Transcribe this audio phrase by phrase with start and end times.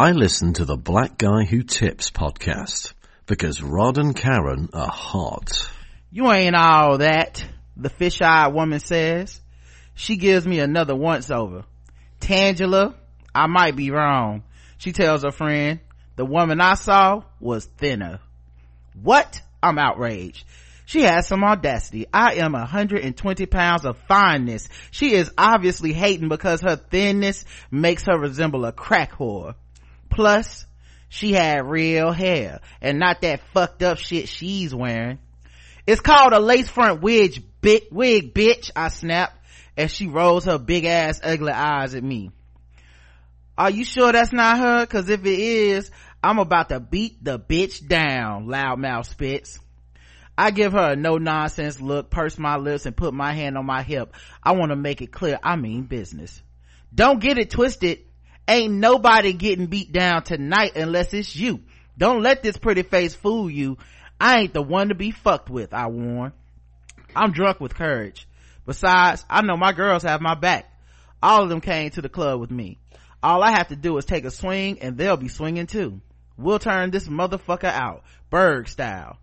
[0.00, 2.92] I listen to the Black Guy Who Tips podcast
[3.26, 5.68] because Rod and Karen are hot.
[6.12, 7.44] You ain't all that,
[7.76, 9.40] the fish-eyed woman says.
[9.96, 11.64] She gives me another once-over.
[12.20, 12.94] Tangela,
[13.34, 14.44] I might be wrong.
[14.76, 15.80] She tells her friend,
[16.14, 18.20] the woman I saw was thinner.
[19.02, 19.42] What?
[19.60, 20.44] I'm outraged.
[20.86, 22.06] She has some audacity.
[22.14, 24.68] I am 120 pounds of fineness.
[24.92, 29.56] She is obviously hating because her thinness makes her resemble a crack whore.
[30.10, 30.66] Plus,
[31.08, 35.18] she had real hair and not that fucked up shit she's wearing.
[35.86, 39.32] It's called a lace front wig, bit, wig, bitch, I snap
[39.76, 42.30] as she rolls her big ass ugly eyes at me.
[43.56, 44.86] Are you sure that's not her?
[44.86, 45.90] Cause if it is,
[46.22, 49.58] I'm about to beat the bitch down, loudmouth spits.
[50.36, 53.66] I give her a no nonsense look, purse my lips and put my hand on
[53.66, 54.14] my hip.
[54.42, 56.40] I want to make it clear I mean business.
[56.94, 58.00] Don't get it twisted.
[58.48, 61.60] Ain't nobody getting beat down tonight unless it's you.
[61.98, 63.76] Don't let this pretty face fool you.
[64.18, 66.32] I ain't the one to be fucked with, I warn.
[67.14, 68.26] I'm drunk with courage.
[68.64, 70.72] Besides, I know my girls have my back.
[71.22, 72.78] All of them came to the club with me.
[73.22, 76.00] All I have to do is take a swing and they'll be swinging too.
[76.38, 79.18] We'll turn this motherfucker out, Berg style.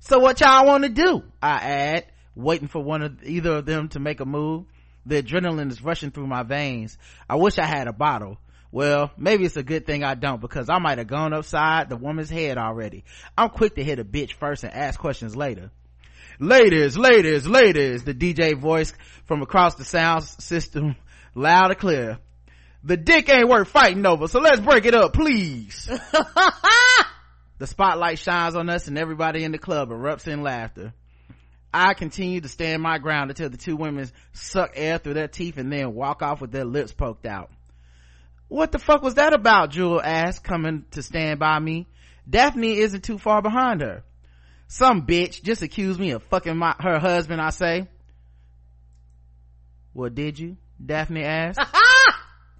[0.00, 1.22] So what y'all want to do?
[1.40, 4.64] I add, waiting for one of either of them to make a move.
[5.04, 6.96] The adrenaline is rushing through my veins.
[7.28, 8.38] I wish I had a bottle.
[8.70, 11.96] Well, maybe it's a good thing I don't because I might have gone upside the
[11.96, 13.04] woman's head already.
[13.36, 15.70] I'm quick to hit a bitch first and ask questions later.
[16.40, 18.94] Ladies, ladies, ladies, the DJ voice
[19.26, 20.96] from across the sound system,
[21.34, 22.18] loud and clear.
[22.82, 25.86] The dick ain't worth fighting over, so let's break it up, please.
[27.58, 30.94] the spotlight shines on us and everybody in the club erupts in laughter.
[31.72, 35.56] I continue to stand my ground until the two women suck air through their teeth
[35.56, 37.50] and then walk off with their lips poked out.
[38.48, 39.70] What the fuck was that about?
[39.70, 41.86] Jewel asked, coming to stand by me.
[42.28, 44.04] Daphne isn't too far behind her.
[44.68, 47.88] Some bitch just accused me of fucking my, her husband, I say.
[49.94, 50.56] Well, did you?
[50.84, 51.60] Daphne asked.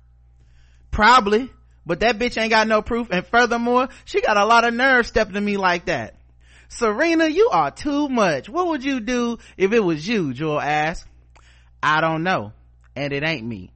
[0.91, 1.51] Probably,
[1.85, 3.09] but that bitch ain't got no proof.
[3.11, 6.15] And furthermore, she got a lot of nerve stepping to me like that.
[6.77, 8.49] Serena, you are too much.
[8.49, 10.33] What would you do if it was you?
[10.33, 11.07] Joel asked.
[11.83, 12.53] I don't know.
[12.97, 13.71] And it ain't me.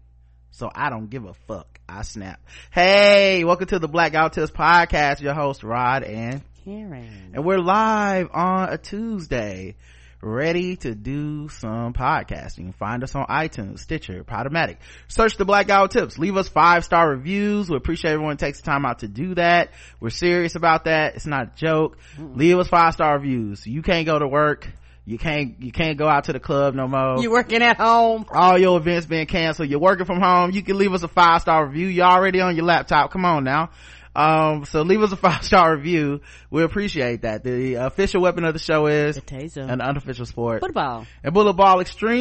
[0.51, 1.79] So I don't give a fuck.
[1.87, 2.41] I snap.
[2.71, 5.21] Hey, welcome to the Black Guy podcast.
[5.21, 7.33] Your host, Rod and Karen.
[7.35, 9.77] And we're live on a Tuesday,
[10.23, 12.75] ready to do some podcasting.
[12.75, 14.79] Find us on iTunes, Stitcher, Podomatic.
[15.09, 16.19] Search the Blackout Tips.
[16.19, 17.69] Leave us five star reviews.
[17.69, 19.71] We appreciate everyone takes the time out to do that.
[20.01, 21.17] We're serious about that.
[21.17, 21.99] It's not a joke.
[22.17, 22.37] Mm-mm.
[22.37, 23.67] Leave us five star reviews.
[23.67, 24.69] You can't go to work.
[25.09, 27.23] You can't, you can't go out to the club no more.
[27.23, 28.27] You working at home.
[28.29, 29.69] All your events being canceled.
[29.69, 30.51] You're working from home.
[30.51, 31.87] You can leave us a five star review.
[31.87, 33.13] You're already on your laptop.
[33.13, 33.71] Come on now.
[34.17, 36.23] Um, so leave us a five star review.
[36.51, 37.45] We appreciate that.
[37.45, 39.21] The official weapon of the show is
[39.57, 40.61] an unofficial sport.
[40.61, 41.07] Football.
[41.23, 42.17] And bullet ball extreme.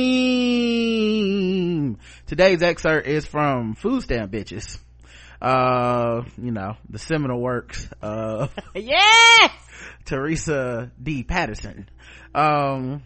[2.28, 4.78] Today's excerpt is from Food Stamp Bitches.
[5.42, 9.52] Uh, you know, the seminal works of yes!
[10.04, 11.24] Teresa D.
[11.24, 11.88] Patterson.
[12.34, 13.04] Um,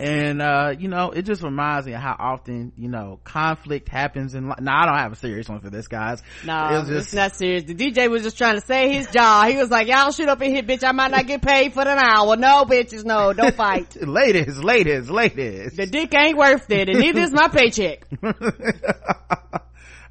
[0.00, 4.34] and uh you know it just reminds me of how often you know conflict happens
[4.34, 6.22] in life now i don't have a serious one for this guys.
[6.44, 7.64] No it just, it's not serious.
[7.64, 9.48] The dj was just trying to say his job.
[9.48, 10.84] He was like y'all shoot up in here bitch.
[10.84, 12.36] I might not get paid for an hour.
[12.36, 13.96] No bitches no don't fight.
[14.00, 15.76] Ladies ladies ladies.
[15.76, 18.06] The dick ain't worth it and neither is my paycheck.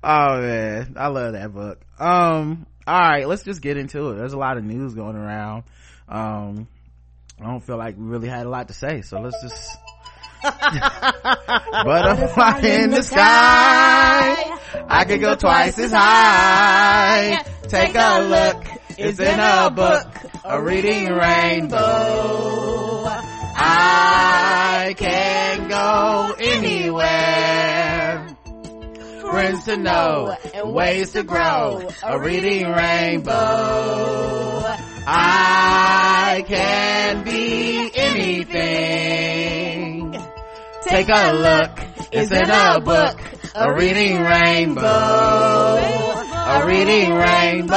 [0.01, 0.93] Oh man.
[0.95, 1.81] I love that book.
[1.99, 4.15] Um all right let's just get into it.
[4.15, 5.63] There's a lot of news going around.
[6.07, 6.67] Um
[7.41, 9.77] I don't feel like we really had a lot to say, so let's just.
[10.43, 14.57] Butterfly in the sky,
[14.87, 17.43] I could go twice as high.
[17.63, 18.65] Take a look,
[18.97, 20.07] it's in a book,
[20.43, 23.05] a reading rainbow.
[23.61, 28.27] I can go anywhere.
[29.21, 34.65] Friends to know and ways to grow, a reading rainbow.
[35.11, 38.61] I can be anything.
[40.83, 41.79] Take a look,
[42.11, 43.19] it's in a book,
[43.55, 47.75] a reading rainbow, a reading rainbow.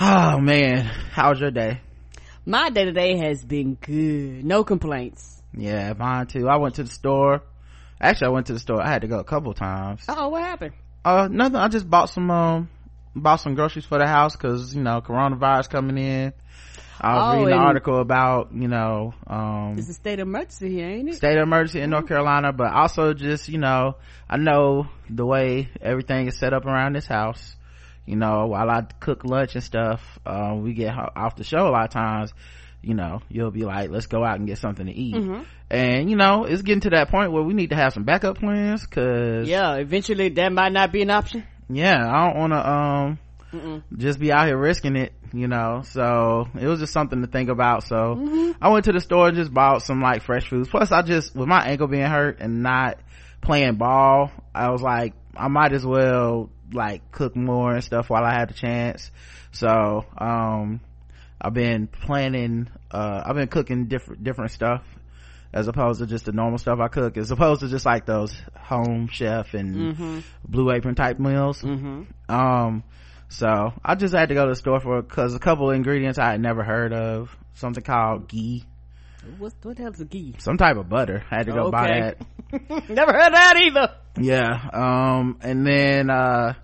[0.00, 1.80] Oh man, how was your day?
[2.46, 4.42] My day today has been good.
[4.42, 5.42] No complaints.
[5.54, 6.48] Yeah, mine too.
[6.48, 7.42] I went to the store
[8.00, 8.80] actually i went to the store.
[8.80, 10.04] I had to go a couple times.
[10.08, 10.74] Oh what happened?
[11.04, 11.56] Uh nothing.
[11.56, 12.68] I just bought some um
[13.14, 16.32] bought some groceries for the house because you know coronavirus coming in.
[16.98, 20.70] I was Oh, reading an article about, you know, um, It's a state of emergency
[20.70, 21.16] here, ain't it?
[21.16, 23.96] state of emergency in North Carolina, but also just, you know,
[24.30, 27.54] I know the way everything is set up around this house.
[28.06, 31.70] You know, while I cook lunch and stuff, uh, we get off the show a
[31.70, 32.32] lot of times,
[32.86, 35.14] you know, you'll be like, let's go out and get something to eat.
[35.16, 35.42] Mm-hmm.
[35.70, 38.38] And, you know, it's getting to that point where we need to have some backup
[38.38, 41.44] plans cause, Yeah, eventually that might not be an option.
[41.68, 43.18] yeah, I don't want to, um,
[43.96, 45.82] just be out here risking it, you know.
[45.84, 47.82] So it was just something to think about.
[47.84, 50.68] So I went to the store and just bought some like fresh foods.
[50.68, 52.98] Plus, I just with my ankle being hurt and not
[53.40, 58.24] playing ball, I was like, I might as well like cook more and stuff while
[58.24, 59.10] I had the chance.
[59.52, 60.80] So um,
[61.46, 62.68] I've been planning.
[62.90, 64.82] Uh, I've been cooking different different stuff.
[65.52, 68.34] As opposed to just the normal stuff I cook, as opposed to just like those
[68.58, 69.96] home chef and
[70.46, 71.62] blue apron type meals
[72.28, 72.82] um
[73.28, 76.18] so i just had to go to the store for because a couple of ingredients
[76.18, 78.64] i had never heard of something called ghee
[79.38, 80.34] What, what the hell's a ghee?
[80.38, 82.14] some type of butter i had to go buy
[82.50, 83.94] that Never heard that either.
[84.20, 86.54] yeah um and then uh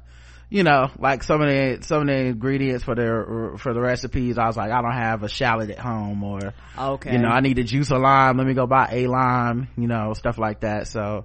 [0.53, 4.37] you know like some of the some of the ingredients for the for the recipes
[4.37, 7.13] i was like i don't have a shallot at home or Okay.
[7.13, 9.87] you know i need to juice a lime let me go buy a lime you
[9.89, 11.25] know stuff like that so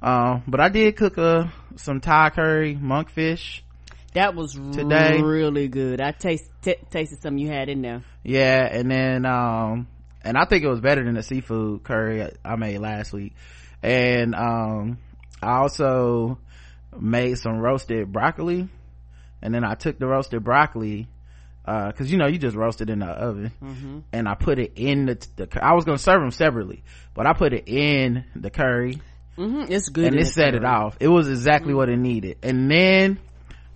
[0.00, 3.60] um but i did cook a some thai curry monkfish
[4.14, 6.00] that was Today- really good.
[6.00, 8.02] I taste, t- tasted something you had in there.
[8.22, 9.86] yeah and then um
[10.22, 13.34] and i think it was better than the seafood curry i I made last week
[13.82, 14.98] and um
[15.42, 16.38] i also
[16.98, 18.68] made some roasted broccoli
[19.42, 21.06] and then i took the roasted broccoli
[21.64, 23.52] uh cuz you know you just roast it in the oven.
[24.12, 26.82] And i put it in the, the i was gonna serve them separately
[27.14, 29.00] but i put it in the curry.
[29.36, 30.06] Hmm It's good.
[30.06, 30.96] and it set it off.
[30.98, 32.38] It was exactly what it needed.
[32.42, 33.18] And then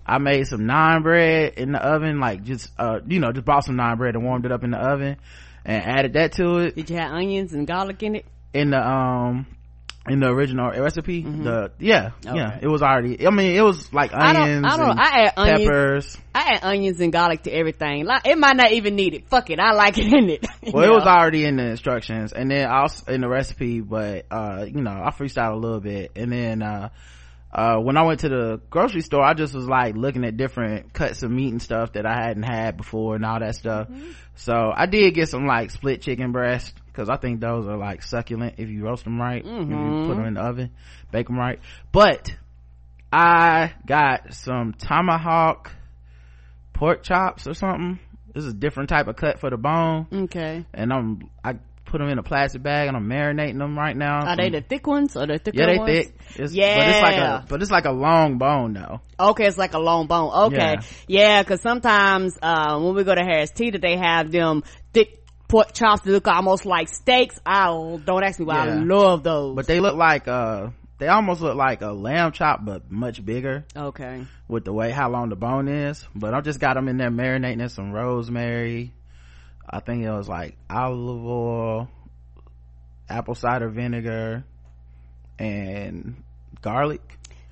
[0.05, 3.63] i made some naan bread in the oven like just uh you know just bought
[3.63, 5.15] some naan bread and warmed it up in the oven
[5.63, 6.75] and added that to it.
[6.75, 8.25] Did you have onions and garlic in it?
[8.53, 9.45] in the um
[10.09, 14.13] in the original recipe the yeah yeah it was already i mean it was like
[14.13, 14.41] I don't.
[14.41, 14.89] onions I don't.
[14.91, 15.61] and I add onions.
[15.69, 18.05] peppers I add onions and garlic to everything.
[18.05, 19.29] Like it might not even need it.
[19.29, 19.59] Fuck it.
[19.59, 20.45] I like it in it.
[20.73, 24.65] Well it was already in the instructions and then also in the recipe but uh
[24.67, 26.89] you know i freestyled a little bit and then uh
[27.53, 30.91] uh when i went to the grocery store i just was like looking at different
[30.91, 33.87] cuts of meat and stuff that i hadn't had before and all that stuff
[34.35, 38.03] so i did get some like split chicken breast because i think those are like
[38.03, 40.69] succulent if you roast them right if you put them in the oven
[41.11, 41.59] bake them right
[41.91, 42.33] but
[43.11, 45.71] i got some tomahawk
[46.73, 47.99] pork chops or something
[48.33, 50.65] this is a different type of cut for the bone Okay.
[50.73, 51.53] and I'm I
[51.85, 54.25] put them in a plastic bag and I'm marinating them right now.
[54.25, 55.91] Are they the thick ones or the thicker yeah, they ones?
[55.91, 56.15] thick.
[56.37, 57.43] It's, but it's like Yeah.
[57.43, 59.01] a but it's like a long bone though.
[59.19, 60.31] Okay, it's like a long bone.
[60.47, 60.77] Okay.
[61.07, 64.82] Yeah, cause sometimes, uh, when we go to Harris Teeter, they have them thick
[65.47, 67.39] pork chops that look almost like steaks.
[67.45, 67.67] I
[68.03, 69.55] don't ask me why I love those.
[69.55, 70.69] But they look like uh
[70.99, 74.25] they almost look like a lamb chop but much bigger okay.
[74.47, 76.07] with the way how long the bone is.
[76.15, 78.93] But I just got them in there marinating in some rosemary.
[79.69, 81.89] I think it was like olive oil,
[83.09, 84.43] apple cider vinegar,
[85.39, 86.23] and
[86.61, 87.01] garlic.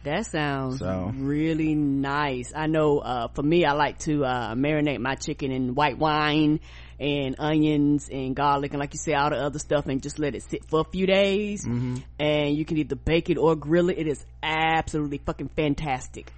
[0.04, 2.54] That sounds So- really nice.
[2.56, 6.60] I know, uh, for me, I like to, uh, marinate my chicken in white wine
[7.02, 10.36] and onions and garlic and like you say, all the other stuff and just let
[10.36, 11.66] it sit for a few days.
[11.66, 11.98] Mm-hmm.
[12.20, 13.98] And you can either bake it or grill it.
[13.98, 16.32] It is absolutely fucking fantastic.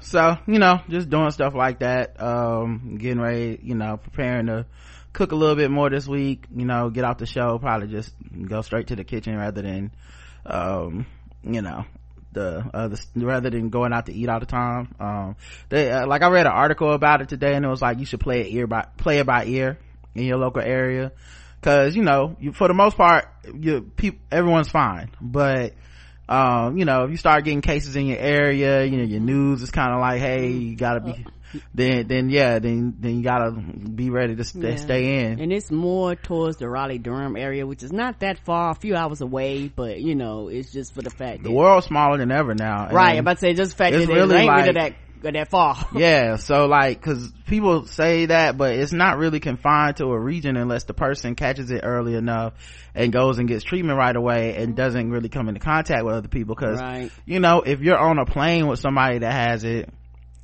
[0.00, 4.66] so you know just doing stuff like that um getting ready you know preparing to
[5.12, 8.12] cook a little bit more this week you know get off the show probably just
[8.46, 9.90] go straight to the kitchen rather than
[10.44, 11.06] um
[11.42, 11.84] you know
[12.32, 15.34] the uh the, rather than going out to eat all the time um
[15.70, 18.04] they uh, like i read an article about it today and it was like you
[18.04, 19.78] should play it ear by play it by ear
[20.18, 21.12] in your local area.
[21.60, 25.10] Because you know you, for the most part you people everyone's fine.
[25.20, 25.74] But
[26.28, 29.62] um you know if you start getting cases in your area you know your news
[29.62, 31.24] is kind of like hey you gotta be
[31.72, 34.76] then then yeah then then you gotta be ready to stay, Yeah.
[34.76, 35.40] stay in.
[35.40, 38.96] And it's more towards the Raleigh Durham area, which is not that far, a few
[38.96, 42.54] hours away, but you know, it's just for the fact the world's smaller than ever
[42.54, 42.88] now.
[42.90, 44.94] Right, I'm about to say just the fact it's that really it ain't like- that,
[45.22, 45.76] that far.
[45.94, 50.56] yeah so like because people say that but it's not really confined to a region
[50.56, 52.52] unless the person catches it early enough
[52.94, 56.28] and goes and gets treatment right away and doesn't really come into contact with other
[56.28, 57.10] people because Right.
[57.24, 59.88] you know if you're on a plane with somebody that has it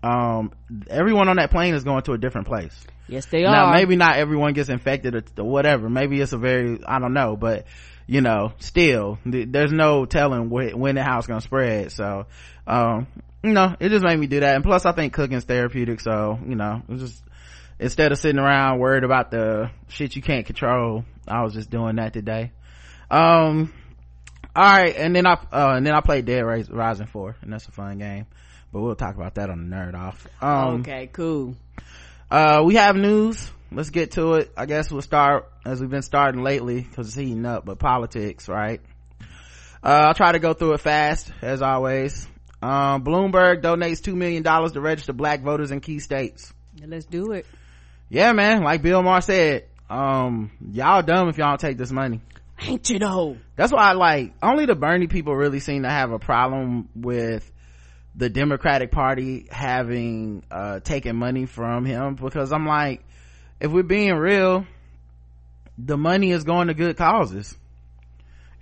[0.02, 0.52] um
[0.88, 2.75] everyone on that plane is going to a different place
[3.09, 3.67] Yes, they now are.
[3.67, 7.12] Now, maybe not everyone gets infected or, or whatever maybe it's a very i don't
[7.14, 7.67] know but
[8.07, 12.26] you know still th- there's no telling wh- when and how it's gonna spread so
[12.67, 13.07] um
[13.42, 14.54] you know it just made me do that.
[14.54, 17.22] And plus i think cooking's therapeutic so you know just
[17.78, 21.96] instead of sitting around worried about the shit you can't control i was just doing
[21.96, 22.52] that today.
[23.11, 23.72] Um
[24.54, 27.66] all right and then i uh, and then i played dead rising 4 and that's
[27.68, 28.26] a fun game.
[28.72, 30.26] But we'll talk about that on the nerd off.
[30.40, 31.56] Um okay cool.
[32.30, 33.50] uh we have news.
[33.70, 34.52] Let's get to it.
[34.54, 38.49] I guess we'll start as we've been starting lately because it's heating up but politics
[38.49, 38.80] right?
[39.84, 42.28] Uh, i'll try to go through it fast as always
[42.62, 46.52] um, bloomberg donates $2 million to register black voters in key states.
[46.87, 47.45] Let's do it.
[48.09, 52.21] Yeah man like bill maher said um y'all dumb if y'all don't take this money.
[52.61, 56.12] Ain't you know that's why i like only the bernie people really seem to have
[56.12, 57.50] a problem with
[58.14, 63.02] the democratic party having uh taken money from him because i'm like
[63.59, 64.64] if we're being real
[65.78, 67.57] the money is going to good causes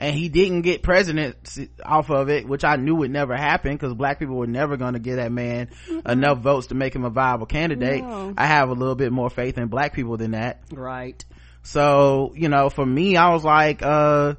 [0.00, 1.36] and he didn't get president
[1.84, 4.94] off of it which i knew would never happen because black people were never going
[4.94, 6.10] to get that man mm-hmm.
[6.10, 8.02] enough votes to make him a viable candidate.
[8.02, 8.34] No.
[8.36, 10.62] i have a little bit more faith in black people than that.
[10.72, 11.22] Right.
[11.62, 14.34] So you know for me i was like uh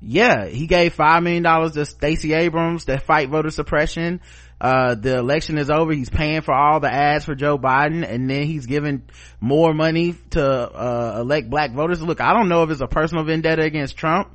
[0.00, 4.20] yeah he gave five million dollars to stacey abrams to fight voter suppression.
[4.58, 5.92] Uh, the election is over.
[5.92, 9.02] He's paying for all the ads for joe biden and then he's giving
[9.38, 12.00] more money to uh, elect black voters.
[12.00, 14.34] Look i don't know if it's a personal vendetta against trump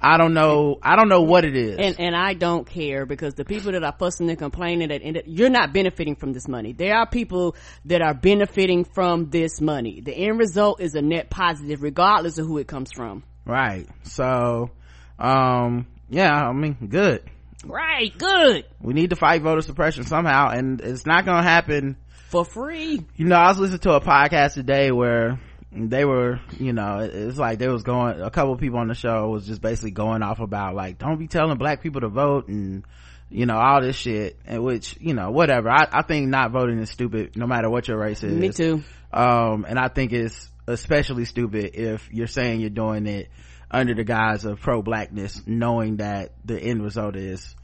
[0.00, 0.78] I don't know.
[0.82, 1.76] I don't know what it is.
[1.78, 5.50] And, and I don't care because the people that are fussing and complaining that you're
[5.50, 6.72] not benefiting from this money.
[6.72, 10.00] There are people that are benefiting from this money.
[10.00, 13.24] The end result is a net positive regardless of who it comes from.
[13.44, 13.88] Right.
[14.04, 14.70] So,
[15.18, 17.22] um, yeah, I mean, good.
[17.64, 18.16] Right.
[18.16, 18.66] Good.
[18.80, 21.96] We need to fight voter suppression somehow and it's not going to happen
[22.28, 23.04] for free.
[23.16, 25.40] You know, I was listening to a podcast today where
[25.70, 29.28] they were you know it's like they was going a couple people on the show
[29.28, 32.84] was just basically going off about like don't be telling black people to vote and
[33.30, 35.68] you know all this shit and which you know whatever.
[35.68, 38.32] I, I think not voting is stupid no matter what your race is.
[38.32, 38.82] me too.
[39.12, 43.28] Um and i think it's especially stupid if you're saying you're doing it
[43.70, 47.54] under the guise of pro-blackness knowing that the end result is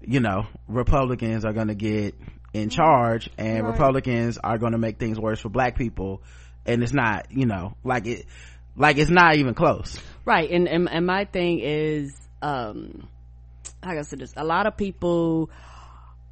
[0.00, 2.14] you know republicans are going to get
[2.52, 3.70] in charge and right.
[3.70, 6.22] republicans are going to make things worse for black people
[6.66, 8.26] and it's not you know like it
[8.76, 12.12] like it's not even close right and and, and my thing is
[12.42, 13.08] um
[13.84, 15.50] like i said this a lot of people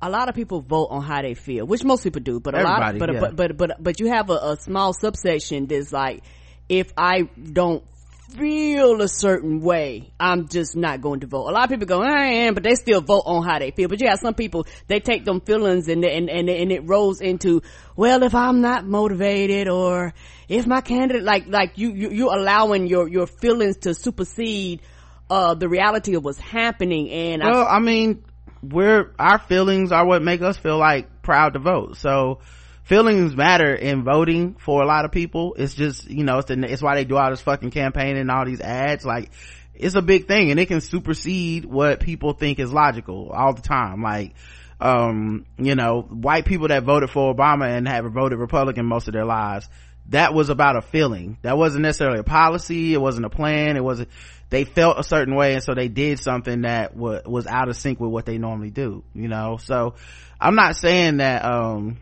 [0.00, 2.58] a lot of people vote on how they feel which most people do but a
[2.58, 3.20] Everybody, lot of, but, yeah.
[3.20, 6.22] but but but but you have a, a small subsection that's like
[6.68, 7.84] if i don't
[8.30, 11.48] feel a certain way, I'm just not going to vote.
[11.48, 13.88] A lot of people go, I am, but they still vote on how they feel.
[13.88, 17.20] But you have some people, they take them feelings and, and, and, and it rolls
[17.20, 17.62] into,
[17.96, 20.12] well, if I'm not motivated or
[20.48, 24.82] if my candidate, like, like you, you, you're allowing your, your feelings to supersede,
[25.30, 27.10] uh, the reality of what's happening.
[27.10, 28.24] And well, I, I mean,
[28.62, 31.96] we're, our feelings are what make us feel like proud to vote.
[31.96, 32.40] So,
[32.88, 35.54] feelings matter in voting for a lot of people.
[35.58, 38.30] It's just, you know, it's, the, it's why they do all this fucking campaign and
[38.30, 39.04] all these ads.
[39.04, 39.30] Like,
[39.74, 43.60] it's a big thing and it can supersede what people think is logical all the
[43.60, 44.02] time.
[44.02, 44.34] Like,
[44.80, 49.12] um, you know, white people that voted for Obama and have voted Republican most of
[49.12, 49.68] their lives,
[50.08, 51.36] that was about a feeling.
[51.42, 52.94] That wasn't necessarily a policy.
[52.94, 53.76] It wasn't a plan.
[53.76, 54.08] It wasn't,
[54.48, 57.76] they felt a certain way and so they did something that w- was out of
[57.76, 59.58] sync with what they normally do, you know?
[59.58, 59.94] So,
[60.40, 61.98] I'm not saying that, um,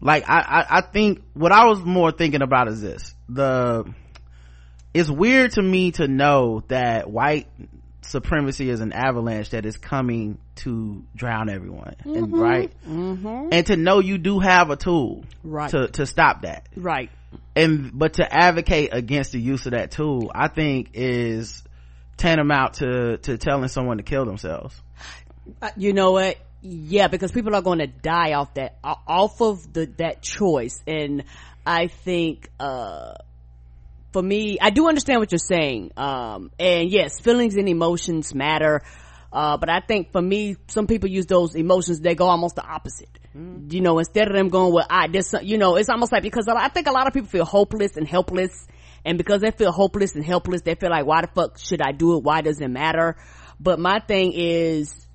[0.00, 3.14] like I, I, I think what i was more thinking about is this.
[3.28, 3.84] The
[4.94, 7.48] it's weird to me to know that white
[8.02, 11.96] supremacy is an avalanche that is coming to drown everyone.
[12.00, 12.16] Mm-hmm.
[12.16, 12.72] and right?
[12.88, 13.48] Mm-hmm.
[13.52, 15.70] and to know you do have a tool right.
[15.70, 16.68] to to stop that.
[16.76, 17.10] Right.
[17.54, 21.62] And but to advocate against the use of that tool i think is
[22.16, 24.80] tantamount to to telling someone to kill themselves.
[25.62, 29.72] Uh, you know what yeah because people are going to die off that off of
[29.72, 30.82] the that choice.
[30.86, 31.24] And
[31.64, 33.14] i think uh
[34.12, 35.92] for me i do understand what you're saying.
[35.96, 38.82] Um and yes feelings and emotions matter.
[39.32, 42.64] Uh but i think for me some people use those emotions they go almost the
[42.64, 43.10] opposite.
[43.36, 43.70] Mm.
[43.70, 46.48] you know instead of them going well i this you know it's almost like because
[46.48, 48.66] i think a lot of people feel hopeless and helpless.
[49.04, 51.92] And because they feel hopeless and helpless they feel like why the fuck should i
[51.92, 52.24] do it?
[52.24, 53.16] Why does it matter?
[53.60, 55.05] But my thing is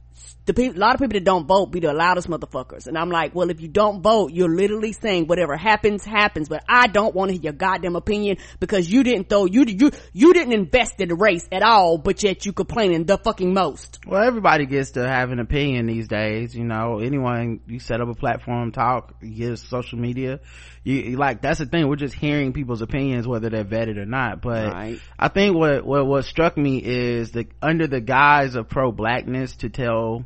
[0.46, 2.88] the people, a lot of people that don't vote be the loudest motherfuckers.
[2.88, 6.50] And I'm like, well, if you don't vote, you're literally saying whatever happens, happens.
[6.50, 9.92] But I don't want to hear your goddamn opinion because you didn't throw, you, you,
[10.14, 14.00] you didn't invest in the race at all, but yet you complaining the fucking most.
[14.06, 16.56] Well, everybody gets to have an opinion these days.
[16.56, 20.40] You know, anyone, you set up a platform, talk, you get social media.
[20.84, 21.88] You, like, that's the thing.
[21.88, 24.42] We're just hearing people's opinions, whether they're vetted or not.
[24.42, 25.00] But right.
[25.18, 29.70] I think what, what, what struck me is that under the guise of pro-blackness to
[29.70, 30.26] tell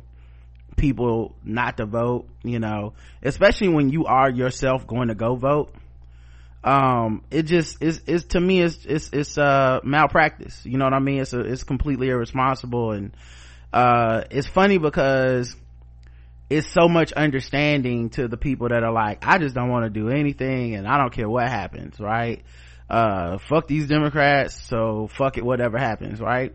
[0.76, 5.74] people not to vote you know especially when you are yourself going to go vote
[6.64, 10.92] um it just is it's to me it's it's it's uh malpractice you know what
[10.92, 13.12] i mean it's a, it's completely irresponsible and
[13.72, 15.56] uh it's funny because
[16.48, 19.90] it's so much understanding to the people that are like i just don't want to
[19.90, 22.44] do anything and i don't care what happens right
[22.88, 26.54] uh fuck these democrats so fuck it whatever happens right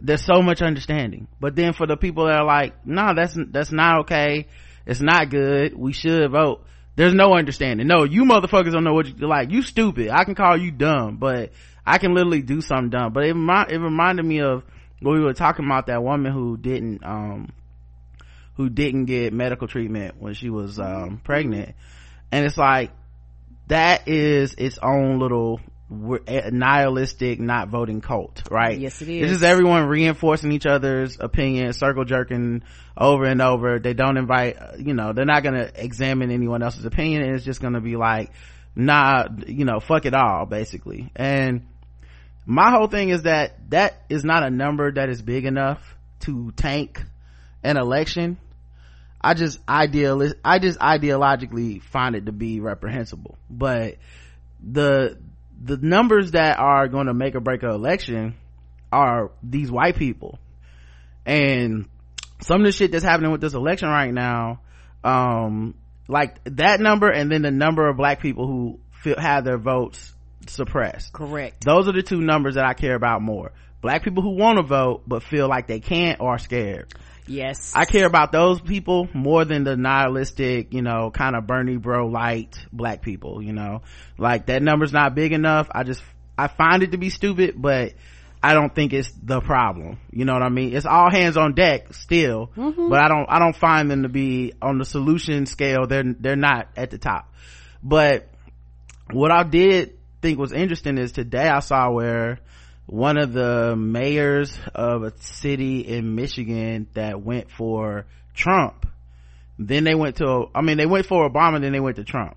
[0.00, 3.70] there's so much understanding but then for the people that are like no that's that's
[3.70, 4.46] not okay
[4.86, 6.64] it's not good we should vote
[6.94, 7.86] there's no understanding.
[7.86, 9.50] No, you motherfuckers don't know what you like.
[9.50, 10.10] You stupid.
[10.10, 11.52] I can call you dumb, but
[11.86, 13.12] I can literally do something dumb.
[13.12, 14.62] But it, it reminded me of
[15.00, 17.50] when we were talking about that woman who didn't, um,
[18.56, 21.74] who didn't get medical treatment when she was, um, pregnant.
[22.30, 22.90] And it's like,
[23.68, 28.78] that is its own little nihilistic not voting cult right?
[28.78, 32.62] Yes it is it's just everyone reinforcing each other's opinion circle jerking
[32.96, 33.78] over and over.
[33.78, 37.22] They don't invite you know they're not gonna examine anyone else's opinion.
[37.22, 38.30] And it's just gonna be like
[38.74, 41.10] nah you know fuck it all basically.
[41.14, 41.66] And
[42.46, 45.80] my whole thing is that that is not a number that is big enough
[46.20, 47.02] to tank
[47.62, 48.38] an election
[49.22, 53.38] i just ideal i just ideologically find it to be reprehensible.
[53.48, 53.96] But
[54.60, 55.18] the
[55.62, 58.34] the numbers that are going to make or break an election
[58.90, 60.38] are these white people.
[61.24, 61.88] And
[62.40, 64.60] some of the shit that's happening with this election right now
[65.04, 65.74] um
[66.08, 70.12] like that number and then the number of black people who feel, have their votes
[70.48, 71.12] suppressed.
[71.12, 71.64] Correct.
[71.64, 73.52] Those are the two numbers that i care about more.
[73.80, 76.92] Black people who want to vote but feel like they can't or are scared
[77.26, 81.76] yes i care about those people more than the nihilistic you know kind of bernie
[81.76, 83.82] bro light black people you know
[84.18, 86.02] like that number's not big enough i just
[86.36, 87.92] i find it to be stupid but
[88.44, 90.00] I don't think it's the problem.
[90.10, 90.74] You know what I mean?
[90.74, 92.88] It's all hands on deck still, mm-hmm.
[92.88, 95.86] but I don't, I don't find them to be on the solution scale.
[95.86, 97.32] They're, they're not at the top.
[97.84, 98.28] But
[99.12, 102.40] what I did think was interesting is today I saw where
[102.86, 108.86] one of the mayors of a city in Michigan that went for Trump,
[109.58, 112.36] then they went to, I mean, they went for Obama, then they went to Trump,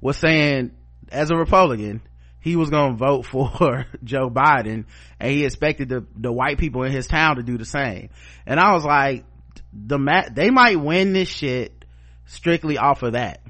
[0.00, 0.70] was saying,
[1.10, 2.02] as a Republican,
[2.40, 4.84] he was going to vote for Joe Biden
[5.20, 8.10] and he expected the, the white people in his town to do the same.
[8.46, 9.24] And I was like,
[9.72, 11.84] the mat, they might win this shit
[12.26, 13.40] strictly off of that.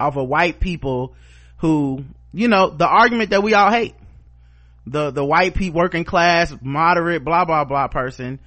[0.00, 1.14] Off of white people
[1.58, 3.94] who, you know, the argument that we all hate.
[4.86, 8.40] The, the white people, working class, moderate, blah, blah, blah person.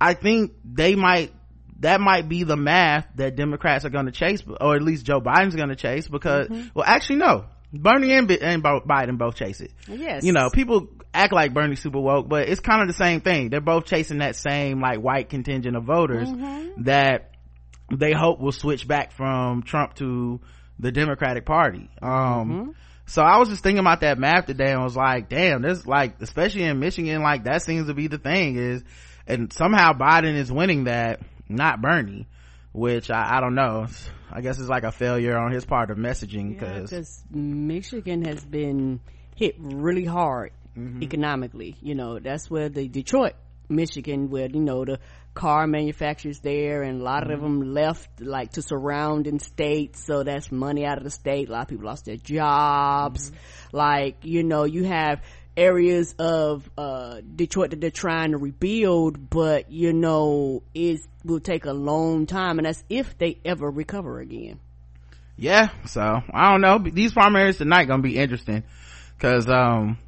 [0.00, 1.32] I think they might,
[1.80, 5.20] that might be the math that Democrats are going to chase, or at least Joe
[5.20, 6.68] Biden's going to chase because, mm-hmm.
[6.74, 9.72] well, actually no Bernie and, and Biden both chase it.
[9.88, 10.24] Yes.
[10.24, 13.48] You know, people act like bernie super woke, but it's kind of the same thing.
[13.50, 16.82] They're both chasing that same like white contingent of voters mm-hmm.
[16.84, 17.30] that
[17.90, 20.40] they hope will switch back from Trump to
[20.78, 21.90] the Democratic Party.
[22.00, 22.70] Um, mm-hmm.
[23.06, 26.20] So I was just thinking about that map today and was like, damn, there's like,
[26.20, 28.84] especially in Michigan, like that seems to be the thing is,
[29.26, 32.26] and somehow Biden is winning that, not Bernie,
[32.72, 33.86] which I, I don't know.
[34.30, 38.44] I guess it's like a failure on his part of messaging because yeah, Michigan has
[38.44, 39.00] been
[39.36, 41.02] hit really hard mm-hmm.
[41.02, 41.76] economically.
[41.82, 43.34] You know, that's where the Detroit,
[43.68, 45.00] Michigan, where you know the
[45.34, 47.32] car manufacturers there, and a lot mm-hmm.
[47.32, 50.04] of them left like to surrounding states.
[50.04, 51.48] So that's money out of the state.
[51.48, 53.30] A lot of people lost their jobs.
[53.30, 53.76] Mm-hmm.
[53.76, 55.22] Like you know, you have
[55.56, 61.64] areas of uh, Detroit that they're trying to rebuild, but you know, it will take
[61.64, 64.60] a long time, and that's if they ever recover again.
[65.36, 66.78] Yeah, so I don't know.
[66.78, 68.64] These primaries tonight gonna be interesting
[69.16, 69.98] because um,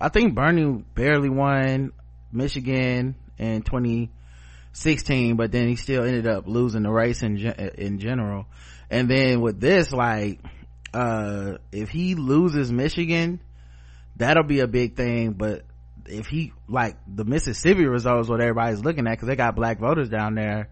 [0.00, 1.92] I think Bernie barely won
[2.32, 3.62] Michigan in
[4.74, 8.46] 2016, but then he still ended up losing the race in in general.
[8.90, 10.40] And then with this, like,
[10.92, 13.40] uh, if he loses Michigan
[14.16, 15.32] that'll be a big thing.
[15.32, 15.64] But
[16.06, 20.08] if he like the mississippi results what everybody's looking at because they got black voters
[20.08, 20.68] down there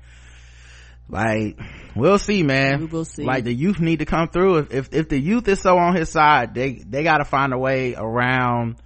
[1.08, 1.58] like
[1.96, 2.80] we'll see man.
[2.80, 3.24] We will see.
[3.24, 4.58] Like the youth need to come through.
[4.58, 7.52] If, if if the youth is so on his side they they got to find
[7.52, 8.76] a way around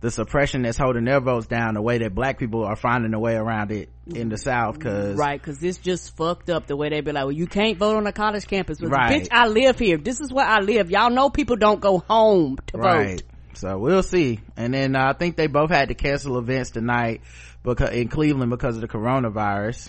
[0.00, 3.18] the suppression that's holding their votes down the way that black people are finding a
[3.18, 6.88] way around it in the south because right because this just fucked up the way
[6.90, 9.22] they be like well you can't vote on a college campus right.
[9.22, 12.56] bitch i live here this is where i live y'all know people don't go home
[12.66, 13.20] to right.
[13.20, 13.22] vote
[13.56, 14.40] so we'll see.
[14.54, 17.22] And then uh, I think they both had to cancel events tonight
[17.62, 19.88] because in Cleveland because of the coronavirus.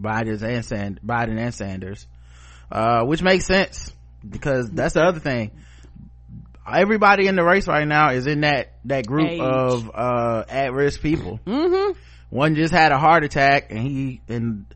[0.00, 2.06] Biden and Sand- Biden and Sanders,
[2.70, 3.92] uh, which makes sense
[4.28, 5.52] because that's the other thing.
[6.66, 9.40] Everybody in the race right now is in that that group Age.
[9.40, 11.40] of uh, at risk people.
[11.46, 11.98] Mm-hmm.
[12.30, 14.66] One just had a heart attack and he and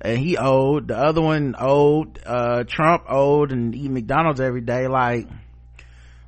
[0.00, 0.88] and he old.
[0.88, 2.18] The other one old.
[2.24, 4.88] Uh, Trump old and eat McDonald's every day.
[4.88, 5.28] Like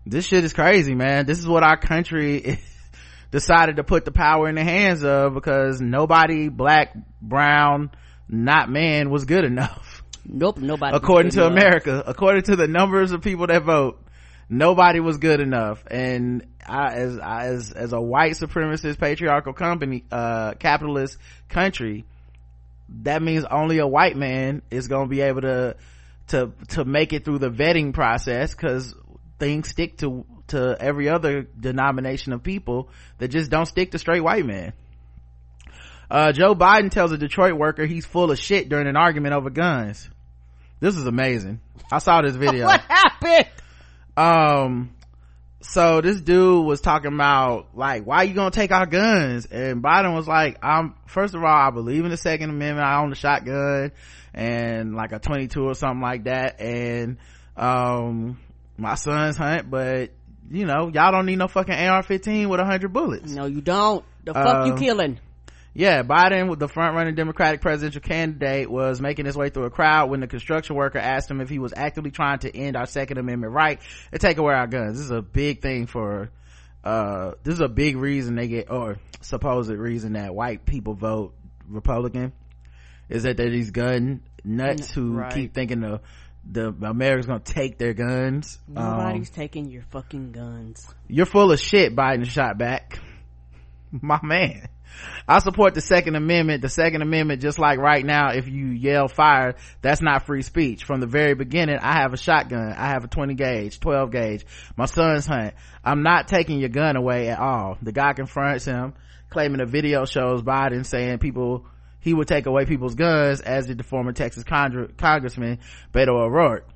[0.07, 2.59] this shit is crazy man this is what our country
[3.31, 7.91] decided to put the power in the hands of because nobody black brown
[8.29, 11.53] not man was good enough nope nobody according to enough.
[11.53, 14.03] america according to the numbers of people that vote
[14.51, 15.83] nobody was good enough.
[15.91, 21.17] And I, as as as a white supremacist patriarchal company uh capitalist
[21.49, 22.05] country
[23.03, 25.77] that means only a white man is going to be able to
[26.29, 28.95] to to make it through the vetting process because
[29.39, 34.21] things stick to to every other denomination of people that just don't stick to straight
[34.21, 34.73] white men.
[36.11, 39.49] Uh, joe biden tells a detroit worker he's full of shit during an argument over
[39.49, 40.11] guns.
[40.81, 41.61] This is amazing.
[41.93, 42.67] I saw this video.
[42.67, 43.47] What happened
[44.17, 44.95] um
[45.63, 49.47] so this dude was talking about like why you gonna take our guns?
[49.47, 52.87] And biden was like i'm first of all i believe in the second amendment.
[52.87, 53.93] I own a shotgun
[54.33, 56.61] and like a 22 or something like that.
[56.61, 57.19] And
[57.57, 58.39] um
[58.77, 60.11] my sons hunt but
[60.51, 63.31] you know y'all don't need no fucking ar-15 with 100 bullets.
[63.31, 64.05] No you don't.
[64.25, 65.19] The fuck uh, you killing
[65.75, 70.21] yeah biden the front-running democratic presidential candidate was making his way through a crowd when
[70.21, 73.53] the construction worker asked him if he was actively trying to end our second amendment
[73.53, 73.81] right
[74.13, 76.31] and take away our guns this is a big thing for
[76.85, 81.35] uh this is a big reason they get or supposed reason that white people vote
[81.69, 82.33] republican
[83.09, 85.35] is that they're these gun nuts who right.
[85.35, 86.01] keep thinking the
[86.51, 88.59] the America's gonna take their guns.
[88.67, 90.87] Nobody's um, taking your fucking guns.
[91.09, 92.99] You're full of shit, Biden shot back.
[93.93, 94.69] My man.
[95.29, 96.63] I support the second amendment.
[96.63, 100.85] The second amendment, just like right now, if you yell fire, that's not free speech.
[100.85, 102.73] From the very beginning, I have a shotgun.
[102.77, 104.47] I have a 20 gauge, 12 gauge.
[104.77, 105.55] My son's hunt.
[105.85, 107.79] I'm not taking your gun away at all.
[107.81, 108.95] The guy confronts him,
[109.29, 111.67] claiming a video shows Biden saying people
[112.01, 115.59] he would take away people's guns as did the former texas Cong- congressman
[115.93, 116.67] beto o'rourke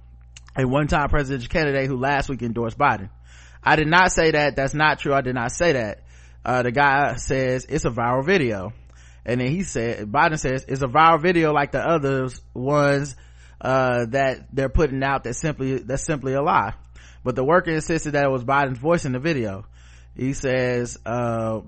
[0.56, 3.08] a one-time presidential candidate who last week endorsed biden
[3.62, 6.02] i did not say that that's not true i did not say that
[6.44, 8.72] uh, the guy says it's a viral video.
[9.24, 13.16] And then he said biden says it's a viral video like the others ones
[13.60, 16.74] uh, that they're putting out that simply that's simply a lie.
[17.22, 19.64] But the worker insisted that it was biden's voice in the video.
[20.14, 21.60] He says uh,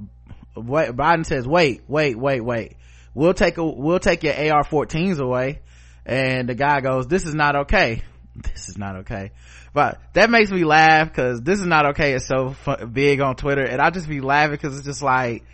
[0.55, 2.77] wait, biden says wait wait wait wait.
[3.15, 5.63] We'll take a we'll take your ar-14s away.
[6.05, 8.03] And the guy goes this is not okay.
[8.37, 9.31] This is not okay
[9.77, 12.15] but that makes me laugh because this is not okay.
[12.15, 15.45] It's so fun, big on twitter and i just be laughing because it's just like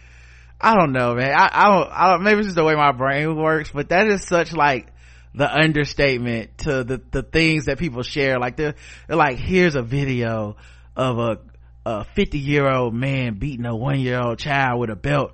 [0.61, 1.35] i don't know man.
[1.35, 4.06] I, I don't i don't maybe it's just the way my brain works but that
[4.06, 4.92] is such like
[5.35, 8.38] the understatement to the the things that people share.
[8.38, 8.74] Like they're,
[9.08, 10.56] they're like here's a video
[10.94, 11.38] of a
[11.85, 15.32] a 50 year old man beating a one year old child with a belt.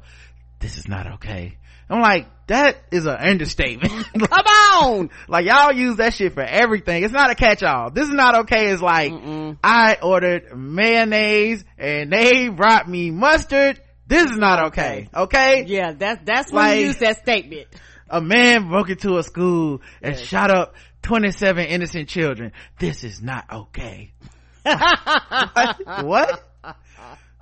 [0.60, 1.58] This is not okay
[1.90, 3.92] I'm like, that is an understatement.
[4.18, 5.10] Come on!
[5.28, 7.02] like y'all use that shit for everything.
[7.04, 7.90] It's not a catch-all.
[7.90, 8.70] This is not okay.
[8.70, 9.58] It's like, Mm-mm.
[9.62, 13.80] I ordered mayonnaise and they brought me mustard.
[14.06, 15.10] This is not okay.
[15.14, 15.64] Okay?
[15.66, 17.68] Yeah, that's, that's when like, you use that statement.
[18.08, 20.24] A man broke into a school and yes.
[20.24, 22.52] shot up 27 innocent children.
[22.78, 24.12] This is not okay.
[24.64, 26.44] what?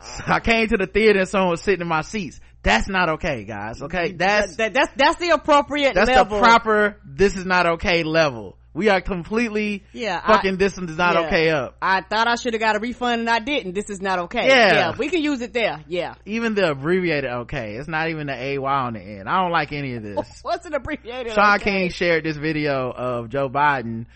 [0.00, 3.08] So I came to the theater and someone was sitting in my seats that's not
[3.10, 4.12] okay guys okay?
[4.12, 6.38] That's that, that's that's the appropriate that's level.
[6.38, 8.58] the proper this is not okay level.
[8.74, 11.26] We are completely yeah fucking I, this is not yeah.
[11.26, 11.76] okay up.
[11.80, 13.74] I thought i should have got a refund and i didn't.
[13.74, 14.48] This is not okay.
[14.48, 14.72] Yeah.
[14.72, 15.82] yeah we can use it there.
[15.88, 16.14] Yeah.
[16.26, 19.28] Even the abbreviated okay it's not even the ay on the end.
[19.28, 20.40] I don't like any of this.
[20.42, 21.70] What's an abbreviated Shaun okay?
[21.70, 24.06] king shared this video of joe biden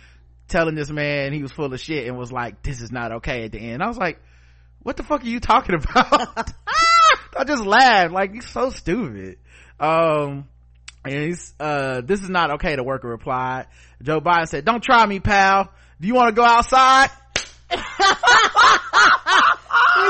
[0.48, 3.44] telling this man he was full of shit and was like this is not okay
[3.44, 3.82] at the end.
[3.82, 4.20] I was like
[4.82, 6.50] what the fuck are you talking about
[7.36, 9.38] I just laughed like he's so stupid.
[9.78, 10.48] Um,
[11.04, 12.76] and he's, uh, this is not okay.
[12.76, 13.66] The worker replied.
[14.02, 15.72] Joe Biden said, don't try me, pal.
[16.00, 17.10] Do you want to go outside?
[17.70, 17.76] we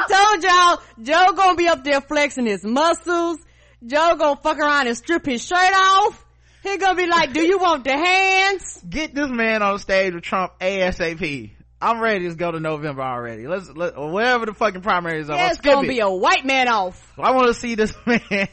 [0.09, 3.39] told y'all, Joe gonna be up there flexing his muscles.
[3.85, 6.25] Joe gonna fuck around and strip his shirt off.
[6.63, 8.83] He gonna be like, do you want the hands?
[8.89, 11.51] Get this man on stage with Trump ASAP.
[11.81, 13.47] I'm ready to go to November already.
[13.47, 15.37] Let's let whatever the fucking primaries are.
[15.37, 15.89] Yeah, it's gonna it.
[15.89, 17.15] be a white man off.
[17.19, 18.49] I want to see this man.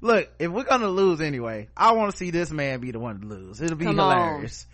[0.00, 3.20] Look, if we're gonna lose anyway, I want to see this man be the one
[3.20, 3.60] to lose.
[3.60, 4.66] It'll be Come hilarious.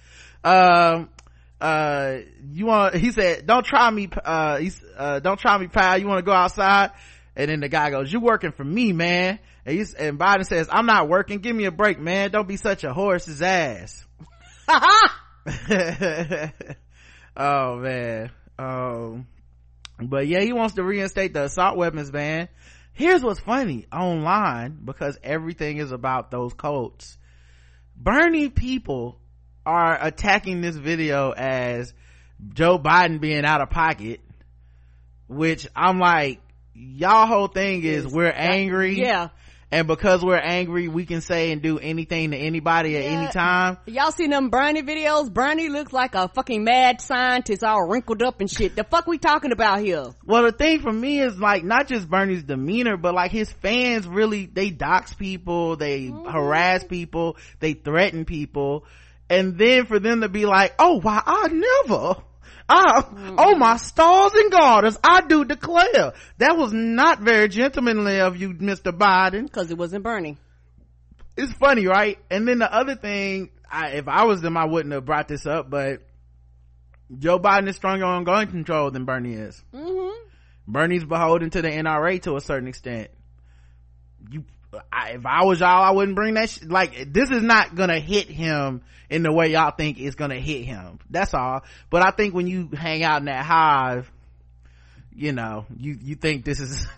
[0.44, 0.94] On.
[0.94, 1.08] Um,
[1.60, 2.18] uh,
[2.52, 2.94] you want?
[2.94, 4.08] He said, "Don't try me.
[4.24, 5.98] Uh, he's, uh, don't try me, pal.
[5.98, 6.92] You want to go outside?"
[7.34, 10.68] And then the guy goes, "You working for me, man?" And, he's, and Biden says,
[10.70, 11.40] "I'm not working.
[11.40, 12.30] Give me a break, man.
[12.30, 14.06] Don't be such a horse's ass."
[17.38, 19.26] oh man um
[20.00, 22.48] but yeah he wants to reinstate the assault weapons ban
[22.92, 27.16] here's what's funny online because everything is about those cults
[27.96, 29.18] bernie people
[29.64, 31.94] are attacking this video as
[32.52, 34.20] joe biden being out of pocket
[35.28, 36.40] which I'm like,
[36.74, 38.98] y'all whole thing is we're angry.
[38.98, 39.28] Yeah.
[39.70, 43.76] And because we're angry, we can say and do anything to anybody at any time.
[43.84, 45.30] Y'all seen them Bernie videos?
[45.30, 48.76] Bernie looks like a fucking mad scientist all wrinkled up and shit.
[48.76, 50.06] The fuck we talking about here?
[50.24, 54.08] Well, the thing for me is like not just Bernie's demeanor, but like his fans
[54.08, 56.30] really they dox people, they mm-hmm.
[56.30, 58.86] harass people, they threaten people,
[59.28, 62.22] and then for them to be like, "Oh, why I never."
[62.68, 63.04] I,
[63.38, 68.50] oh my stars and garters, I do declare that was not very gentlemanly of you,
[68.54, 68.92] Mr.
[68.92, 69.50] Biden.
[69.50, 70.36] Cause it wasn't Bernie.
[71.36, 72.18] It's funny, right?
[72.30, 75.46] And then the other thing, I, if I was them, I wouldn't have brought this
[75.46, 76.02] up, but
[77.16, 79.62] Joe Biden is stronger on gun control than Bernie is.
[79.72, 80.28] Mm-hmm.
[80.66, 83.08] Bernie's beholden to the NRA to a certain extent.
[84.30, 84.44] You,
[84.92, 86.50] I, if I was y'all, I wouldn't bring that.
[86.50, 90.40] Sh- like this is not gonna hit him in the way y'all think it's gonna
[90.40, 90.98] hit him.
[91.08, 91.62] That's all.
[91.90, 94.10] But I think when you hang out in that hive,
[95.14, 96.86] you know, you you think this is.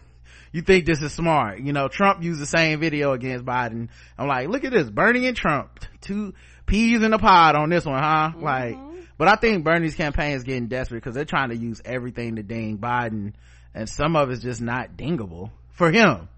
[0.52, 1.61] You think this is smart.
[1.61, 3.88] You know, Trump used the same video against Biden.
[4.18, 5.78] I'm like, look at this, Bernie and Trump.
[6.00, 6.35] Two
[6.66, 8.30] peas in a pod on this one, huh?
[8.35, 8.42] Mm-hmm.
[8.42, 8.76] Like,
[9.16, 12.42] but I think Bernie's campaign is getting desperate because they're trying to use everything to
[12.42, 13.35] ding Biden
[13.74, 16.28] and some of it's just not dingable for him.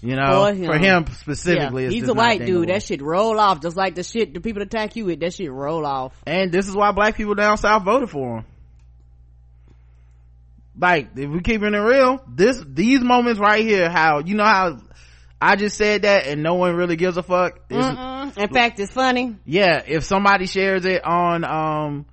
[0.00, 0.66] You know, For him.
[0.66, 1.90] for him specifically, Yeah.
[1.90, 2.68] He's a white dude.
[2.68, 5.18] That shit roll off just like the shit the people attack you with.
[5.20, 6.12] That shit roll off.
[6.26, 8.44] and this is why black people down south voted for him.
[10.80, 14.78] Like, if we keeping it real, this, these moments right here, how, you know how
[15.40, 17.58] I just said that and no one really gives a fuck?
[17.68, 19.34] It's- In fact, it's funny.
[19.44, 22.06] yeah, if somebody shares it on, um,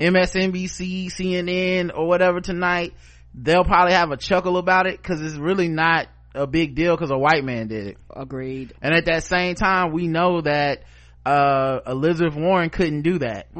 [0.00, 2.94] MSNBC, CNN, or whatever tonight,
[3.34, 7.10] they'll probably have a chuckle about it because it's really not a big deal because
[7.10, 7.96] a white man did it.
[8.14, 8.74] Agreed.
[8.80, 10.84] And at that same time, we know that,
[11.24, 13.52] uh, Elizabeth Warren couldn't do that.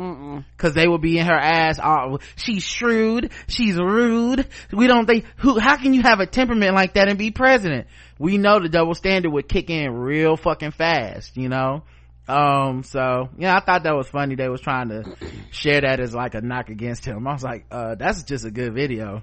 [0.56, 1.80] Cause they would be in her ass.
[1.82, 3.32] Oh, she's shrewd.
[3.48, 4.46] She's rude.
[4.72, 7.88] We don't think, who, how can you have a temperament like that and be president?
[8.18, 11.82] We know the double standard would kick in real fucking fast, you know?
[12.28, 14.34] Um, so, yeah, I thought that was funny.
[14.34, 15.16] They was trying to
[15.50, 17.26] share that as like a knock against him.
[17.26, 19.22] I was like, uh, that's just a good video.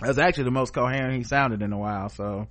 [0.00, 2.48] That's actually the most coherent he sounded in a while, so.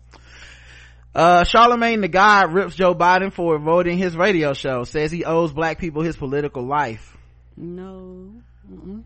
[1.13, 5.53] Uh, Charlemagne the God rips Joe Biden for voting his radio show, says he owes
[5.53, 7.15] black people his political life.
[7.55, 8.31] No.
[8.69, 9.03] Mm-mm.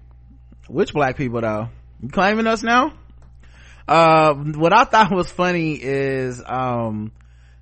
[0.67, 1.69] Which black people though?
[2.01, 2.93] You claiming us now?
[3.87, 7.11] Uh, what I thought was funny is, um,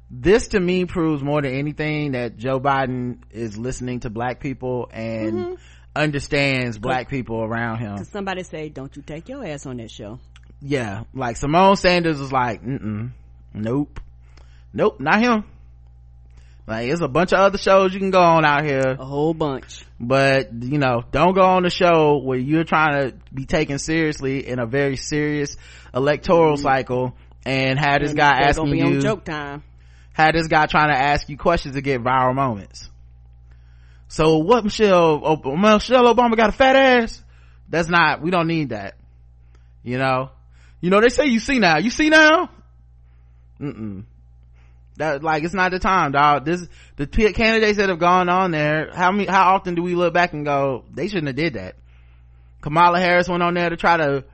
[0.10, 4.90] this to me proves more than anything that Joe Biden is listening to black people
[4.94, 5.58] and
[5.96, 8.06] understands black people around him.
[8.06, 10.20] Somebody say, don't you take your ass on that show.
[10.62, 14.00] Yeah, like Symone Sanders was like, nope,
[14.74, 15.44] nope, not him.
[16.66, 18.98] Like, there's a bunch of other shows you can go on out here.
[19.00, 19.86] A whole bunch.
[20.00, 24.46] but you know don't go on the show where you're trying to be taken seriously
[24.48, 25.56] in a very serious
[25.94, 26.64] electoral mm-hmm.
[26.64, 27.16] cycle
[27.46, 29.64] and had this And guy asking gonna be on you joke time.
[30.14, 32.90] had this guy trying to ask you questions to get viral moments
[34.08, 37.24] so what michelle Ob- michelle obama got a fat ass
[37.70, 38.96] that's not we don't need that
[39.84, 40.30] you know
[40.82, 41.78] you know they say you see now.
[41.78, 42.50] You see now?
[43.60, 44.04] Mm
[44.98, 48.90] that like it's not the time dog this the candidates that have gone on there
[48.94, 51.76] how many how often do we look back and go they shouldn't have did that?
[52.62, 54.26] Kamala harris went on there to try to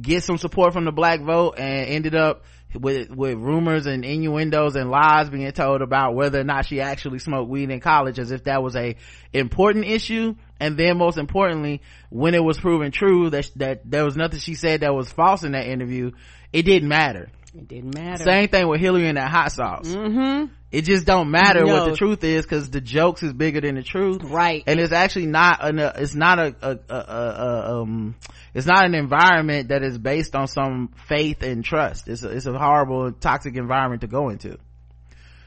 [0.00, 4.76] get some support from the black vote and ended up with with rumors and innuendos
[4.76, 8.30] and lies being told about whether or not she actually smoked weed in college as
[8.30, 8.96] if that was a
[9.32, 14.16] important issue and then most importantly when it was proven true that that there was
[14.16, 16.10] nothing she said that was false in that interview
[16.52, 18.22] it didn't matter It didn't matter.
[18.24, 20.52] same thing with hillary and that hot sauce Mm-hmm.
[20.70, 23.82] it just don't matter what the truth is because the jokes is bigger than the
[23.82, 24.62] truth Right.
[24.66, 28.14] and it's actually not an uh, it's not a, a, a, a, a um
[28.54, 32.08] it's not an environment that is based on some faith and trust.
[32.08, 34.58] It's a, it's a horrible toxic environment to go into.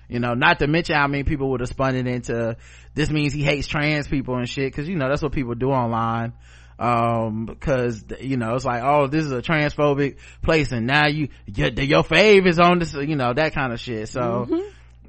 [0.08, 2.58] You know not to mention how many people would have spun it into
[2.94, 5.70] this means he hates trans people and shit because you know that's what people do
[5.70, 6.34] online.
[6.78, 11.30] Um because you know it's like oh this is a transphobic place and now you
[11.46, 14.10] your, your fave is on this you know that kind of shit.
[14.10, 14.48] So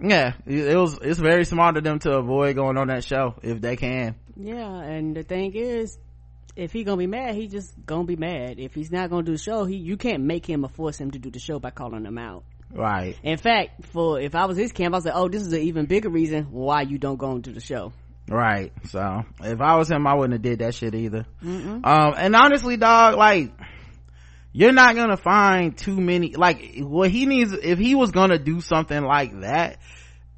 [0.01, 3.35] yeah it, it was it's very smart of them to avoid going on that show
[3.43, 4.15] if they can.
[4.37, 5.99] Yeah, and the thing is,
[6.57, 8.59] if he gonna be mad, he just gonna be mad.
[8.59, 11.11] If he's not gonna do the show, he you can't make him or force him
[11.13, 12.45] to do the show by calling him out.
[12.73, 15.53] right In fact, for if I was his camp, I was like, oh, this is
[15.53, 17.93] an even bigger reason why you don't go into the show.
[18.29, 22.37] right so if i was him i wouldn't have did that shit either um and
[22.37, 23.51] honestly dog like
[24.53, 28.61] you're not gonna find too many like what he needs if he was gonna do
[28.61, 29.79] something like that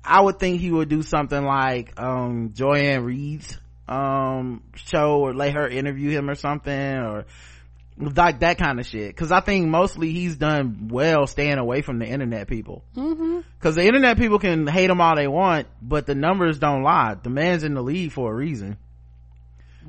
[0.03, 5.53] i would think he would do something like um Joy-Ann Reid's um show or let
[5.55, 7.27] her interview him or something or
[7.99, 9.09] like that kind of shit.
[9.09, 12.83] Because i think mostly he's done well staying away from the internet people.
[12.95, 13.71] Because Mm-hmm.
[13.75, 17.15] the internet people can hate him all they want but the numbers don't lie.
[17.23, 18.79] The man's in the lead for a reason.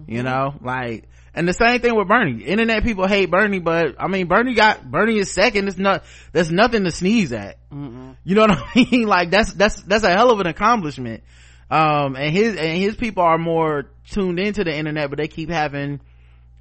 [0.07, 2.43] You know like and the same thing with bernie.
[2.43, 5.69] Internet people hate bernie but i mean bernie got bernie is second.
[5.69, 6.03] It's not
[6.33, 7.57] there's nothing to sneeze at.
[7.71, 9.07] You know what i mean?
[9.07, 11.23] Like that's that's that's a hell of an accomplishment
[11.69, 15.49] um and his and his people are more tuned into the internet but they keep
[15.49, 15.99] having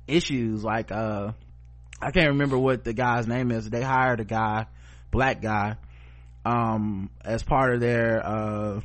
[0.07, 0.64] issues.
[0.64, 1.33] Like uh
[2.01, 3.69] i can't remember what the guy's name is.
[3.69, 4.67] They hired a guy
[5.11, 5.77] black guy
[6.45, 8.81] um as part of their uh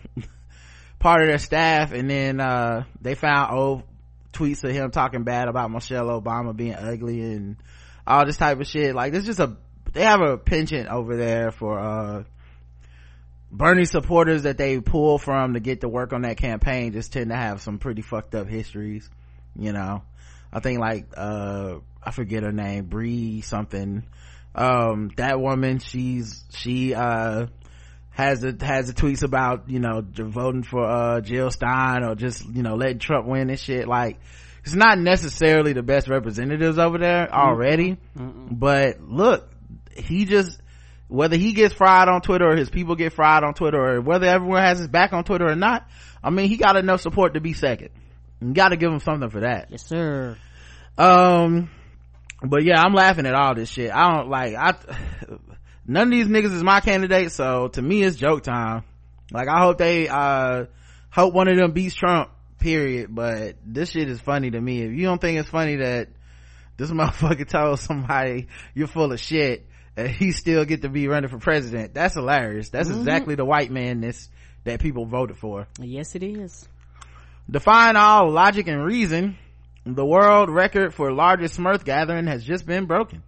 [1.00, 1.92] part of their staff.
[1.92, 3.84] And then uh they found old
[4.34, 7.58] tweets of him talking bad about michelle obama being ugly and
[8.06, 8.96] all this type of shit.
[8.96, 9.56] Like there's just a
[9.94, 12.24] they have a penchant over there for uh
[13.52, 17.30] bernie supporters that they pull from to get to work on that campaign just tend
[17.30, 19.10] to have some pretty fucked up histories
[19.60, 20.04] you know?
[20.52, 24.04] I think like uh i forget her name bree something.
[24.56, 27.48] Um that woman she's she uh
[28.10, 32.44] has a has the tweets about you know voting for uh jill stein or just
[32.46, 33.88] you know letting trump win and shit.
[33.88, 34.20] Like
[34.64, 39.50] it's not necessarily the best representatives over there already but look
[39.96, 40.60] he just
[41.10, 44.28] whether he gets fried on twitter or his people get fried on twitter or whether
[44.28, 45.88] everyone has his back on twitter or not
[46.24, 47.90] i mean he got enough support to be second.
[48.42, 49.70] You gotta give him something for that.
[49.70, 50.38] Yes, sir.
[50.98, 51.70] um
[52.42, 53.92] but yeah i'm laughing at all this shit.
[53.92, 54.76] I don't like i
[55.86, 58.84] none of these niggas is my candidate so to me it's joke time.
[59.32, 60.66] Like i hope they uh
[61.10, 63.14] hope one of them beats trump period.
[63.14, 64.84] But this shit is funny to me.
[64.84, 66.10] If you don't think it's funny that
[66.78, 69.68] this motherfucker told somebody you're full of shit
[70.00, 73.72] and he still get to be running for president that's hilarious that's exactly the white
[73.72, 74.30] man this
[74.64, 76.68] that people voted for Yes, it is.
[77.50, 79.38] Defying all logic and reason,
[79.86, 83.24] the world record for largest Smurf gathering has just been broken.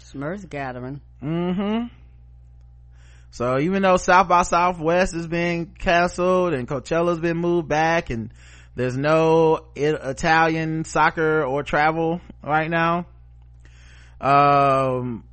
[0.00, 1.00] Smurf gathering.
[1.22, 1.86] Mm-hmm.
[3.32, 8.30] So even though South by Southwest is being canceled and Coachella's been moved back and
[8.76, 13.06] there's no Italian soccer or travel right now,
[14.20, 15.24] um,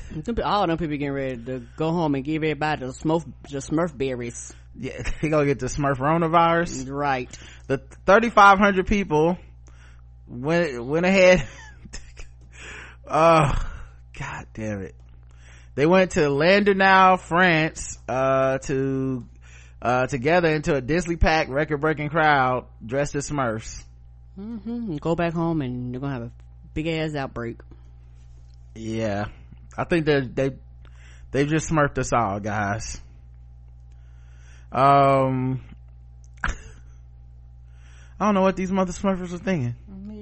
[0.44, 3.96] All them people getting ready to go home and give everybody the Smurf, the Smurf
[3.96, 4.52] berries.
[4.78, 6.90] yeah, they gonna get the Smurf coronavirus.
[6.90, 7.30] Right.
[7.66, 9.38] the 3500 people
[10.28, 11.46] went went ahead
[13.06, 13.70] oh
[14.18, 14.94] god damn it
[15.74, 19.24] they went to Landerneau, France, uh, to,
[19.80, 23.82] uh, together into a densely packed, record-breaking crowd dressed as Smurfs.
[24.34, 26.30] hmm Go back home and they're gonna have a
[26.74, 27.56] big ass outbreak.
[28.74, 29.26] Yeah.
[29.76, 30.50] I think they they,
[31.30, 33.00] they just smurfed us all, guys.
[34.70, 35.62] Um,
[36.44, 36.52] I
[38.20, 39.76] don't know what these mother smurfers were thinking.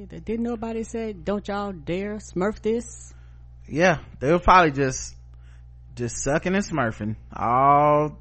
[0.08, 3.12] Didn't nobody say, don't y'all dare Smurf this?
[3.70, 5.14] yeah they were probably just
[5.94, 8.18] just sucking and smurfing all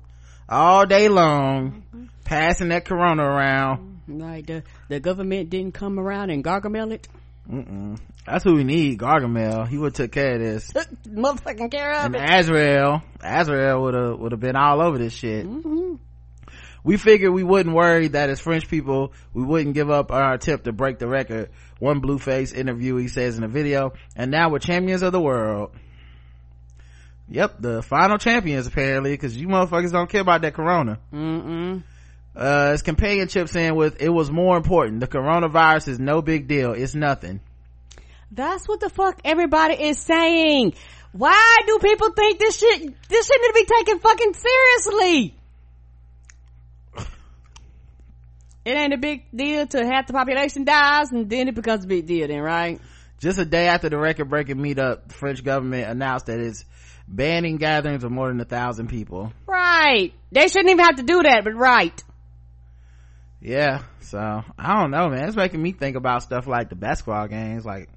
[0.47, 1.83] all day long
[2.23, 4.45] passing that corona around Right.
[4.45, 7.07] The, the government didn't come around and gargamel it.
[7.49, 7.99] Mm-mm.
[8.27, 10.71] that's who we need gargamel he would took care of this
[11.07, 12.21] Motherfucking care of and it.
[12.21, 15.95] azrael azrael would have would have been all over this shit Mm-hmm.
[16.83, 20.65] we figured we wouldn't worry that as french people we wouldn't give up our attempt
[20.65, 25.01] to break the record one blueface interviewee says in a video and now we're champions
[25.01, 25.71] of the world
[27.27, 31.81] yep the final champions apparently because you motherfuckers don't care about that corona Mm-mm.
[32.39, 36.47] Uh his companion chips in with it was more important the coronavirus is no big
[36.47, 37.39] deal it's nothing
[38.31, 40.73] That's what the fuck everybody is saying.
[41.11, 45.35] Why do people think this shit, this shit need to be taken fucking seriously?
[48.65, 51.87] It ain't a big deal to half the population dies and then it becomes a
[51.87, 52.79] big deal then, right?
[53.17, 56.63] just a day after the record breaking meetup the french government announced that it's
[57.05, 60.13] banning gatherings of more than a thousand people Right.
[60.31, 62.03] They shouldn't even have to do that, but right.
[63.41, 64.17] Yeah so
[64.57, 67.89] i don't know man it's making me think about stuff like the basketball games like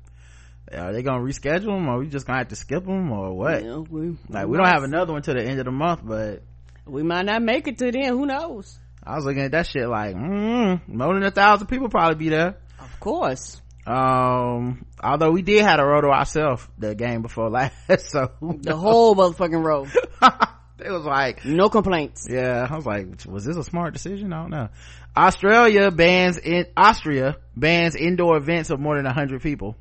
[0.73, 3.63] are they gonna reschedule them or we just gonna have to skip them or what
[3.63, 6.01] You know, we, like we don't have another one to the end of the month
[6.05, 6.43] but
[6.87, 8.79] We might not make it to then, who knows?
[9.05, 12.29] i was looking at that shit like mm, more than a thousand people probably be
[12.29, 13.61] there Of course.
[13.85, 17.75] um although we did have a row to ourselves the game before last
[18.11, 19.87] so The whole motherfucking row.
[20.79, 22.27] it was like No complaints.
[22.31, 24.69] yeah i was like was this a smart decision i don't know
[25.17, 29.77] australia bans in austria bans indoor events of more than 100 people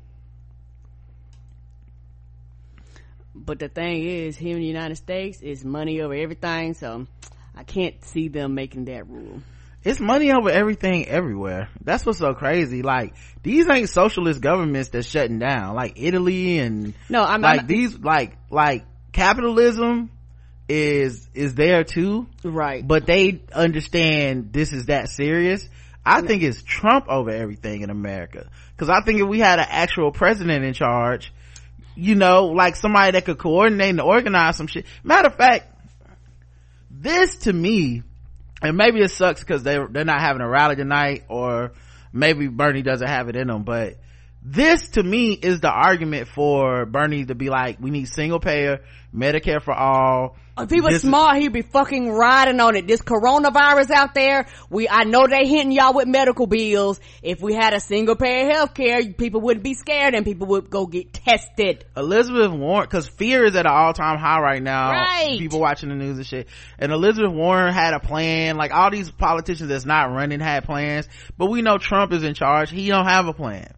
[3.44, 7.06] But the thing is, here in the United States, it's money over everything, so
[7.56, 9.42] I can't see them making that rule.
[9.82, 11.68] it's money over everything everywhere.
[11.82, 12.82] That's what's so crazy.
[12.82, 15.74] Like these ain't socialist governments that's shutting down.
[15.74, 20.10] Like Italy and no, I'm like these like like capitalism
[20.72, 22.86] is is there too, right.
[22.86, 25.68] but they understand this is that serious.
[26.04, 28.48] I think it's Trump over everything in America.
[28.78, 31.32] Cause I think if we had an actual president in charge,
[31.94, 34.86] you know, like somebody that could coordinate and organize some shit.
[35.04, 35.66] Matter of fact,
[36.90, 38.02] this to me,
[38.62, 41.72] and maybe it sucks because they they're not having a rally tonight, or
[42.14, 43.62] maybe Bernie doesn't have it in them.
[43.62, 43.98] But
[44.44, 48.80] this to me is the argument for Bernie to be like, we need single payer
[49.14, 50.36] Medicare for all.
[50.58, 52.86] If he was This is- smart, he'd be fucking riding on it.
[52.86, 57.00] This coronavirus out there, we, I know they hitting y'all with medical bills.
[57.22, 60.68] If we had a single payer health care, people wouldn't be scared and people would
[60.68, 61.86] go get tested.
[61.96, 64.90] Elizabeth Warren, cause fear is at an all-time high right now.
[64.90, 65.38] Right.
[65.38, 66.48] People watching the news and shit.
[66.78, 68.56] And Elizabeth Warren had a plan.
[68.56, 71.08] Like all these politicians that's not running had plans.
[71.38, 72.70] But we know Trump is in charge.
[72.70, 73.72] He don't have a plan.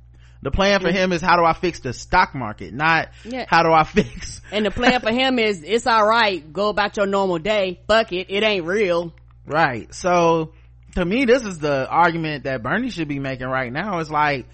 [0.44, 3.46] The plan for him is how do I fix the stock market, not Yeah.
[3.48, 4.42] how do I fix.
[4.52, 7.80] And the plan for him is, it's alright, go about your normal day.
[7.88, 9.14] Fuck it, it ain't real.
[9.46, 9.92] Right.
[9.94, 10.52] So
[10.96, 14.00] to me, this is the argument that Bernie should be making right now.
[14.00, 14.46] It's like,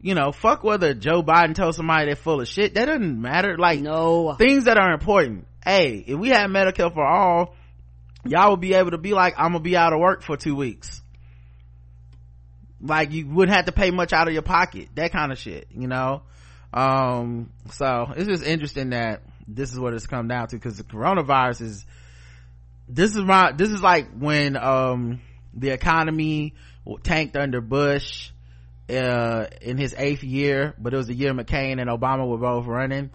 [0.00, 2.74] you know, fuck whether Joe Biden tells somebody they're full of shit.
[2.74, 3.58] That doesn't matter.
[3.58, 4.34] Like, No.
[4.38, 5.46] things that are important.
[5.64, 7.54] Hey, if we had Medicare for all,
[8.24, 10.56] y'all would be able to be like, I'm gonna be out of work for two
[10.56, 11.02] weeks.
[12.84, 14.90] Like you wouldn't have to pay much out of your pocket.
[14.94, 16.22] That kind of shit, you know?
[16.72, 20.84] Um, so it's just interesting that this is what it's come down to because the
[20.84, 21.86] coronavirus is,
[22.88, 25.20] this is my, this is like when, um,
[25.54, 26.54] the economy
[27.04, 28.30] tanked under Bush,
[28.90, 32.66] uh, in his eighth year, but it was the year McCain and Obama were both
[32.66, 33.10] running.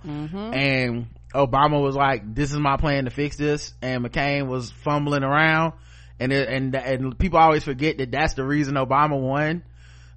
[0.53, 3.73] And Obama was like, this is my plan to fix this.
[3.81, 5.73] And McCain was fumbling around.
[6.19, 9.63] And it, and, and people always forget that that's the reason Obama won.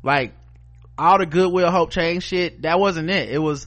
[0.02, 0.34] Like,
[0.98, 3.30] all the goodwill, hope, change shit, that wasn't it.
[3.30, 3.66] It was,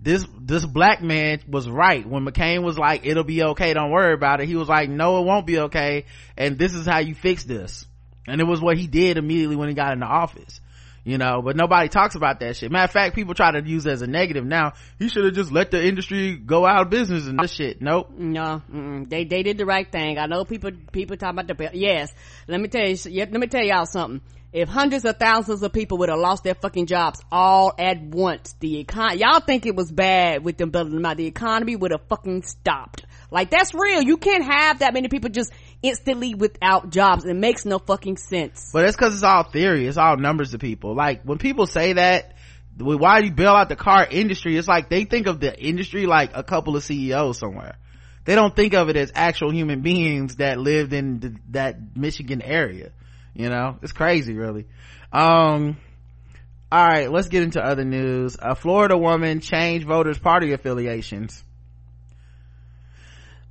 [0.00, 2.06] this, this black man was right.
[2.06, 4.48] When McCain was like, it'll be okay, don't worry about it.
[4.48, 6.06] He was like, no, it won't be okay.
[6.36, 7.86] And this is how you fix this.
[8.26, 10.60] And it was what he did immediately when he got into office
[11.04, 13.86] you know but nobody talks about that shit matter of fact people try to use
[13.86, 16.90] it as a negative now he should have just let the industry go out of
[16.90, 19.08] business and this shit nope No, mm-mm.
[19.08, 20.18] they they did the right thing.
[20.18, 22.12] I know people people talk about the yes.
[22.48, 22.96] Let me tell you.
[23.12, 24.20] Let me tell y'all something.
[24.52, 28.54] If hundreds of thousands of people would have lost their fucking jobs all at once,
[28.60, 31.16] the econ y'all think it was bad with them building them out.
[31.16, 33.04] The economy would have fucking stopped.
[33.30, 34.02] Like that's real.
[34.02, 35.52] You can't have that many people just
[35.84, 37.26] instantly without jobs.
[37.26, 38.70] It makes no fucking sense.
[38.72, 39.86] but it's because it's all theory.
[39.86, 40.94] It's all numbers to people.
[40.94, 42.32] Like when people say that
[42.76, 46.06] why do you bail out the car industry it's like they think of the industry
[46.06, 47.76] like a couple of ceos somewhere.
[48.24, 52.40] They don't think of it as actual human beings that lived in th- that michigan
[52.40, 52.90] area.
[53.34, 53.78] You know?
[53.82, 54.66] It's crazy really.
[55.12, 55.76] Um
[56.72, 58.36] all right let's get into other news.
[58.40, 61.44] A florida woman changed voters party affiliations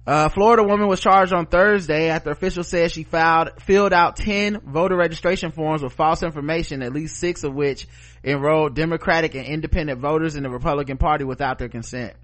[0.05, 4.59] a Florida woman was charged on Thursday after officials said she filed, filled out 10
[4.59, 7.87] voter registration forms with false information, at least six of which
[8.23, 12.15] enrolled Democratic and independent voters in the Republican Party without their consent.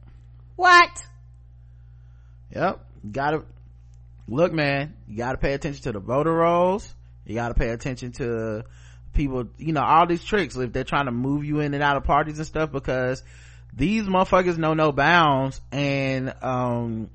[0.57, 0.89] What?
[2.53, 2.85] Yep.
[3.09, 3.45] Gotta,
[4.27, 6.93] look man, you gotta pay attention to the voter rolls.
[7.25, 8.65] You gotta pay attention to
[9.13, 11.95] people, you know, all these tricks if they're trying to move you in and out
[11.95, 13.23] of parties and stuff because
[13.73, 17.09] these motherfuckers know no bounds and, um,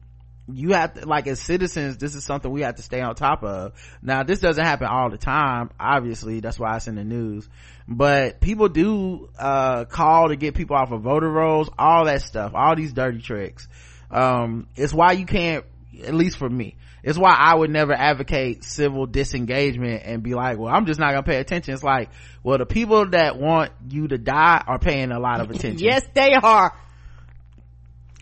[0.52, 3.42] you have to like as citizens this is something we have to stay on top
[3.42, 3.72] of.
[4.02, 7.48] Now this doesn't happen all the time obviously that's why it's in the news.
[7.88, 12.52] But people do uh call to get people off of voter rolls all that stuff
[12.54, 13.68] all these dirty tricks.
[14.10, 15.64] Um it's why you can't
[16.02, 20.58] at least for me it's why i would never advocate civil disengagement and be like
[20.58, 21.72] well i'm just not gonna pay attention.
[21.72, 22.10] It's like
[22.42, 25.78] well the people that want you to die are paying a lot of attention.
[25.78, 26.76] Yes, they are.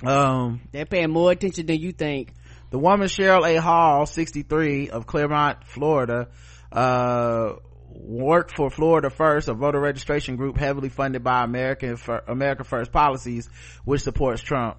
[0.05, 2.33] Um They're paying more attention than you think.
[2.71, 3.61] The woman Cheryl A.
[3.61, 6.29] Hall, 63 of Clermont, Florida,
[6.73, 7.57] uh,
[7.91, 13.49] worked for Florida First, a voter registration group heavily funded by American America First Policies,
[13.85, 14.79] which supports Trump.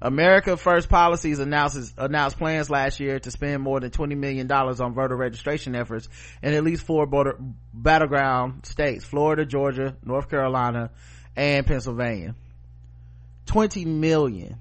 [0.00, 4.80] America First Policies announces announced plans last year to spend more than twenty million dollars
[4.80, 6.08] on voter registration efforts
[6.42, 7.38] in at least four border
[7.72, 10.90] battleground states: Florida, Georgia, North Carolina,
[11.36, 12.34] and Pennsylvania.
[13.52, 14.58] Twenty million.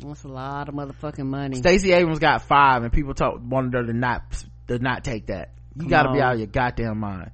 [0.00, 1.56] That's a lot of motherfucking money.
[1.56, 5.52] Stacey Abrams got five, and people told wanted her to not to not take that.
[5.76, 7.30] You Come got to be out of your goddamn mind.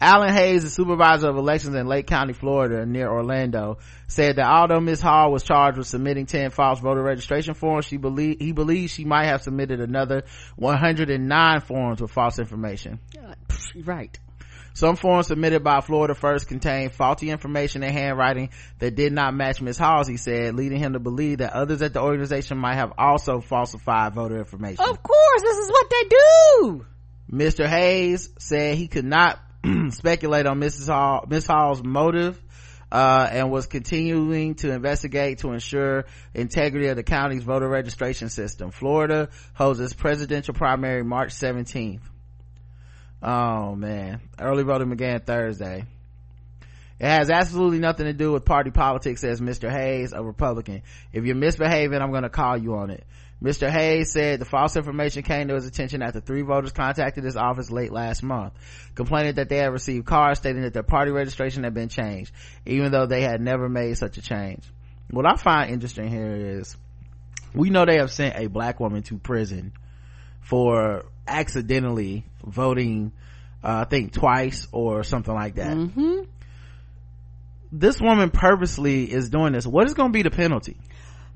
[0.00, 4.80] Alan Hays, the supervisor of elections in Lake County, Florida, near Orlando, said that although
[4.80, 5.00] Ms.
[5.00, 9.04] Hall was charged with submitting 10 false voter registration forms, she believe, he believes she
[9.04, 10.22] might have submitted another
[10.54, 13.00] 109 forms with false information.
[13.20, 13.34] Uh,
[13.84, 14.18] right.
[14.78, 19.60] Some forms submitted by Florida First contained faulty information and handwriting that did not match
[19.60, 19.76] Ms.
[19.76, 23.40] Halls, he said, leading him to believe that others at the organization might have also
[23.40, 24.78] falsified voter information.
[24.78, 26.86] Of course, this is what they do.
[27.28, 27.66] Mr.
[27.66, 29.40] Hays said he could not
[29.90, 30.86] speculate on Mrs.
[30.86, 31.48] Hall, Ms.
[31.48, 32.40] Hall's motive,
[32.92, 36.04] uh, and was continuing to investigate to ensure
[36.34, 38.70] integrity of the county's voter registration system.
[38.70, 42.02] Florida holds its presidential primary March 17th.
[43.22, 44.20] Oh man.
[44.38, 45.84] Early voting began Thursday.
[47.00, 49.70] It has absolutely nothing to do with party politics, says Mr.
[49.70, 50.82] Hays, a Republican.
[51.12, 53.04] If you're misbehaving, I'm gonna call you on it.
[53.42, 53.70] Mr.
[53.70, 57.70] Hays said the false information came to his attention after three voters contacted his office
[57.70, 58.52] late last month,
[58.96, 62.32] complaining that they had received cards stating that their party registration had been changed,
[62.66, 64.64] even though they had never made such a change.
[65.10, 66.76] What I find interesting here is,
[67.54, 69.72] we know they have sent a black woman to prison
[70.40, 73.12] for accidentally voting,
[73.62, 75.76] uh, I think twice or something like that.
[75.76, 76.22] Mm-hmm.
[77.70, 79.66] This woman purposely is doing this.
[79.66, 80.76] What is going to be the penalty?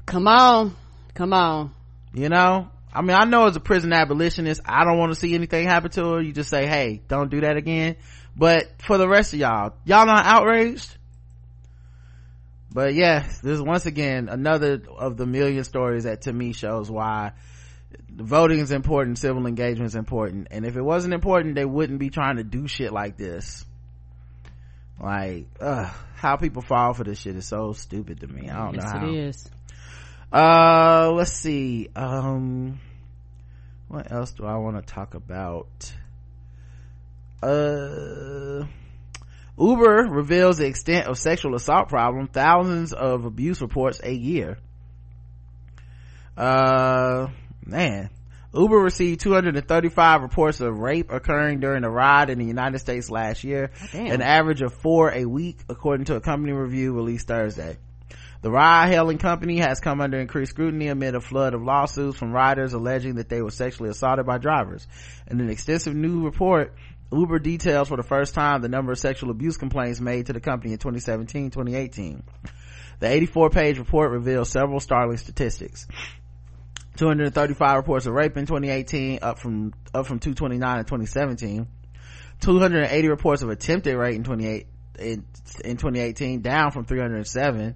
[0.06, 0.74] Come on.
[1.14, 1.72] Come on.
[2.14, 2.70] You know?
[2.94, 5.90] I mean, I know as a prison abolitionist, I don't want to see anything happen
[5.92, 6.22] to her.
[6.22, 7.96] You just say, hey, don't do that again.
[8.36, 10.96] But for the rest of y'all, y'all not outraged?
[12.72, 16.90] But yes, this is once again another of the million stories that to me shows
[16.90, 17.32] why
[18.10, 20.48] voting is important, civil engagement is important.
[20.50, 23.64] And if it wasn't important, they wouldn't be trying to do shit like this.
[25.00, 28.48] Like, ugh, how people fall for this shit is so stupid to me.
[28.48, 29.06] I don't yes, know how.
[29.06, 29.50] it is.
[30.32, 31.88] Uh, let's see.
[31.96, 32.80] Um,
[33.88, 35.92] what else do I want to talk about?
[37.42, 38.64] Uh,
[39.58, 44.58] Uber reveals the extent of sexual assault problem, thousands of abuse reports a year.
[46.36, 47.28] Uh,
[47.66, 48.10] man.
[48.54, 53.44] Uber received 235 reports of rape occurring during a ride in the United States last
[53.44, 54.08] year, Damn.
[54.08, 57.78] an average of four a week, according to a company review released Thursday.
[58.42, 62.72] The ride-hailing company has come under increased scrutiny amid a flood of lawsuits from riders
[62.72, 64.86] alleging that they were sexually assaulted by drivers.
[65.30, 66.74] In an extensive new report,
[67.12, 70.40] Uber details for the first time the number of sexual abuse complaints made to the
[70.40, 72.22] company in 2017-2018.
[72.98, 75.86] The 84-page report reveals several startling statistics.
[77.02, 81.66] 235 reports of rape in 2018, up from up from 229 in 2017.
[82.38, 84.66] 280 reports of attempted rape in 28
[85.00, 85.24] in,
[85.64, 87.74] in 2018, down from 307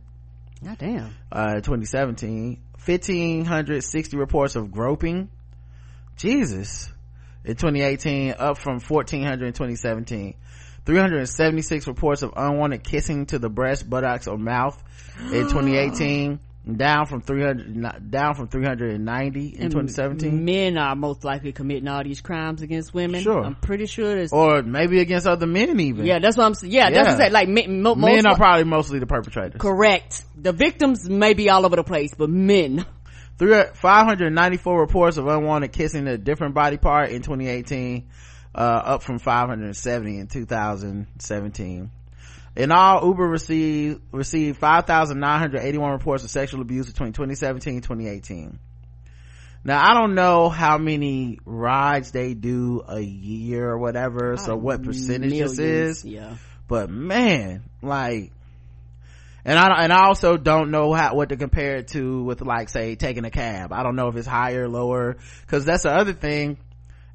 [0.65, 1.15] God damn.
[1.33, 5.29] uh 2017 1560 reports of groping.
[6.17, 6.89] Jesus.
[7.45, 10.35] In 2018 up from 1400 in 2017
[10.85, 14.81] 376 reports of unwanted kissing to the breast buttocks or mouth.
[15.19, 16.39] In 2018
[16.75, 22.03] down from 300 down from 390 in And 2017 Men are most likely committing all
[22.03, 23.23] these crimes against women.
[23.23, 23.45] Sure.
[23.45, 24.33] I'm pretty sure there's.
[24.33, 26.73] or maybe against other men even yeah, that's what I'm saying.
[26.73, 27.33] Yeah, that's what I'm saying.
[27.33, 30.25] Like, men, mo- men are probably mostly the perpetrators correct.
[30.37, 32.85] The victims may be all over the place, but men.
[33.39, 38.09] Three, 594 reports of unwanted kissing a different body part in 2018
[38.55, 41.91] uh, up from 570 in 2017
[42.57, 48.59] in all uber received received 5981 reports of sexual abuse between 2017 and 2018
[49.65, 54.83] now i don't know how many rides they do a year or whatever so what
[54.83, 56.37] percentage this is Yeah.
[56.67, 58.33] but man like
[59.47, 62.69] and I and I also don't know how what to compare it to with like
[62.69, 63.73] say taking a cab.
[63.73, 66.59] I don't know if it's higher, lower, because that's the other thing.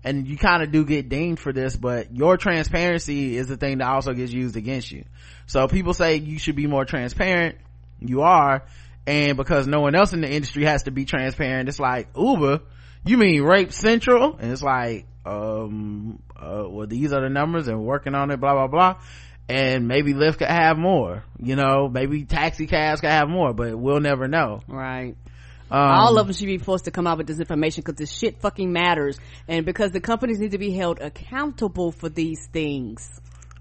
[0.03, 3.77] And you kind of do get dinged for this, but your transparency is the thing
[3.79, 5.05] that also gets used against you.
[5.45, 7.57] So people say you should be more transparent.
[7.99, 8.63] You are,
[9.05, 12.61] and because no one else in the industry has to be transparent, it's like Uber.
[13.05, 14.37] You mean Rape Central?
[14.39, 18.39] And it's like, um, uh, well, these are the numbers, and working on it.
[18.39, 19.01] Blah blah blah
[19.51, 23.77] and maybe Lyft could have more, you know, maybe taxi cabs could have more, but
[23.77, 24.61] we'll never know.
[24.67, 25.15] Right.
[25.71, 28.11] Um, all of them should be forced to come out with this information because this
[28.11, 29.17] shit fucking matters.
[29.47, 33.09] And because the companies need to be held accountable for these things.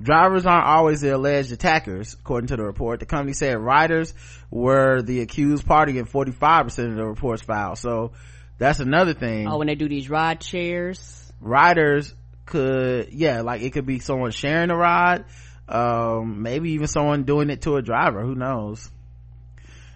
[0.02, 3.00] Drivers aren't always the alleged attackers, according to the report.
[3.00, 4.14] The company said riders
[4.50, 7.78] were the accused party in 45% of the reports filed.
[7.78, 8.12] So
[8.58, 9.46] that's another thing.
[9.46, 11.32] Oh, when they do these ride shares.
[11.40, 12.14] Riders
[12.46, 15.26] could, yeah, like it could be someone sharing a ride,
[15.68, 18.90] um, maybe even someone doing it to a driver, who knows.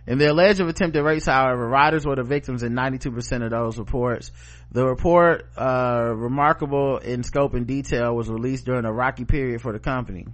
[0.07, 4.33] In the alleged attempted rapes, however, riders were the victims in 92% of those reports.
[4.71, 9.73] The report, uh, remarkable in scope and detail, was released during a rocky period for
[9.73, 10.27] the company.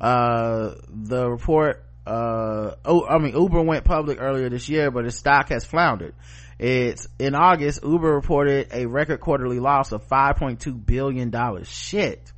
[0.00, 5.16] Uh, the report, uh, oh, I mean, Uber went public earlier this year, but its
[5.16, 6.14] stock has floundered.
[6.58, 11.32] It's, in August, Uber reported a record quarterly loss of $5.2 billion.
[11.64, 12.32] Shit.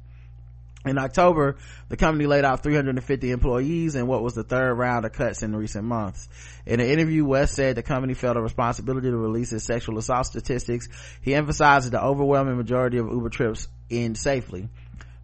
[0.86, 1.56] In October,
[1.88, 5.54] the company laid off 350 employees in what was the third round of cuts in
[5.54, 6.28] recent months.
[6.64, 10.26] In an interview, West said the company felt a responsibility to release its sexual assault
[10.26, 10.88] statistics.
[11.22, 14.68] He emphasized that the overwhelming majority of Uber trips end safely.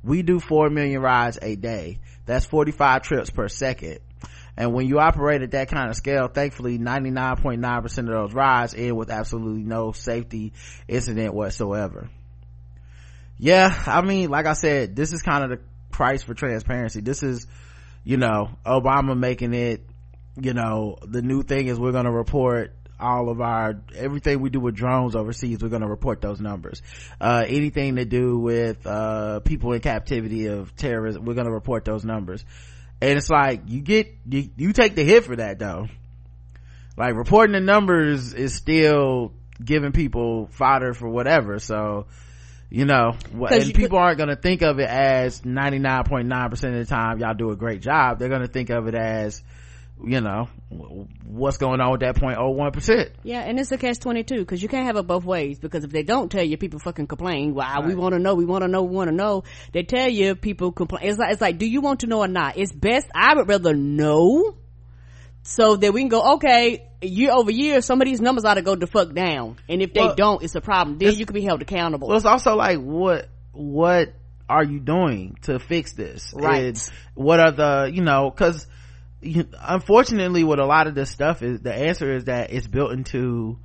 [0.03, 2.01] We do 4 million rides a day.
[2.27, 4.01] That's 45 trips per second.
[4.57, 8.97] And when you operate at that kind of scale, thankfully 99.9% of those rides end
[8.97, 10.53] with absolutely no safety
[10.89, 12.11] incident whatsoever
[13.43, 15.59] yeah i mean like i said this is kind of the
[15.93, 17.01] price for transparency.
[17.01, 17.47] This is
[18.03, 19.87] you know obama making it
[20.41, 24.51] you know the new thing is we're going to report all of our everything we
[24.51, 26.83] do with drones overseas we're going to report those numbers.
[27.21, 31.85] Uh, anything to do with uh, people in captivity of terrorism we're going to report
[31.85, 32.45] those numbers.
[33.01, 35.89] And it's like you get you, you take the hit for that though.
[36.97, 39.33] Like reporting the numbers is still
[39.63, 42.07] giving people fodder for whatever so
[42.73, 43.15] you know
[43.51, 47.35] and you people aren't going to think of it as 99.9% of the time y'all
[47.35, 48.19] do a great job.
[48.19, 49.43] They're going to think of it as
[50.03, 50.49] you know
[51.27, 54.87] what's going on with that 0.01% yeah and it's a catch 22 because you can't
[54.87, 57.55] have it both ways because if they don't tell you people fucking complain.
[57.55, 57.87] Wow right.
[57.87, 59.45] we want to know we want to know we want to know.
[59.73, 62.29] They tell you people complain it's like it's like do you want to know or
[62.29, 62.57] not?
[62.57, 64.57] It's best i would rather know
[65.43, 68.63] so that we can go okay year over year some of these numbers ought to
[68.63, 69.57] go the fuck down.
[69.69, 70.99] And if they well, don't it's a problem.
[70.99, 72.09] Then you can be held accountable.
[72.09, 74.15] Well it's also like what what
[74.49, 76.33] are you doing to fix this?
[76.35, 76.65] Right.
[76.65, 78.67] It's, what are the you know because
[79.23, 83.59] unfortunately with a lot of this stuff is the answer is that it's built into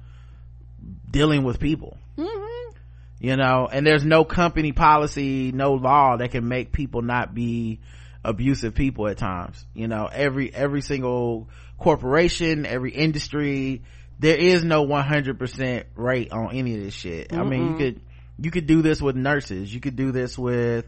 [1.09, 1.97] dealing with people.
[2.17, 2.77] Mm-hmm.
[3.19, 7.79] you know and there's no company policy no law that can make people not be
[8.23, 9.63] abusive people at times.
[9.73, 13.83] You know every every single corporation every industry
[14.19, 17.29] there is no 100% rate on any of this shit.
[17.29, 17.39] Mm-mm.
[17.39, 18.01] i mean you could
[18.39, 19.73] you could do this with nurses.
[19.73, 20.85] You could do this with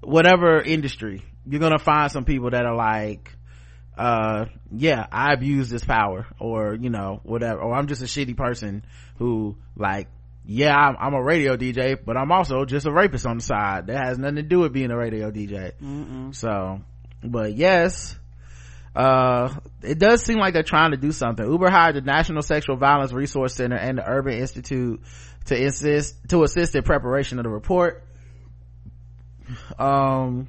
[0.00, 1.22] whatever industry.
[1.46, 3.34] You're gonna find some people that are like
[3.98, 7.60] uh yeah i abuse this power or you know whatever.
[7.60, 8.84] Or i'm just a shitty person
[9.18, 10.08] who like
[10.50, 13.86] yeah I'm, I'm, a radio dj but i'm also just a rapist on the side.
[13.86, 16.34] That has nothing to do with being a radio dj Mm-mm.
[16.34, 16.80] so
[17.22, 18.16] but yes
[18.96, 21.48] uh it does seem like they're trying to do something.
[21.48, 25.00] Uber hired the national sexual violence resource center and the urban institute
[25.44, 28.04] to assist to assist in preparation of the report.
[29.78, 30.48] Um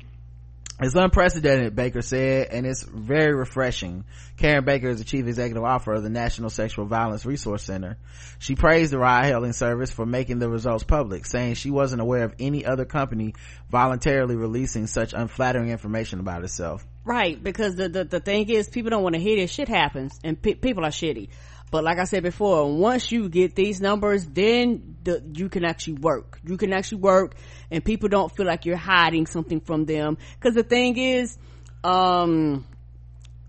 [0.82, 4.04] it's unprecedented, Baker said, and it's very refreshing.
[4.38, 7.98] Karen Baker is the chief executive officer of the National Sexual Violence Resource Center.
[8.40, 12.24] She praised the ride hailing service for making the results public, saying she wasn't aware
[12.24, 13.36] of any other company
[13.70, 16.84] voluntarily releasing such unflattering information about itself.
[17.04, 20.20] Right, because the, the, the thing is, people don't want to hear this shit happens,
[20.24, 21.30] and pe- people are shitty.
[21.72, 25.94] But like I said before, once you get these numbers, then the, you can actually
[25.94, 26.40] work.
[26.46, 27.36] You can actually work
[27.72, 30.18] and people don't feel like you're hiding something from them.
[30.42, 31.38] Cause the thing is,
[31.86, 32.68] um,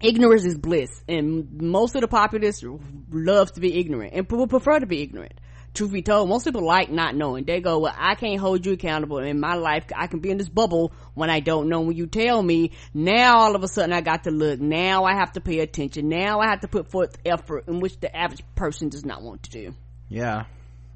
[0.00, 2.62] ignorance is bliss and most of the populace
[3.10, 5.34] loves to be ignorant and people prefer to be ignorant
[5.74, 7.44] truth be told, most people like not knowing.
[7.44, 9.84] They go, well, I can't hold you accountable in my life.
[9.94, 11.80] I can be in this bubble when I don't know.
[11.80, 14.60] When you tell me, now all of a sudden I got to look.
[14.60, 16.08] Now I have to pay attention.
[16.08, 19.44] Now I have to put forth effort in which the average person does not want
[19.44, 19.74] to do.
[20.08, 20.44] Yeah.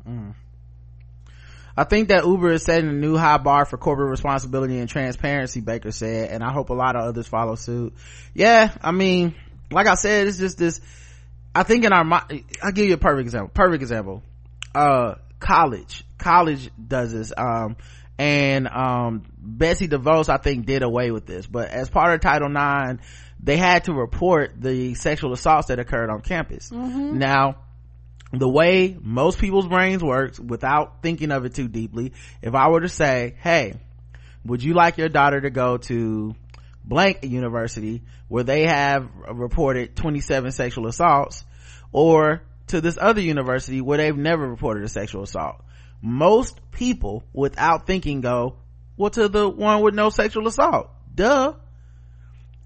[0.07, 0.35] Mm.
[1.79, 5.61] I think that Uber is setting a new high bar for corporate responsibility and transparency,
[5.61, 7.93] Baker said, and I hope a lot of others follow suit.
[8.33, 9.35] Yeah, I mean,
[9.70, 10.81] like I said, it's just this,
[11.55, 12.07] I think in our,
[12.62, 13.51] I'll give you a perfect example.
[13.53, 14.22] Perfect example
[14.77, 16.05] uh college.
[16.18, 17.77] College does this um
[18.18, 21.47] and um betsy devos i think did away with this.
[21.47, 23.03] But as part of title ix
[23.43, 26.70] they had to report the sexual assaults that occurred on campus.
[26.70, 27.18] Mm-hmm.
[27.18, 27.57] now
[28.33, 32.12] the way most people's brains works without thinking of it too deeply
[32.43, 33.74] if i were to say hey
[34.45, 36.35] would you like your daughter to go to
[36.85, 41.45] blank university where they have reported 27 sexual assaults?
[41.93, 45.62] Or to this other university where they've never reported a sexual assault.
[46.03, 48.57] Most people without thinking go,
[48.97, 50.91] well to the one with no sexual assault.
[51.14, 51.55] Duh.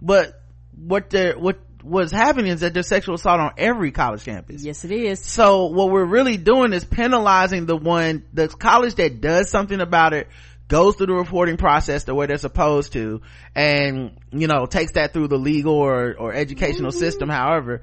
[0.00, 0.40] But
[0.76, 4.62] what they're, what, what's happening is that there's sexual assault on every college campus.
[4.62, 5.20] Yes, it is.
[5.20, 10.12] So what we're really doing is penalizing the one, the college that does something about
[10.14, 10.28] it,
[10.68, 13.20] goes through the reporting process the way they're supposed to,
[13.56, 17.00] and, you know, takes that through the legal or, or educational mm-hmm.
[17.00, 17.82] system, however,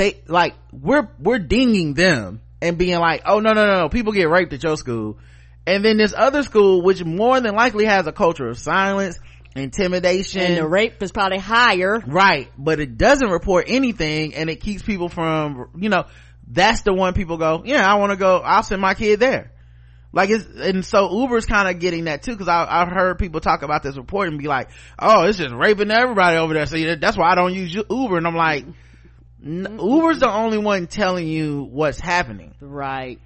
[0.00, 4.12] they like we're we're dinging them and being like oh no no no no people
[4.12, 5.18] get raped at your school.
[5.66, 9.18] And then this other school which more than likely has a culture of silence
[9.54, 10.40] intimidation.
[10.40, 12.00] And the rape is probably higher.
[12.06, 16.06] Right but it doesn't report anything and it keeps people from you know
[16.48, 19.52] that's the one people go yeah i want to go i'll send my kid there.
[20.12, 23.62] Like it's and so uber's kind of getting that too because i've heard people talk
[23.62, 26.64] about this report and be like oh it's just raping everybody over there.
[26.64, 28.16] So that's why i don't use uber.
[28.16, 28.64] And i'm like
[29.42, 33.18] uber's the only one telling you what's happening right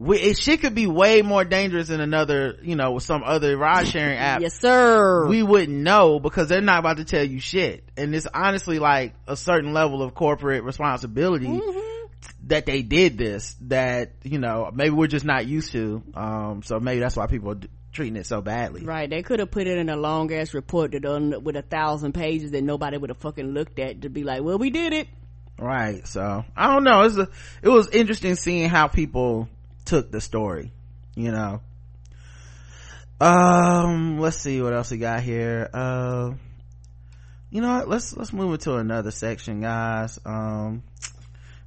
[0.00, 3.54] we, it, shit could be way more dangerous than another, you know, with some other
[3.54, 4.40] ride sharing app.
[4.40, 5.26] yes, sir.
[5.26, 7.86] We wouldn't know because they're not about to tell you shit.
[7.98, 12.06] And it's honestly like a certain level of corporate responsibility mm-hmm.
[12.46, 16.02] that they did this that, you know, maybe we're just not used to.
[16.14, 17.60] Um, so maybe that's why people are
[17.92, 18.86] treating it so badly.
[18.86, 19.10] Right.
[19.10, 22.12] They could have put it in a long ass report that on, with a thousand
[22.12, 25.08] pages that nobody would have fucking looked at to be like, well, we did it.
[25.60, 26.06] Right.
[26.06, 27.02] So I don't know.
[27.02, 27.28] It's a,
[27.62, 29.48] it was interesting seeing how people
[29.84, 30.72] took the story
[31.16, 31.60] you know
[33.20, 36.30] um let's see what else we got here uh
[37.50, 40.82] you know what let's let's move into another section guys um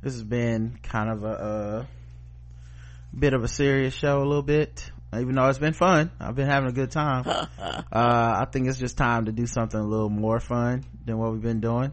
[0.01, 4.91] this has been kind of a, a bit of a serious show a little bit
[5.13, 7.43] even though it's been fun i've been having a good time uh
[7.91, 11.41] i think it's just time to do something a little more fun than what we've
[11.41, 11.91] been doing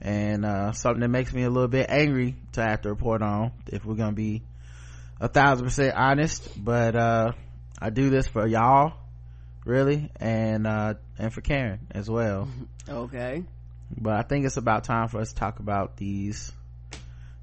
[0.00, 3.52] and uh something that makes me a little bit angry to have to report on
[3.66, 4.42] if we're gonna be
[5.20, 7.32] a thousand percent honest but uh
[7.80, 8.92] i do this for y'all
[9.64, 12.48] really and uh and for karen as well.
[12.88, 13.42] Okay.
[14.00, 16.52] But i think it's about time for us to talk about these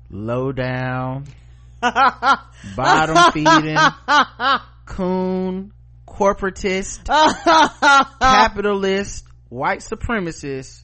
[0.09, 1.25] low down
[1.81, 3.77] bottom feeding
[4.85, 5.73] coon
[6.07, 7.05] corporatist
[8.21, 10.82] capitalist white supremacist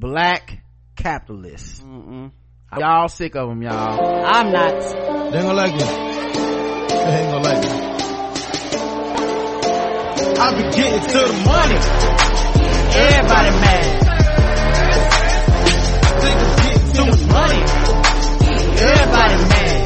[0.00, 0.64] black
[0.96, 1.80] capitalists.
[1.80, 2.32] Mm-mm.
[2.78, 4.00] Y'all sick of them, y'all.
[4.24, 4.80] I'm not.
[4.80, 5.78] They ain't gonna like it.
[5.80, 7.90] They ain't gonna like it.
[10.38, 11.78] I be getting to the money.
[12.96, 13.84] Everybody mad.
[16.22, 17.60] Niggas getting too much money.
[18.80, 19.78] Everybody mad.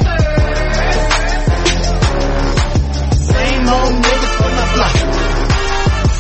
[3.33, 4.95] Same old niggas from the block.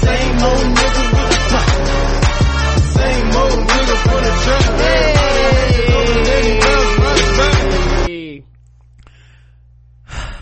[0.02, 1.03] Same old niggas
[8.06, 8.44] Hey.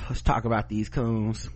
[0.09, 1.49] Let's talk about these coons.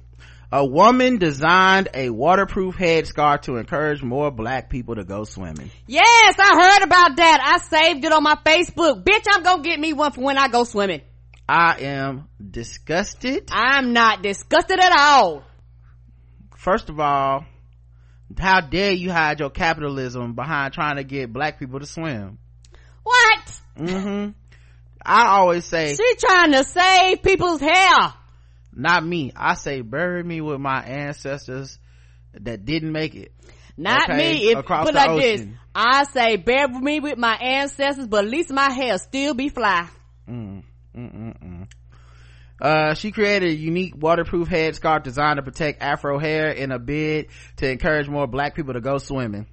[0.53, 5.71] A woman designed a waterproof headscarf to encourage more black people to go swimming.
[5.89, 7.41] Yes, I heard about that.
[7.43, 9.03] I saved it on my Facebook.
[9.03, 11.01] Bitch, I'm gonna get me one for when I go swimming.
[11.49, 13.49] I am disgusted.
[13.51, 15.43] I'm not disgusted at all.
[16.57, 17.45] First of all,
[18.39, 22.39] how dare you hide your capitalism behind trying to get black people to swim?
[23.03, 23.61] What?
[23.79, 24.31] Mm-hmm.
[25.03, 28.15] I always say she trying to save people's hair.
[28.73, 29.33] Not me.
[29.35, 31.79] I say bury me with my ancestors
[32.35, 33.33] that didn't make it.
[33.77, 34.17] Not okay?
[34.17, 34.51] me.
[34.51, 35.21] If Across put like ocean.
[35.21, 39.49] this, I say bury me with my ancestors, but at least my hair still be
[39.49, 39.89] fly.
[40.29, 40.63] Mm,
[40.97, 41.69] mm, mm, mm.
[42.61, 47.27] Uh, she created a unique waterproof headscarf designed to protect afro hair in a bid
[47.57, 49.47] to encourage more black people to go swimming.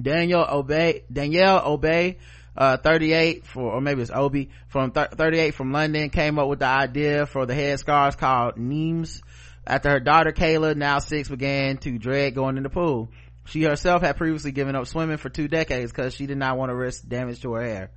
[0.00, 2.18] Daniel Obey, Danielle Obey
[2.56, 6.58] uh 38 for or maybe it's obi from th- 38 from london came up with
[6.58, 9.22] the idea for the headscarves called neems.
[9.66, 13.10] After her daughter kayla now six began to dread going in the pool.
[13.46, 16.70] She herself had previously given up swimming for two decades because she did not want
[16.70, 17.90] to risk damage to her hair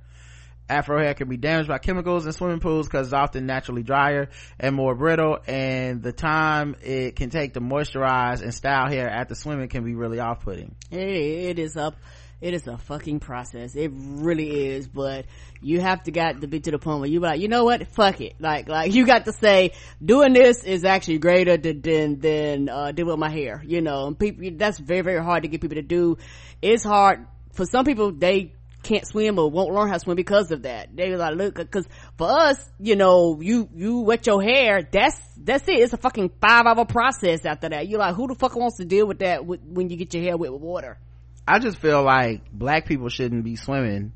[0.68, 4.28] afro hair can be damaged by chemicals in swimming pools because it's often naturally drier
[4.58, 9.34] and more brittle and the time it can take to moisturize and style hair after
[9.34, 10.74] swimming can be really off-putting.
[10.90, 11.96] It, it is up
[12.38, 13.74] it is a fucking process.
[13.74, 15.24] It really is but
[15.62, 17.88] you have to get to be to the point where you like you know what?
[17.94, 18.34] Fuck it.
[18.40, 19.72] Like like you got to say
[20.04, 24.08] doing this is actually greater than than, than uh doing with my hair you know?
[24.08, 26.18] And people that's very very hard to get people to do.
[26.60, 28.52] It's hard for some people they
[28.86, 30.94] can't swim or won't learn how to swim because of that.
[30.94, 35.68] They like, look, cause for us, you know, you, you wet your hair, that's, that's
[35.68, 35.80] it.
[35.80, 37.88] It's a fucking five hour process after that.
[37.88, 40.22] You're like, who the fuck wants to deal with that with, when you get your
[40.22, 40.98] hair wet with water?
[41.46, 44.12] I just feel like black people shouldn't be swimming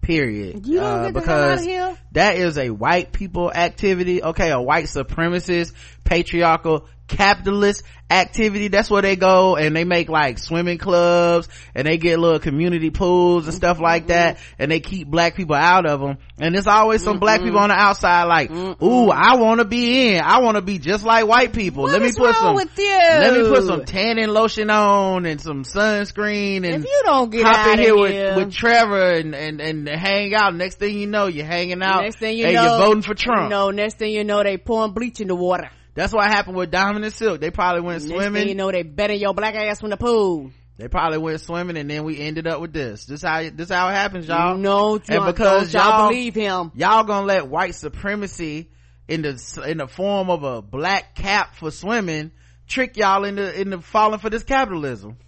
[0.00, 1.64] period you don't uh, because
[2.12, 8.68] that is a white people activity okay a white supremacist patriarchal capitalist activity.
[8.68, 12.90] That's where they go and they make like swimming clubs and they get little community
[12.90, 16.66] pools and stuff like that and they keep black people out of them and there's
[16.66, 20.14] always some mm black people on the outside like mm ooh i want to be
[20.14, 20.22] in.
[20.22, 21.82] I want to be just like white people.
[21.82, 26.64] What let me put some let me put some tanning lotion on and some sunscreen
[26.64, 29.88] and if you don't get hop in here, here, With, with trevor and, and and
[29.88, 30.54] hang out.
[30.54, 33.14] Next thing you know you're hanging out next thing you and know you're voting for
[33.14, 33.50] trump.
[33.50, 36.70] no next thing you know they pouring bleach in the water that's what happened with
[36.70, 37.40] Diamond and Silk.
[37.40, 38.48] They probably went Next swimming.
[38.48, 40.50] you know, they better your black ass from the pool.
[40.76, 43.04] They probably went swimming and then we ended up with this.
[43.04, 44.56] This how this how it happens, y'all.
[44.56, 48.70] No, and because y'all, y'all believe him, y'all gonna let white supremacy
[49.06, 52.30] in the in the form of a black cap for swimming
[52.66, 55.18] trick y'all into into falling for this capitalism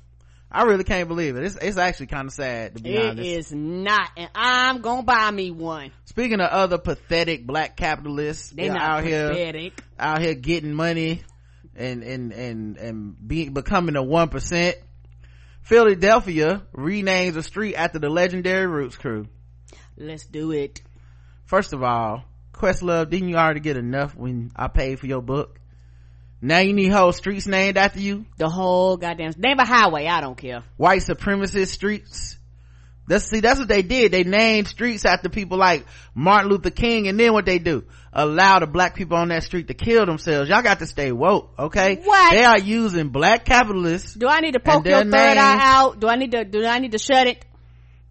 [0.53, 3.29] i really can't believe it it's, it's actually kind of sad to be It honest
[3.29, 5.91] is not, and I'm gonna buy me one.
[6.05, 11.23] speaking of other pathetic black capitalists They not out here out here getting money
[11.75, 14.77] and and and and be, becoming a one percent
[15.63, 19.27] philadelphia renames a street after the legendary roots crew
[19.97, 20.81] Let's do it.
[21.45, 25.61] First of all, Questlove, didn't you already get enough when I paid for your book?
[26.45, 28.27] Now you need whole streets named after you?
[28.37, 30.09] The whole goddamn name a highway.
[30.09, 30.65] I don't care.
[30.77, 32.37] White supremacist streets?
[33.07, 34.11] That's, see, that's what they did.
[34.11, 37.85] They named streets after people like Martin Luther King and then what they do?
[38.13, 40.49] Allow the black people on that street to kill themselves.
[40.51, 41.97] Y'all got to stay woke, okay?
[42.03, 42.33] What?
[42.33, 44.15] They are using black capitalists.
[44.15, 46.01] Do I need to poke your third eye out?
[46.01, 46.45] Do I need to?
[46.45, 47.45] Do I need to shut it?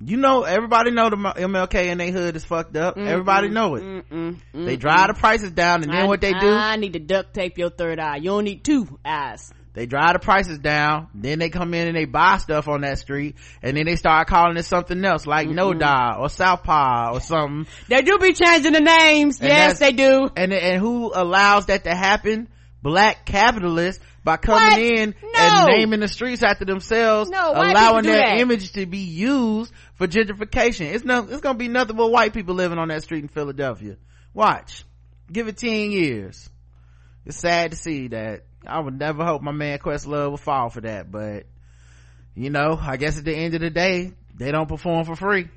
[0.03, 2.97] You know, everybody know the MLK in their hood is fucked up.
[2.97, 3.83] Everybody know it.
[3.83, 6.49] Mm-mm, They drive the prices down and then I- what they do?
[6.49, 8.17] I need to duct tape your third eye.
[8.17, 9.51] You don't need two eyes.
[9.73, 12.99] they drive the prices down then they come in and they buy stuff on that
[12.99, 17.13] street and then they start calling it something else like no die or South southpaw
[17.13, 19.39] or something They do be changing the names.
[19.39, 20.29] And yes, they do.
[20.35, 22.49] and and who allows that to happen
[22.83, 24.79] black capitalists by coming What?
[24.99, 25.39] in No.
[25.39, 28.39] and naming the streets after themselves No, allowing their that.
[28.41, 29.71] image to be used
[30.01, 33.21] for gentrification it's no it's gonna be nothing but white people living on that street
[33.21, 33.97] in philadelphia
[34.33, 34.83] watch
[35.31, 36.49] give it 10 years
[37.23, 40.81] it's sad to see that i would never hope my man questlove would fall for
[40.81, 41.45] that but
[42.33, 45.49] you know i guess at the end of the day they don't perform for free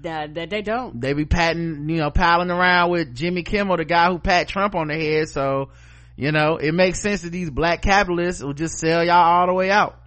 [0.00, 0.98] That that they don't.
[0.98, 4.74] they be patting, you know, piling around with Jimmy Kimmel, the guy who pat Trump
[4.74, 5.28] on the head.
[5.28, 5.68] So,
[6.16, 9.52] you know, it makes sense that these black capitalists will just sell y'all all the
[9.52, 10.00] way out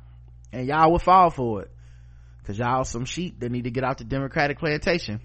[0.51, 1.71] and y'all will fall for it.
[2.45, 5.21] Cause y'all some sheep that need to get out the Democratic plantation.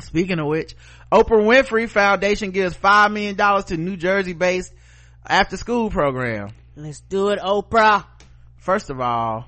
[0.00, 0.74] Speaking of which,
[1.12, 4.72] Oprah Winfrey Foundation gives $5 million to New Jersey based
[5.24, 6.50] after school program.
[6.76, 8.04] Let's do it, Oprah.
[8.56, 9.46] First of all,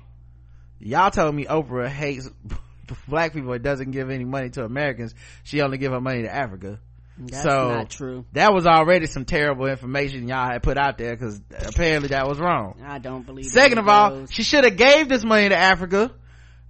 [0.79, 2.29] y'all told me Oprah hates
[3.07, 5.13] black people and doesn't give any money to Americans.
[5.43, 6.79] She only give her money to Africa.
[7.19, 8.25] That's so not true.
[8.33, 12.39] that was already some terrible information y'all had put out there because apparently that was
[12.39, 12.79] wrong.
[12.85, 13.47] I don't believe.
[13.47, 16.11] Second of all, she should have gave this money to Africa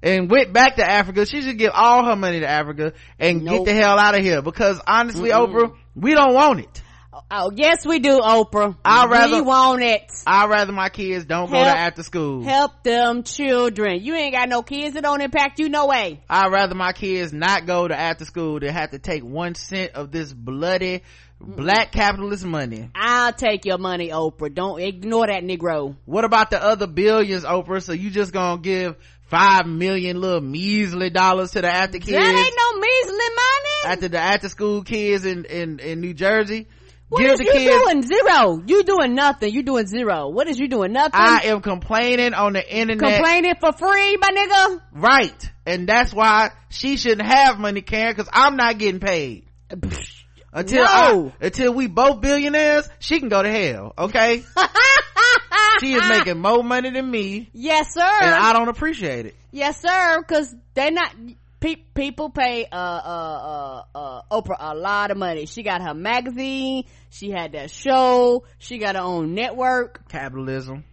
[0.03, 1.25] and went back to Africa.
[1.25, 3.65] She should give all her money to Africa and Nope.
[3.65, 6.81] get the hell out of here because honestly, Oprah, we don't want it.
[7.13, 8.75] oh, oh yes, we do, Oprah.
[8.85, 10.03] I'd rather- we want it.
[10.25, 12.43] I'd rather my kids don't go to after school.
[12.43, 14.01] Help them children.
[14.03, 14.93] You ain't got no kids.
[14.95, 16.21] that don't impact you no way.
[16.29, 19.93] I'd rather my kids not go to after school than have to take one cent
[19.93, 21.01] of this bloody
[21.39, 22.89] black capitalist money.
[22.95, 24.53] I'll take your money, Oprah.
[24.53, 25.95] Don't ignore that Negro.
[26.05, 27.81] What about the other billions, Oprah?
[27.81, 28.95] So you just gonna give
[29.27, 32.11] five million little measly dollars to the after kids?
[32.11, 33.93] That ain't no measly money.
[33.93, 36.67] after the after school kids in, in, in New Jersey?
[37.09, 38.01] What give is the you kids doing?
[38.01, 38.61] Zero.
[38.65, 39.53] You doing nothing.
[39.53, 40.27] You doing zero.
[40.27, 40.91] What is you doing?
[40.91, 41.13] Nothing.
[41.13, 43.15] I am complaining on the internet.
[43.15, 44.81] Complaining for free, my nigga.
[44.91, 45.51] Right.
[45.65, 49.45] And that's why she shouldn't have money, Karen, cause I'm not getting paid.
[50.57, 51.33] Until No.
[51.39, 54.43] I, until we both billionaires, she can go to hell, okay?
[55.79, 58.01] she is making more money than me, Yes, sir.
[58.01, 59.35] and I don't appreciate it.
[59.51, 60.23] yes, sir.
[60.27, 61.13] Cause they're not,
[61.59, 65.45] pe- people pay, uh, uh, uh, uh, Oprah a lot of money.
[65.45, 66.85] She got her magazine.
[67.11, 68.43] She had that show.
[68.57, 70.09] She got her own network.
[70.09, 70.83] Capitalism.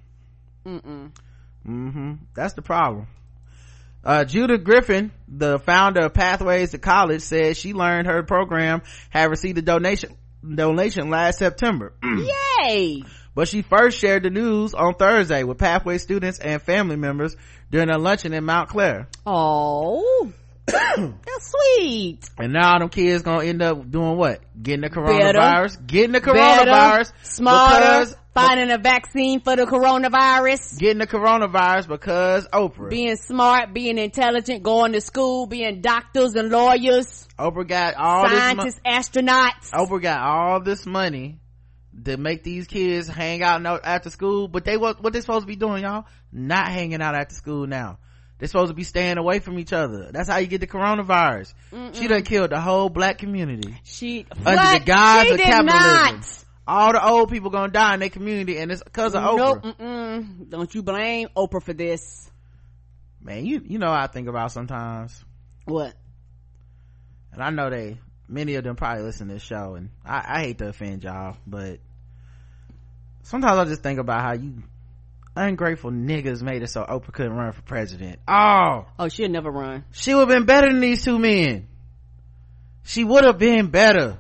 [0.67, 1.11] Mm-mm.
[1.65, 3.07] hmm That's the problem.
[4.05, 9.31] Uh, Judah Griffin, the founder of Pathways to College, said she learned her program had
[9.31, 10.17] received a donation
[10.55, 11.95] donation last September.
[12.03, 13.03] Yay.
[13.35, 17.35] but she first shared the news on Thursday with Pathway students and family members
[17.71, 19.09] during a luncheon in Montclair.
[19.25, 20.33] Oh.
[20.67, 22.21] That's sweet.
[22.39, 24.41] And now them kids gonna end up doing what?
[24.63, 25.87] Getting the coronavirus?
[25.87, 30.79] Getting the Better, coronavirus smarter, because finding a vaccine for the coronavirus.
[30.79, 32.91] getting the coronavirus because Oprah.
[32.91, 38.33] being smart, being intelligent, going to school, being doctors and lawyers, Oprah got all this
[38.33, 38.71] money.
[38.71, 39.71] scientists, astronauts.
[39.73, 41.39] Oprah got all this money
[42.05, 45.47] to make these kids hang out after school, but they what what they supposed to
[45.47, 46.05] be doing, y'all?
[46.33, 47.99] Not hanging out after school now.
[48.39, 50.11] They're supposed to be staying away from each other.
[50.13, 51.55] That's how you get the coronavirus.
[51.93, 53.77] She done killed the whole black community.
[53.85, 54.81] She Under what?
[54.81, 56.17] the guise she of capitalism.
[56.17, 56.44] Not.
[56.67, 59.63] All the old people gonna die in their community, and it's because of Nope.
[59.63, 59.77] Oprah.
[59.77, 60.49] Mm-mm.
[60.51, 62.31] Don't you blame Oprah for this?
[63.21, 65.25] Man, you you know I think about sometimes,
[65.67, 65.95] What?
[67.33, 67.99] and I know they
[68.29, 71.37] many of them probably listen to this show, and I, I hate to offend y'all,
[71.47, 71.81] but
[73.23, 74.63] sometimes I just think about how you
[75.37, 78.21] ungrateful niggas made it so Oprah couldn't run for president.
[78.29, 79.85] Oh, Oh, she'll never run.
[79.93, 81.67] she would have been better than these two men.
[82.85, 84.19] She would have been better.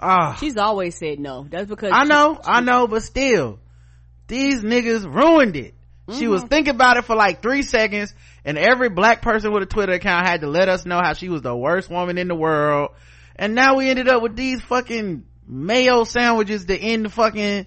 [0.00, 1.46] Ah, She's always said no.
[1.48, 3.58] That's because I she- know, I know, but still,
[4.26, 5.74] these niggas ruined it.
[6.18, 8.12] She was thinking about it for like three seconds,
[8.44, 11.30] and every black person with a Twitter account had to let us know how she
[11.30, 12.90] was the worst woman in the world.
[13.36, 17.66] And now we ended up with these fucking mayo sandwiches to end the fucking.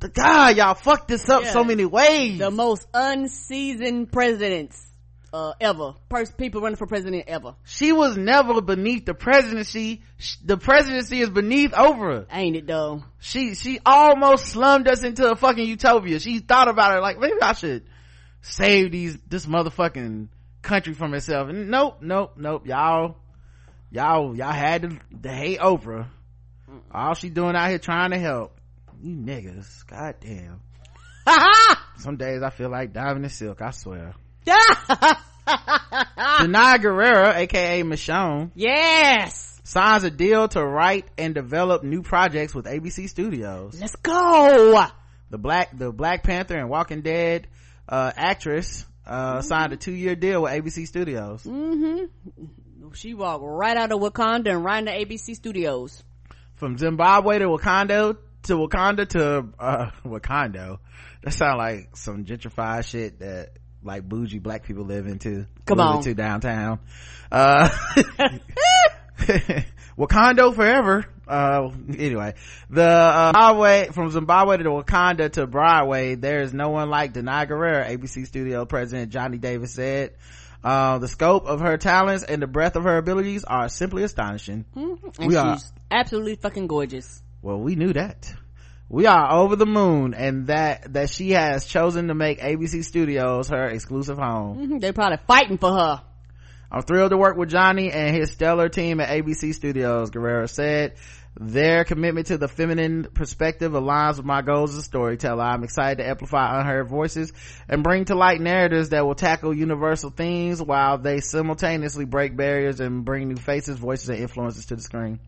[0.00, 1.52] The god, y'all fucked this up Yeah.
[1.52, 2.38] so many ways.
[2.38, 4.91] the most unseasoned presidents
[5.32, 5.94] uh, ever.
[6.08, 7.54] Pers- people running for president ever.
[7.64, 10.02] she was never beneath the presidency.
[10.18, 12.26] Sh- The presidency is beneath over.
[12.30, 13.02] Ain't it though?
[13.20, 17.40] she she almost slummed us into a fucking utopia she thought about it like maybe
[17.40, 17.84] i should
[18.40, 20.26] save these this motherfucking
[20.60, 23.16] country from itself and nope nope nope y'all
[23.92, 26.08] y'all y'all had to, to hate oprah
[26.92, 28.58] all she doing out here trying to help
[29.00, 30.60] you niggas god damn
[31.98, 34.14] some days i feel like diving in silk i swear
[35.46, 39.60] Danai Gurira, aka Michonne, yes.
[39.64, 43.78] signs a deal to write and develop new projects with ABC Studios.
[43.80, 44.86] Let's go.
[45.30, 47.48] the black the black panther and walking dead
[47.88, 52.44] uh actress uh signed a two-year deal with abc studios Mm-hmm.
[52.94, 56.04] She walked right out of Wakanda and right into ABC Studios.
[56.56, 60.78] from zimbabwe to wakanda to wakanda to uh wakanda
[61.22, 65.96] that sound like some gentrified shit that like bougie black people live into Come on.
[65.98, 66.78] into downtown
[67.30, 67.68] uh
[69.98, 72.34] wakanda forever uh anyway
[72.70, 77.88] the uh Zimbabwe, from zimbabwe to wakanda to broadway there's no one like danai gurira
[77.88, 80.12] abc studio president jonnie davis said
[80.64, 84.64] uh, the scope of her talents and the breadth of her abilities are simply astonishing
[84.76, 85.58] And We are-
[85.90, 87.20] absolutely fucking gorgeous.
[87.42, 88.32] well, we knew that.
[88.92, 93.48] We are over the moon and that, that she has chosen to make ABC Studios
[93.48, 94.58] her exclusive home.
[94.58, 96.02] Mhm, They're probably fighting for her.
[96.70, 100.92] I'm thrilled to work with Jonnie and his stellar team at ABC Studios, Gurira said.
[101.40, 105.42] Their commitment to the feminine perspective aligns with my goals as a storyteller.
[105.42, 107.32] I'm excited to amplify unheard voices
[107.70, 112.80] and bring to light narratives that will tackle universal themes while they simultaneously break barriers
[112.80, 115.18] and bring new faces, voices, and influences to the screen.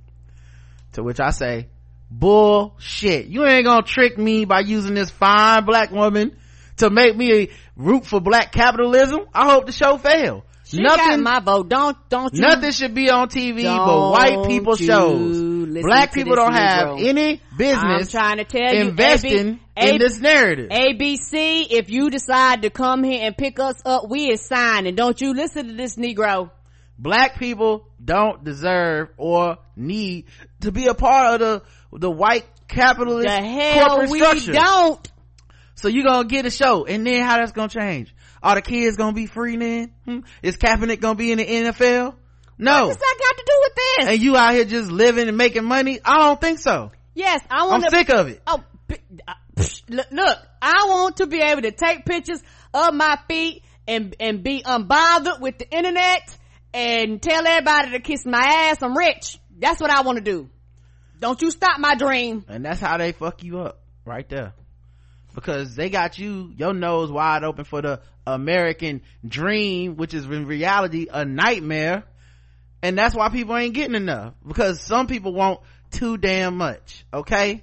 [0.93, 1.69] To which I say,
[2.11, 3.27] bullshit.
[3.27, 6.37] You ain't gonna trick me by using this fine black woman
[6.79, 9.21] to make me root for black capitalism.
[9.33, 10.45] I hope the show fail.
[10.67, 11.69] She got my vote.
[11.69, 15.55] Don't don't you Nothing should be on TV but white people shows.
[15.83, 20.19] Black people don't have any I'm business trying to tell you, investing AB in this
[20.21, 20.71] narrative.
[20.71, 24.95] ABC, if you decide to come here and pick us up, we is signing.
[24.95, 26.51] Don't you listen to this Negro.
[26.97, 30.27] Black people don't deserve or need
[30.61, 31.63] to be a part of the
[31.95, 34.53] the white capitalist The hell corporate we structure.
[34.53, 35.13] don't.
[35.77, 38.15] So you gonna get a show, and then how that's gonna change?
[38.43, 39.93] Are the kids gonna be free then?
[40.05, 40.19] Hmm?
[40.43, 42.15] Is Kaepernick gonna be in the NFL?
[42.57, 42.87] No.
[42.87, 44.09] What's that got to do with this?
[44.15, 45.99] And you out here just living and making money?
[46.05, 46.93] I don't think so.
[47.15, 47.91] yes, I I'm want to.
[47.91, 48.41] sick of it.
[48.47, 48.63] Oh,
[49.27, 49.33] uh,
[49.89, 52.41] look, I want to be able to take pictures
[52.73, 56.37] of my feet and and be unbothered with the internet
[56.73, 58.39] and tell everybody to kiss my
[58.71, 58.79] ass.
[58.83, 59.39] I'm rich.
[59.59, 60.49] That's what I want to do.
[61.21, 62.45] Don't you stop my dream.
[62.49, 64.53] And that's how they fuck you up right there.
[65.35, 70.47] Because they got you, your nose wide open for the American dream, which is in
[70.47, 72.05] reality a nightmare.
[72.83, 74.35] And that's why people ain't getting enough.
[74.47, 75.61] Because some people want
[75.91, 77.05] too damn much.
[77.13, 77.63] Okay?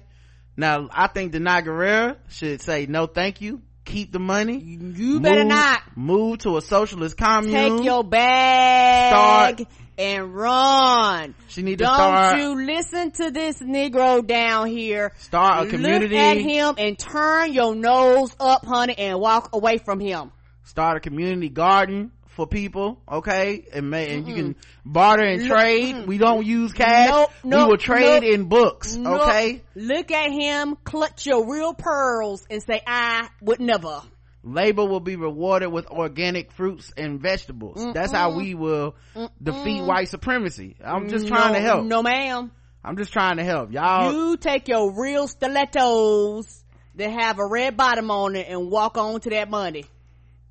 [0.56, 3.62] Now, I think Danai Gurira should say no thank you.
[3.84, 4.58] Keep the money.
[4.58, 7.78] You better Move- not Move to a socialist commune.
[7.78, 11.34] take your bag Start- and run.
[11.48, 15.12] She need to Don't start- you listen to this Negro down here.
[15.18, 16.14] Start a community.
[16.16, 20.32] Look at him and turn your nose up, honey, and walk away from him.
[20.64, 26.06] start a community garden for people okay and may and you can barter and trade
[26.06, 28.32] we don't use cash Nope, nope, we will trade nope.
[28.32, 34.00] in books okay Look at him, clutch your real pearls and say, I would never.
[34.44, 38.94] Labor will be rewarded with organic fruits and vegetables that's how we will
[39.42, 42.50] defeat white supremacy i'm just trying no, to help No ma'am.
[42.84, 46.64] i'm just trying to help y'all You take your real stilettos
[46.96, 49.84] that have a red bottom on it and walk on to that money.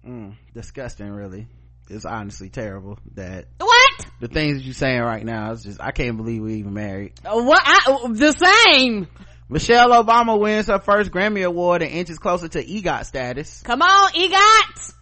[0.08, 1.48] mm, disgusting really
[1.90, 4.06] it's honestly terrible that What?
[4.22, 7.62] the things you're saying right now is just i can't believe we even married What?
[7.62, 8.32] I, the
[8.74, 9.08] same.
[9.52, 13.62] Michelle Obama wins her first Grammy Award and inches closer to EGOT status.
[13.64, 14.94] Come on, EGOT.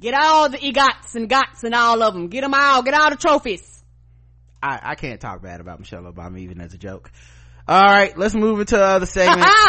[0.00, 2.28] Get all the EGOTs and GOTs and all of them.
[2.28, 2.84] Get them all.
[2.84, 3.82] Get all the trophies.
[4.62, 7.10] I, I can't talk bad about Michelle Obama even as a joke.
[7.66, 9.50] All right, let's move into the other segment.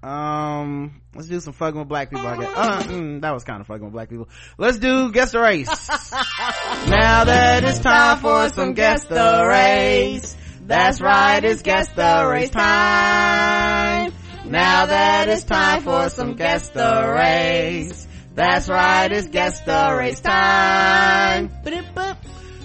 [0.00, 2.24] Um, let's do some fucking with black people.
[2.24, 2.52] I guess.
[2.54, 4.28] Uh, mm, that was kind of fucking with black people.
[4.56, 5.66] Let's do guess the race.
[6.88, 10.36] now that it's time for some guess the race.
[10.68, 14.12] That's right, it's guess the race time.
[14.44, 18.06] Now that it's time for some guess the race.
[18.34, 21.50] That's right, it's guess the race time.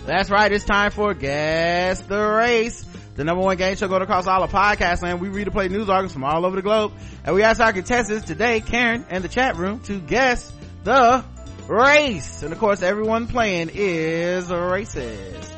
[0.05, 2.85] That's right, it's time for guess the race
[3.15, 5.21] the number one game show going across all of podcast land.
[5.21, 6.93] We read and play news articles from all over the globe.
[7.23, 10.51] And we ask our contestants today, Karen and the chat room, to guess
[10.83, 11.23] the
[11.67, 12.43] race.
[12.43, 15.51] And of course, everyone playing is racist.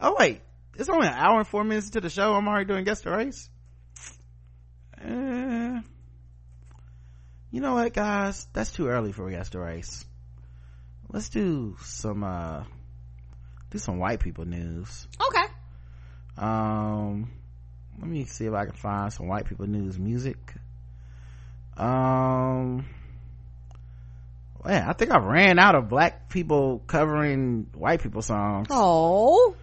[0.00, 0.40] Oh wait,
[0.80, 2.32] it's only an hour and four minutes into the show.
[2.32, 3.50] I'm already doing guess the race.
[4.98, 5.80] Uh,
[7.50, 8.48] you know what, guys?
[8.54, 10.06] That's too early for guess the race.
[11.10, 12.64] Let's do some, uh,
[13.70, 15.06] do some white people news.
[15.28, 15.44] Okay.
[16.38, 17.30] Um,
[17.98, 20.38] let me see if I can find some white people news music.
[21.76, 22.86] Um,
[24.64, 28.68] man, I think I ran out of black people covering white people songs.
[28.70, 29.56] Oh.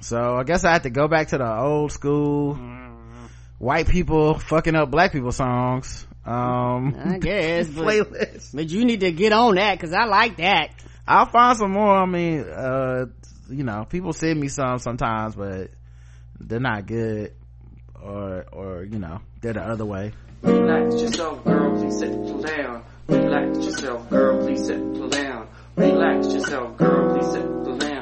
[0.00, 2.58] So I guess I had to go back to the old school
[3.58, 6.06] white people fucking up black people songs.
[6.24, 8.54] Um, I guess, but, playlist.
[8.54, 10.70] but you need to get on that because I like that.
[11.06, 11.96] I'll find some more.
[11.96, 13.06] I mean, uh,
[13.48, 15.70] you know, people send me some sometimes, but
[16.40, 17.32] they're not good
[18.02, 23.64] or or you know they're the other way relax yourself girl please sit down relax
[23.64, 27.95] yourself girl please sit down relax yourself girl please sit down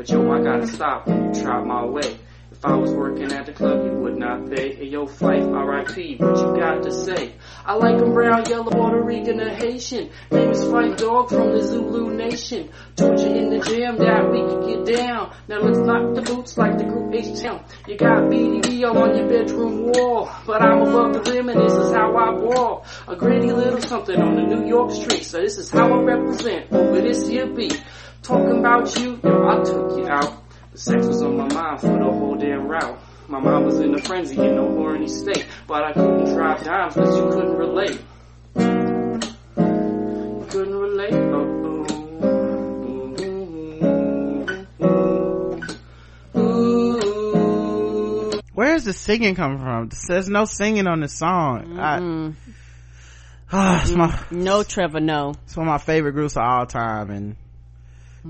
[0.00, 2.18] But yo, I gotta stop when you try my way.
[2.52, 4.74] If I was working at the club, you would not pay.
[4.74, 6.16] Hey yo, Phife, R.I.P.
[6.16, 7.34] What you got to say?
[7.66, 10.08] I like 'em brown, yellow, Puerto Rican, or Haitian.
[10.30, 12.70] Name is Phife Dawg from the Zulu Nation.
[12.96, 15.34] Told you in the gym that we could get down.
[15.48, 17.62] Now let's knock the boots like the group H-Town.
[17.86, 20.30] You got BBD on your bedroom wall.
[20.46, 22.86] But I'm above the rim and this is how I ball.
[23.06, 25.24] A gritty little something on the New York street.
[25.24, 27.82] So this is how I represent over this here beat.
[28.22, 30.42] Talking about you, yo, I took you out.
[30.72, 32.98] The sex was on my mind for the whole damn route.
[33.28, 36.94] My mind was in a frenzy in a horny state, but I couldn't drive dimes
[36.94, 38.00] cause you couldn't relate.
[38.56, 41.14] You couldn't relate.
[41.14, 41.56] Oh,
[46.36, 48.30] Ooh.
[48.54, 52.32] where's the singing coming from there's no singing on the song I,
[53.52, 55.34] Ah, it's my No, Trevor, no.
[55.44, 57.36] it's one of my favorite groups of all time and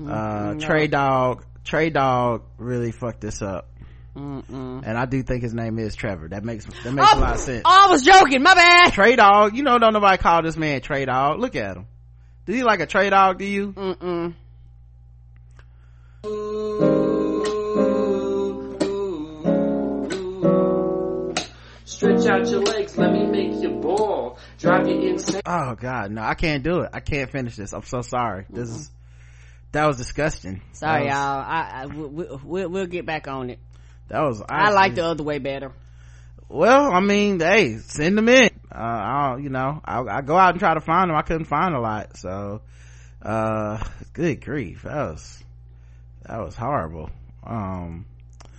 [0.07, 3.67] uh trey dog trey dog really fucked this up.
[4.15, 6.27] And i do think his name is trevor.
[6.27, 7.61] That makes that makes a lot of sense.
[7.65, 8.43] Oh, I was joking.
[8.43, 8.93] My bad.
[8.93, 11.87] trey dog you know don't nobody call this man trey dog look at him.
[12.45, 13.73] Do you like a trey dog do you?
[13.73, 14.33] Mm-mm.
[21.85, 24.37] Stretch out your legs, let me make you ball.
[24.59, 25.41] Drive you insane.
[25.45, 26.89] oh god no i can't do it.
[26.93, 27.73] I can't finish this.
[27.73, 28.45] I'm so sorry.
[28.49, 28.91] This is
[29.71, 31.39] that was disgusting Sorry, was, y'all.
[31.39, 33.59] I, I we, we, we'll, we'll get back on it.
[34.09, 35.71] that was I like the other way better.
[36.49, 40.51] well i mean hey send them in uh I'll, you know I, I go out
[40.51, 42.61] and try to find them i couldn't find a lot so
[43.21, 45.43] uh good grief that was
[46.25, 47.09] that was horrible
[47.43, 48.05] um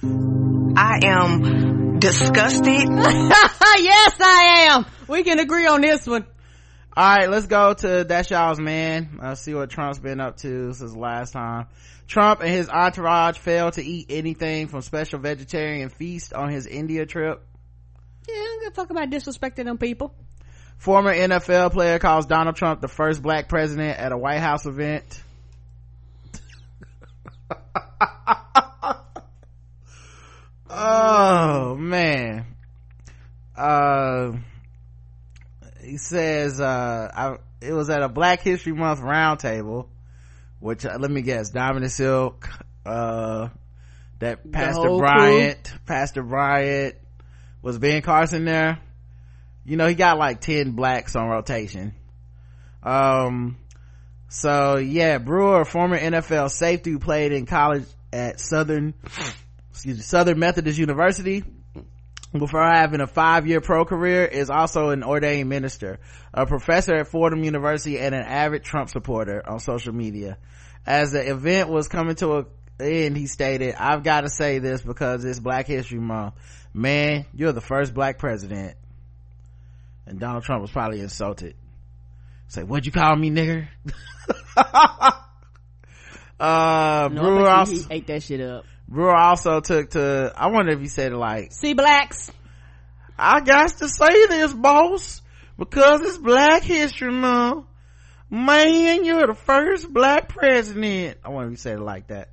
[0.05, 2.67] I am disgusted.
[2.75, 4.87] yes, I am.
[5.07, 6.27] We can agree on this one.
[6.97, 9.19] All right let's go to that's y'all's man.
[9.23, 11.67] Uh see what trump's been up to since last time.
[12.07, 17.07] Trump and his entourage failed to eat anything from special vegetarian feast on his india
[17.07, 17.43] trip.
[18.29, 20.15] Yeah, I'm gonna talk about disrespecting them people.
[20.79, 25.23] former nfl player calls donald trump the first black president at a white house event.
[30.75, 32.47] Oh man.
[33.57, 34.33] Uh
[35.83, 39.89] he says uh I, it was at a black history month roundtable
[40.61, 42.49] which uh, let me guess and silk
[42.87, 43.49] uh
[44.21, 46.95] that pastor bryant pastor bryant
[47.61, 48.81] was ben carson there.
[49.65, 51.95] You know he got like 10 blacks on rotation.
[52.83, 53.59] Um
[54.29, 58.95] so yeah brewer former nfl safety who played in college at southern
[59.71, 61.45] excuse me southern methodist university
[62.41, 66.01] before having a five-year pro career is also an ordained minister
[66.33, 70.39] a professor at fordham university and an avid trump supporter on social media
[70.85, 72.47] As the event was coming to a
[72.81, 76.35] end, he stated, I've got to say this because it's Black History Month.
[76.75, 78.77] Man, you're the first black president.
[80.07, 81.55] And Donald Trump was probably insulted.
[82.49, 83.69] Say, what'd you call me, nigger?
[86.41, 88.65] uh, No, Brewer also, he ate that shit up.
[88.93, 92.31] Brewer also took to, I wonder if he said it like, See blacks.
[93.19, 95.23] I got to say this, boss,
[95.59, 97.67] because it's Black History Month.
[98.29, 101.19] Man, you're the first black president.
[101.25, 102.29] I wonder if he said it like that.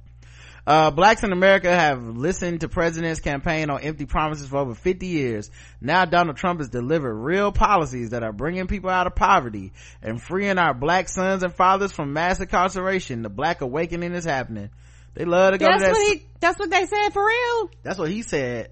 [0.68, 5.08] Uh, blacks in America have listened to president's campaign on empty promises for over 50
[5.08, 5.50] years.
[5.80, 9.72] Now Donald Trump has delivered real policies that are bringing people out of poverty
[10.02, 13.22] and freeing our black sons and fathers from mass incarceration.
[13.22, 14.70] The black awakening is happening.
[15.14, 15.92] They love to go That's to that.
[15.94, 16.26] what he.
[16.40, 17.70] That's what they said for real.
[17.84, 18.72] That's what he said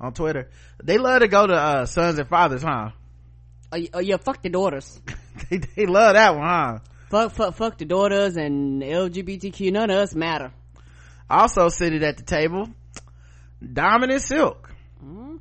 [0.00, 0.50] on Twitter.
[0.82, 2.90] They love to go to, uh, sons and fathers, huh?
[3.72, 5.00] Or, you- yeah, fuck the daughters.
[5.50, 6.78] they, they love that one, huh?
[7.08, 9.72] fuck, fuck, fuck the daughters and LGBTQ.
[9.72, 10.52] None of us matter.
[11.28, 12.68] Also seated at the table,
[13.72, 14.72] Diamond and Silk.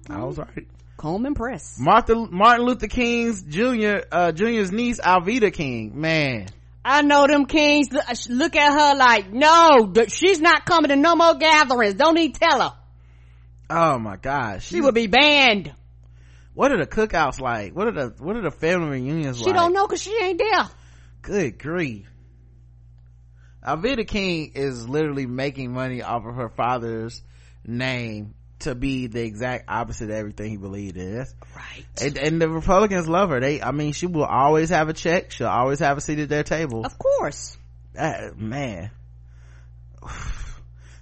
[0.09, 0.67] I was right.
[0.97, 1.77] Comb and press.
[1.79, 5.99] Martha, Martin Luther King's Jr., uh, Jr.'s niece, Alveda King.
[5.99, 6.47] Man.
[6.83, 7.91] I know them kings.
[7.91, 11.95] Look, uh, look at her like, no, she's not coming to no more gatherings.
[11.95, 12.73] Don't even tell her.
[13.69, 14.67] Oh my gosh.
[14.67, 15.73] She would be banned.
[16.53, 17.75] what are the cookouts like?
[17.75, 19.53] What are the, what are the family reunions She like?
[19.53, 20.69] She don't know cause she ain't there.
[21.21, 22.09] Good grief.
[23.65, 27.21] Alveda King is literally making money off of her father's
[27.65, 31.15] name to be the exact opposite of everything he believed in.
[31.15, 31.85] That's, Right.
[32.01, 33.39] and, and the Republicans love her.
[33.39, 35.31] They, I mean, she will always have a check.
[35.31, 36.85] She'll always have a seat at their table.
[36.85, 37.57] Of course.
[37.93, 38.91] That- man.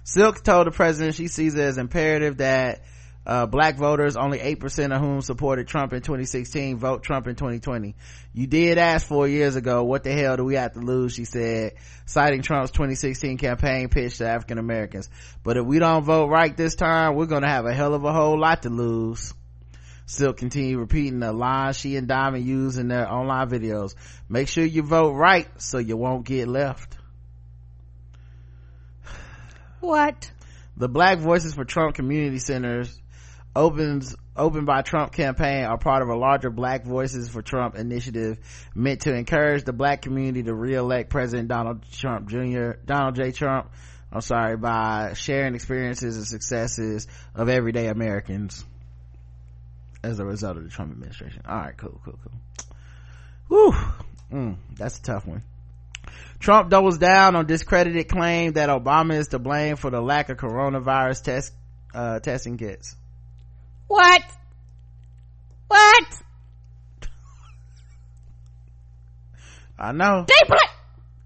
[0.04, 2.82] Silk told the president she sees it as imperative that
[3.28, 7.94] uh, black voters, only 8% of whom supported Trump in 2016, vote Trump in 2020.
[8.32, 11.12] You did ask four years ago, what the hell do we have to lose?
[11.12, 11.74] She said,
[12.06, 15.10] citing Trump's 2016 campaign pitch to African Americans.
[15.44, 18.14] But if we don't vote right this time, we're gonna have a hell of a
[18.14, 19.34] whole lot to lose.
[20.06, 23.94] Still continue repeating the line she and Diamond use in their online videos.
[24.26, 26.96] Make sure you vote right so you won't get left.
[29.80, 30.32] What?
[30.78, 32.98] The Black Voices for Trump community centers
[33.58, 38.38] opens opened by Trump campaign are part of a larger Black Voices for Trump initiative
[38.72, 42.74] meant to encourage the black community to re-elect President Donald Trump Jr.
[42.86, 43.32] Donald J.
[43.32, 43.68] Trump.
[44.12, 48.64] I'm sorry, by sharing experiences and successes of everyday Americans
[50.04, 51.42] as a result of the Trump administration.
[51.46, 52.32] All right, cool, cool, cool.
[53.48, 53.78] Whew.
[54.32, 55.42] Mm, that's a tough one.
[56.38, 60.36] Trump doubles down on discredited claim that Obama is to blame for the lack of
[60.36, 61.52] coronavirus test
[61.92, 62.94] uh, testing kits.
[63.88, 64.22] What?
[65.66, 66.04] What?
[69.78, 70.58] I know They blame.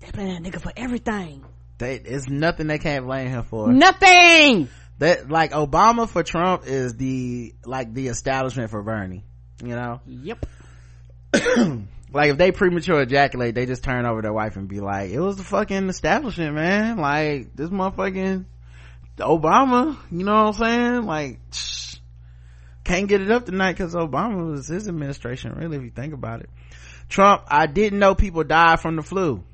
[0.01, 1.45] They blame that nigga for everything.
[1.79, 3.73] they, it's nothing they can't blame him for.
[3.73, 4.69] Nothing.
[4.99, 9.25] That like Obama for Trump is the like the establishment for Bernie.
[9.63, 10.47] You know, Yep.
[12.13, 15.19] like if they premature ejaculate, they just turn over their wife and be like, "It
[15.21, 16.99] was the fucking establishment, man.
[16.99, 18.45] Like this motherfucking
[19.19, 19.97] Obama.
[20.11, 20.65] You know what I'm
[21.01, 21.07] saying?
[21.07, 21.39] Like."
[22.85, 26.41] Can't get it up tonight because Obama was his administration, really, if you think about
[26.41, 26.51] it.
[27.09, 29.45] Trump, I didn't know people died from the flu.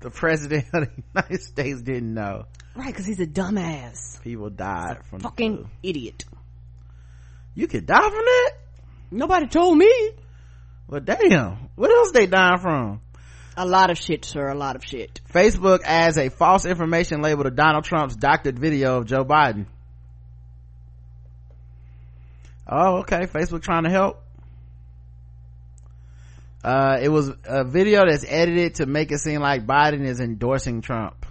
[0.00, 4.20] The president of the United States didn't know Right, cause he's a dumbass.
[4.22, 6.24] people died from the Fucking idiot.
[7.54, 8.50] You could die from that?
[9.10, 9.92] Nobody told me.
[10.88, 11.68] Well, damn.
[11.76, 13.00] What else they dying from?
[13.56, 14.48] A lot of shit, sir.
[14.48, 15.20] A lot of shit.
[15.32, 19.66] Facebook adds a false information label to Donald Trump's doctored video of Joe Biden.
[22.66, 23.26] Oh, okay.
[23.26, 24.22] Facebook trying to help.
[26.64, 30.80] Uh, it was a video that's edited to make it seem like Biden is endorsing
[30.80, 31.26] Trump.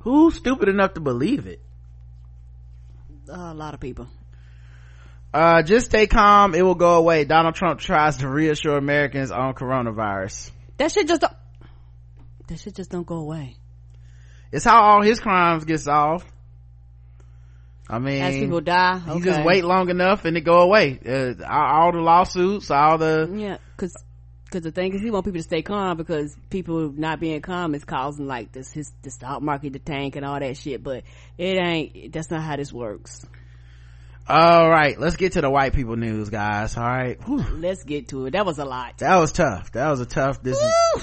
[0.00, 1.60] Who's stupid enough to believe it?
[3.30, 4.08] a lot of people.
[5.32, 6.54] Uh, just stay calm.
[6.54, 7.24] It will go away.
[7.24, 10.50] Donald Trump tries to reassure Americans on coronavirus.
[10.78, 11.32] That shit just don't,
[12.46, 13.56] that shit just don't go away.
[14.50, 16.26] It's how all his crimes get solved.
[17.90, 19.24] I mean, As people die, you okay.
[19.24, 20.98] just wait long enough and it go away.
[21.04, 23.94] Uh, all, the lawsuits, all the Yeah, cause,
[24.50, 27.74] cause the thing is he want people to stay calm because people not being calm
[27.74, 31.04] is causing like this, his, the stock market to tank and all that shit, but
[31.38, 33.24] it ain't, that's not how this works.
[34.28, 34.98] All right.
[34.98, 36.76] Let's get to the white people news, guys.
[36.76, 37.44] All right, Whew.
[37.58, 38.32] Let's get to it.
[38.32, 38.98] That was a lot.
[38.98, 39.72] that was tough.
[39.72, 40.42] That was a tough.
[40.42, 41.02] This Woo!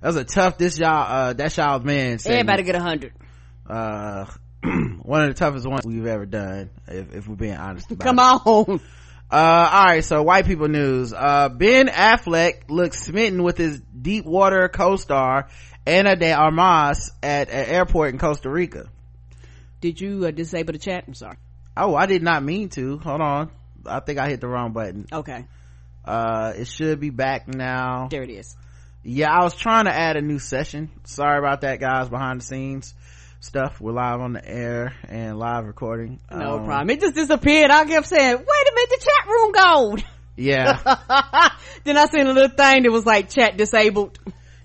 [0.00, 0.58] that was a tough.
[0.58, 1.06] This y'all.
[1.10, 2.18] Uh, that's y'all's man.
[2.18, 2.40] segment.
[2.40, 3.12] Everybody get a hundred.
[3.68, 4.26] uh
[5.02, 8.22] one of the toughest ones we've ever done, if, if we're being honest Come it.
[8.22, 8.80] on.
[9.30, 11.12] Uh, alright, so white people news.
[11.14, 15.48] Uh, Ben Affleck looks smitten with his Deepwater co-star,
[15.86, 18.88] Ana de Armas, at an airport in Costa Rica.
[19.80, 21.04] Did you uh, disable the chat?
[21.06, 21.36] I'm sorry.
[21.80, 22.98] Oh, I did not mean to.
[22.98, 23.50] Hold on.
[23.86, 25.06] I think I hit the wrong button.
[25.12, 25.46] Okay.
[26.04, 28.08] Uh, it should be back now.
[28.10, 28.56] There it is.
[29.02, 30.90] Yeah, I was trying to add a new session.
[31.04, 32.94] Sorry about that, guys, behind the scenes
[33.40, 33.80] stuff.
[33.80, 36.20] We're live on the air and live recording.
[36.30, 36.90] No Um, problem.
[36.90, 37.70] It just disappeared.
[37.70, 40.02] I kept saying, wait a minute, the chat room gone.
[40.36, 40.78] Yeah.
[41.84, 44.18] then I seen a little thing that was like chat disabled.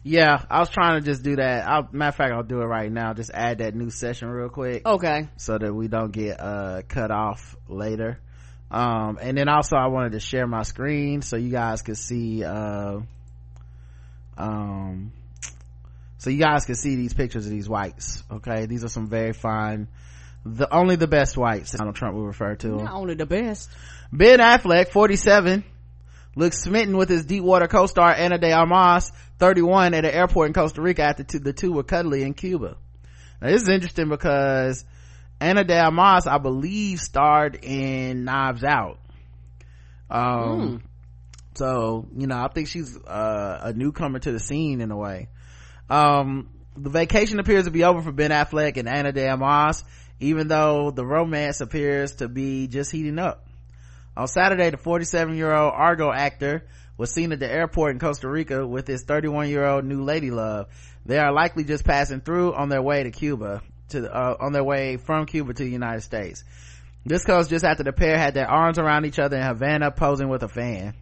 [0.06, 1.68] Yeah, I was trying to just do that.
[1.68, 3.14] I'll, matter of fact, I'll do it right now.
[3.14, 4.86] Just add that new session real quick.
[4.86, 5.28] Okay.
[5.36, 8.20] so that we don't get uh cut off later
[8.72, 12.44] um and then also i wanted to share my screen so you guys could see
[12.44, 13.00] uh
[14.38, 15.12] um
[16.18, 19.34] so you guys can see these pictures of these whites okay these are some very
[19.34, 19.88] fine
[20.46, 22.68] the only the best whites donald trump will refer to.
[22.68, 23.70] Not only the best.
[24.12, 25.64] Ben Affleck, 47,
[26.36, 30.82] looks smitten with his Deepwater co-star Ana de Armas, 31, at an airport in Costa
[30.82, 32.78] Rica after two, the two were cuddly in Cuba.
[33.42, 34.86] Now this is interesting because
[35.40, 39.00] Ana de Armas, I believe, starred in Knives Out.
[40.10, 40.84] Um,
[41.56, 45.30] so, you know, I think she's, uh, a newcomer to the scene in a way.
[45.90, 49.84] Um, the vacation appears to be over for Ben Affleck and Ana de Armas,
[50.20, 53.45] even though the romance appears to be just heating up.
[54.18, 56.66] On Saturday, the 47 year old Argo actor
[56.98, 60.32] was seen at the airport in Costa Rica with his 31 year old new lady
[60.32, 60.68] love.
[61.06, 64.64] They are likely just passing through on their way to Cuba, to uh, on their
[64.64, 66.44] way from Cuba to the United States.
[67.06, 70.30] This comes just after the pair had their arms around each other in Havana posing
[70.30, 70.96] with a fan.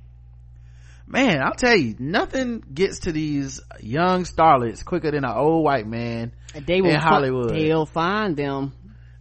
[1.06, 5.86] Man, I'll tell you, nothing gets to these young starlets quicker than an old white
[5.86, 6.32] man
[6.66, 7.52] They will in Hollywood.
[7.52, 8.74] they'll find them.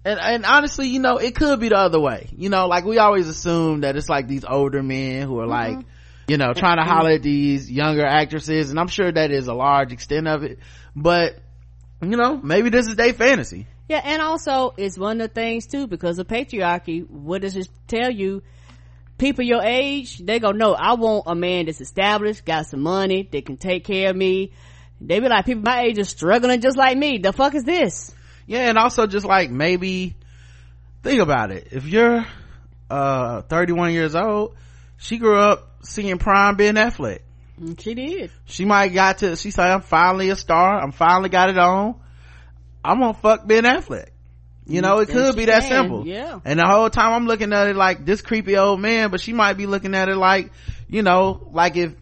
[0.05, 2.99] And and honestly you know it could be the other way you know like we
[2.99, 5.89] always assume that it's like these older men who are like mm-hmm.
[6.29, 9.55] you know trying to holler at these younger actresses and i'm sure that is a
[9.55, 10.59] large extent of it
[10.97, 11.39] but
[12.01, 15.67] you know maybe this is their fantasy Yeah, and also it's one of the things
[15.67, 17.07] too because of patriarchy.
[17.07, 18.43] What does it tell you?
[19.19, 23.29] People your age, they go, no, I want a man that's established, got some money,
[23.31, 24.53] that can take care of me.
[25.01, 27.19] They be like, people my age are struggling just like me.
[27.19, 28.15] The fuck is this?
[28.47, 30.17] Yeah and also just like maybe
[31.03, 32.25] think about it if you're
[32.91, 34.55] uh 31 years old
[34.99, 37.21] she grew up seeing prime ben affleck
[37.59, 38.31] And she did.
[38.45, 41.97] she might got to she said i'm finally a star i'm finally got it on
[42.85, 44.09] i'm gonna fuck ben affleck
[44.67, 45.71] you know it Yes, could be that can.
[45.71, 46.39] simple Yeah.
[46.45, 49.33] and the whole time i'm looking at it like this creepy old man but she
[49.33, 50.53] might be looking at it like
[50.89, 51.95] you know like if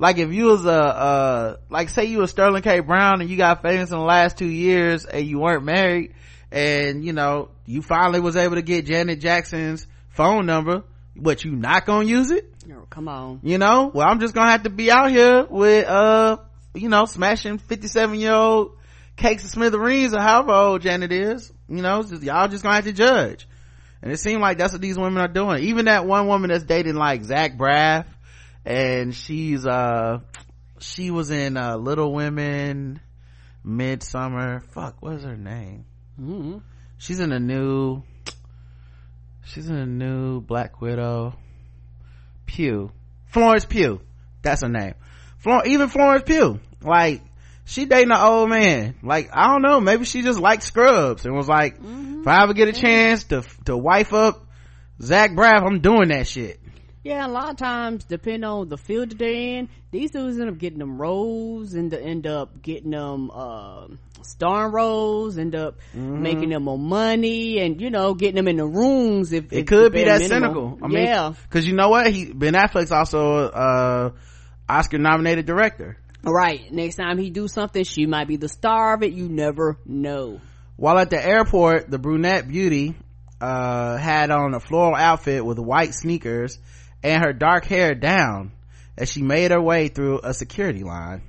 [0.00, 2.80] like if you was a uh like say you was sterling k.
[2.80, 6.14] Brown and you got famous in the last two years and you weren't married
[6.50, 10.82] and you know you finally was able to get janet jackson's phone number
[11.14, 12.52] but you not gonna use it?
[12.72, 13.40] Oh, come on.
[13.42, 13.90] you know?
[13.92, 16.38] Well i'm just gonna have to be out here with uh
[16.74, 18.72] you know smashing 57 year old
[19.16, 21.52] cakes of smithereens or however old janet is.
[21.68, 23.46] You know just, y'all just gonna have to judge.
[24.02, 25.64] And it seemed like that's what these women are doing.
[25.64, 28.06] Even that one woman that's dating like zach braff
[28.64, 30.18] and she's uh
[30.78, 33.00] she was in uh little women
[33.64, 35.84] midsummer fuck what is her name
[36.16, 36.58] hmm
[36.98, 38.02] she's in a new
[39.44, 41.34] she's in a new black widow
[42.46, 42.90] Pugh.
[43.26, 44.00] Florence Pugh.
[44.42, 44.94] That's her name.
[45.38, 46.58] Flor- even Florence Pugh.
[46.82, 47.22] Like,
[47.64, 48.96] she dating an old man.
[49.04, 52.52] Like, I don't know, maybe she just liked scrubs and was like, if I ever
[52.52, 54.44] get a chance to, to wife up
[55.00, 56.59] Zach Braff, I'm doing that shit.
[57.02, 60.50] Yeah, a lot of times, depending on the field that they're in, these dudes end
[60.50, 63.86] up getting them roles, and end up getting them uh,
[64.22, 66.22] starring roles, end up Mm-hmm.
[66.22, 69.32] making them more money, and you know, getting them in the rooms.
[69.32, 70.42] If It if could be that minimum.
[70.52, 70.78] cynical.
[70.82, 72.06] I mean, yeah, cause you know what?
[72.12, 74.10] He, Ben Affleck's also, uh,
[74.68, 75.96] Oscar nominated director.
[76.22, 76.70] right.
[76.70, 79.12] Next time he do something, she might be the star of it.
[79.12, 80.40] You never know.
[80.76, 82.94] While at the airport, the brunette beauty,
[83.40, 86.58] uh, had on a floral outfit with white sneakers
[87.02, 88.52] and her dark hair down
[88.96, 91.22] as she made her way through a security line.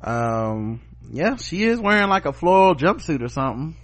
[0.00, 0.80] Um,
[1.10, 3.76] yeah, she is wearing like a floral jumpsuit or something.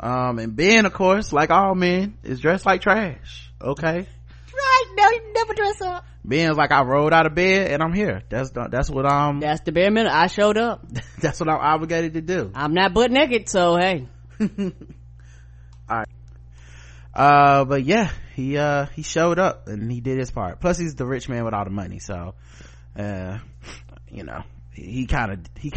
[0.00, 3.50] Um, and Ben, of course, like all men, is dressed like trash.
[3.60, 4.06] Okay.
[4.54, 4.84] Right?
[4.96, 6.04] No, you never dress up.
[6.24, 8.22] Ben's like, I rolled out of bed and I'm here.
[8.28, 10.16] That's, the- that's what I'm, That's the bare minimum.
[10.16, 10.84] I showed up.
[11.20, 12.50] that's what I'm obligated to do.
[12.54, 14.06] I'm not butt naked, so hey.
[17.14, 20.94] uh but yeah he uh he showed up and he did his part plus he's
[20.94, 22.34] the rich man with all the money so
[22.98, 23.38] uh
[24.10, 25.72] you know he, he kind of he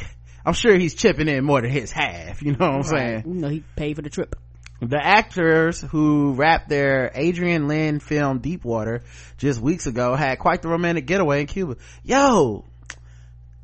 [0.46, 2.44] I'm sure he's chipping in more than his half.
[2.44, 3.24] You know what I'm saying?
[3.26, 4.36] You know, he paid for the trip.
[4.82, 9.04] The actors who wrapped their Adrian Lyne film Deepwater
[9.38, 11.78] just weeks ago had quite the romantic getaway in Cuba.
[12.04, 12.66] Yo,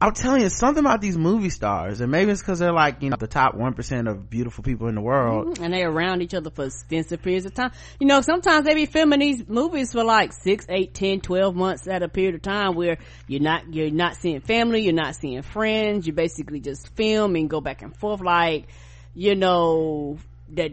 [0.01, 3.11] I'm telling you something about these movie stars, and maybe it's because they're like, you
[3.11, 5.49] know, the top 1% of beautiful people in the world.
[5.49, 5.63] Mm-hmm.
[5.63, 7.71] and they're around each other for extensive periods of time.
[7.99, 11.87] You know, sometimes they be filming these movies for like six, eight, ten, twelve months
[11.87, 12.97] at a period of time where
[13.27, 17.47] you're not, you're not seeing family, you're not seeing friends, you basically just film and
[17.47, 18.65] go back and forth like,
[19.13, 20.17] you know,
[20.49, 20.71] that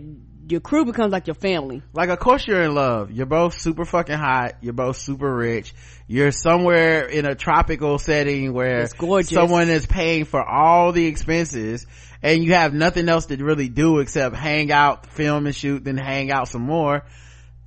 [0.50, 1.82] your crew becomes like your family.
[1.92, 3.10] Like, of course you're in love.
[3.10, 4.56] You're both super fucking hot.
[4.60, 5.74] You're both super rich.
[6.06, 8.86] You're somewhere in a tropical setting where
[9.22, 11.86] someone is paying for all the expenses
[12.22, 15.96] and you have nothing else to really do except hang out, film and shoot, then
[15.96, 17.04] hang out some more.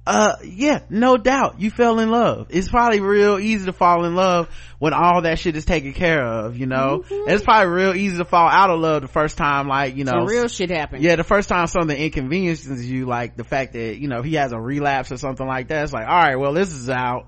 [0.05, 2.47] Uh, yeah, no doubt you fell in love.
[2.49, 4.49] It's probably real easy to fall in love
[4.79, 7.03] when all that shit is taken care of, you know?
[7.07, 7.29] Mm-hmm.
[7.29, 10.11] It's probably real easy to fall out of love the first time, like, you know,
[10.13, 11.03] Some real shit happens.
[11.03, 14.53] yeah, the first time something inconveniences you, like the fact that, you know, he has
[14.53, 17.27] a relapse or something like that, it's like, alright, well, this is out.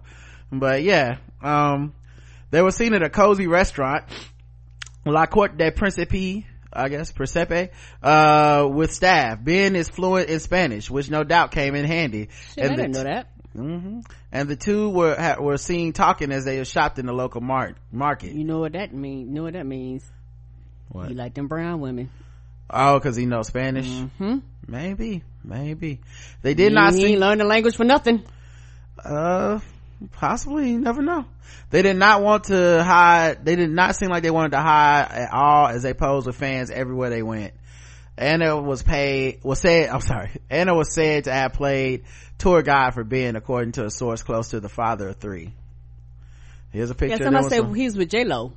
[0.52, 1.94] But yeah, um,
[2.50, 4.06] they were seen at a cozy restaurant,
[5.06, 7.70] La Corte de Principe, I guess, Principe,
[8.02, 9.44] uh, with staff.
[9.44, 12.30] Ben is fluent in Spanish, which no doubt came in handy.
[12.56, 13.28] Shit, I didn't know t- that.
[13.54, 14.00] hmm
[14.32, 17.76] And the two were, ha- were seen talking as they shopped in the local mar-
[17.92, 18.34] market.
[18.34, 19.28] You know what that mean?
[19.28, 20.04] You know what that means?
[20.90, 21.10] What?
[21.10, 22.10] You like them brown women.
[22.70, 23.90] Oh, cause he knows Spanish?
[24.18, 24.38] Hmm?
[24.68, 26.00] Maybe, maybe.
[26.42, 28.24] They did you not see, learn the language for nothing.
[29.04, 29.60] uh
[30.12, 31.26] possibly you never know
[31.70, 35.08] they did not want to hide they did not seem like they wanted to hide
[35.12, 37.54] at all as they posed with fans everywhere they went
[38.18, 42.04] anna was paid was said i'm sorry anna was said to have played
[42.38, 45.54] tour guide for ben according to a source close to the father of three
[46.72, 48.54] here's a picture of them somebody said some- he was with J Lo.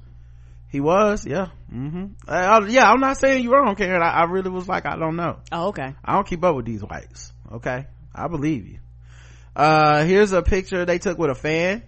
[0.69, 2.07] he was yeah mm-hmm.
[2.27, 5.17] uh, yeah i'm not saying you're wrong karen I, I really was like i don't
[5.17, 5.95] know Oh, okay.
[6.05, 7.33] I don't keep up with these whites.
[7.53, 7.87] Okay.
[8.15, 8.79] I believe you.
[9.57, 11.83] Uh, here's a picture they took with a fan.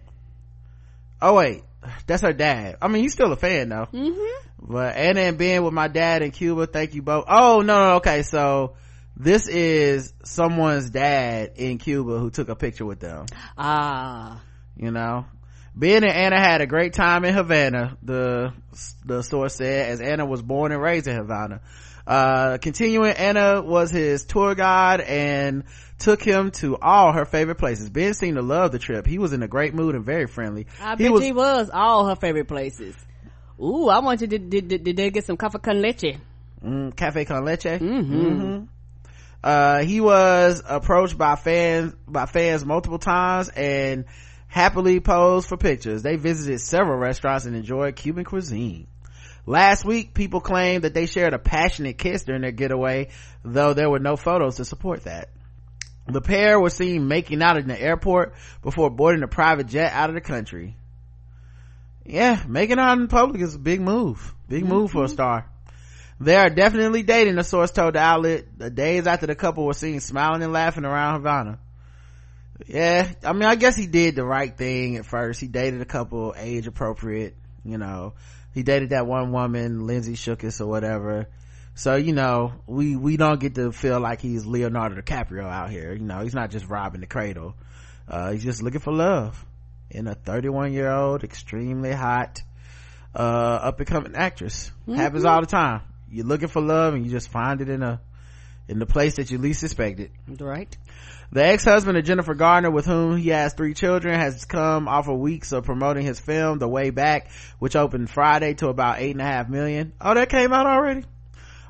[1.20, 1.62] Oh wait,
[2.07, 2.78] that's her dad.
[2.81, 3.89] I mean, he's still a fan though.
[3.93, 4.73] Mm-hmm.
[4.73, 6.66] But Anna and Ben with my dad in Cuba.
[6.66, 7.27] Thank you both.
[7.28, 8.23] Oh no, no, okay.
[8.23, 8.77] So
[9.16, 13.27] this is someone's dad in Cuba who took a picture with them.
[13.59, 14.40] Ah.
[14.77, 15.27] You know,
[15.74, 17.99] Ben and Anna had a great time in Havana.
[18.03, 18.55] The
[19.05, 21.61] the source said, as Anna was born and raised in Havana.
[22.07, 25.65] Uh, continuing, Anna was his tour guide and
[25.99, 27.91] took him to all her favorite places.
[27.91, 29.07] Ben seemed to love the trip.
[29.07, 30.66] He was in a great mood and very friendly.
[30.81, 32.95] I he bet was, he was all her favorite places.
[33.61, 36.16] Ooh, I want you to, did, did, did they get some cafe con leche?
[36.65, 37.65] mm, cafe con leche.
[37.81, 38.23] Mm-hmm.
[38.23, 38.69] Mhm.
[39.43, 44.05] Uh, he was approached by fans, by fans multiple times and
[44.49, 46.03] happily posed for pictures.
[46.03, 48.89] They visited several restaurants and enjoyed Cuban cuisine.
[49.47, 53.09] Last week, people claimed that they shared a passionate kiss during their getaway,
[53.45, 55.31] though there were no photos to support that.
[56.09, 60.09] The pair were seen making out in the airport before boarding a private jet out
[60.09, 60.74] of the country.
[62.06, 64.35] Yeah, making out in public is a big move.
[64.48, 65.12] Big move for a mm-hmm.
[65.12, 65.51] star.
[66.18, 69.74] They are definitely dating, the source told the outlet the days after the couple were
[69.74, 71.59] seen smiling and laughing around Havana.
[72.66, 75.40] Yeah, I mean, I guess he did the right thing at first.
[75.40, 78.14] He dated a couple age appropriate, you know.
[78.52, 81.28] He dated that one woman, Lindsay Shookus or whatever.
[81.79, 85.93] So, you know, we, we don't get to feel like he's Leonardo DiCaprio out here.
[85.93, 87.55] You know, he's not just robbing the cradle.
[88.09, 89.47] Uh, he's just looking for love
[89.89, 92.43] in a 31 year old, extremely hot,
[93.15, 94.73] uh, up and coming actress.
[94.93, 95.83] Happens all the time.
[96.11, 98.01] You're looking for love and you just find it in a,
[98.67, 100.11] in the place that you least expected.
[100.27, 100.77] Right.
[101.31, 105.21] The ex-husband of Jennifer Garner, with whom he has three children, has come off of
[105.21, 107.31] weeks of promoting his film, The Way Back,
[107.61, 109.93] which opened Friday to about eight and a half million.
[110.01, 111.05] Oh, that came out already?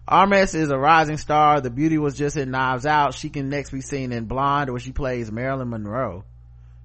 [0.08, 1.60] Armas is a rising star.
[1.60, 3.14] The beauty was just in Knives Out.
[3.14, 6.24] She can next be seen in Blonde, where she plays Marilyn Monroe.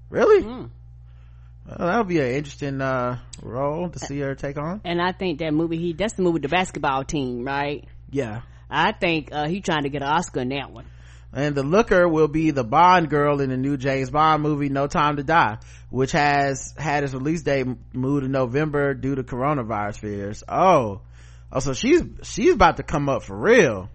[0.09, 0.43] Really?
[0.43, 0.65] Hmm.
[1.65, 4.81] Well, that'll be an interesting, uh, role to see her take on.
[4.83, 7.85] And I think that movie, he, that's the movie with the basketball team, right?
[8.11, 8.41] Yeah.
[8.69, 10.85] I think, uh, he trying to get an Oscar in that one.
[11.31, 14.87] and the looker will be the Bond girl in the new James Bond movie No
[14.87, 15.57] Time to Die,
[15.89, 20.43] which has had its release date moved to November due to coronavirus fears.
[20.49, 21.01] Oh,
[21.53, 23.89] oh, so she's she's about to come up for real.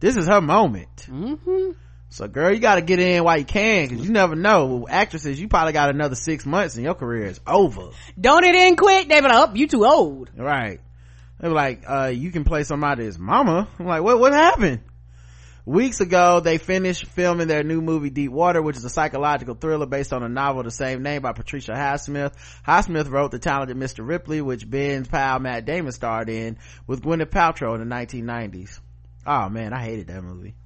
[0.00, 1.06] This is her moment.
[1.08, 1.72] Mm-hmm.
[2.08, 4.66] So, girl, you got to get in while you can, because you never know.
[4.66, 7.90] With actresses, you probably got another six months, and your career is over.
[8.20, 9.08] Don't it end quick?
[9.08, 10.30] They be like, oh, you too old.
[10.36, 10.80] Right.
[11.40, 13.66] They were like, uh, you can play somebody's mama.
[13.78, 14.80] I'm like, what, what happened?
[15.64, 19.86] Weeks ago, they finished filming their new movie Deep Water, which is a psychological thriller
[19.86, 22.32] based on a novel of the same name by Patricia Highsmith.
[22.66, 24.06] Highsmith wrote The Talented Mr.
[24.06, 26.58] Ripley, which Ben's pal Matt Damon starred in
[26.88, 28.80] with Gwyneth Paltrow in the 1990s.
[29.24, 30.56] Oh man, I hated that movie.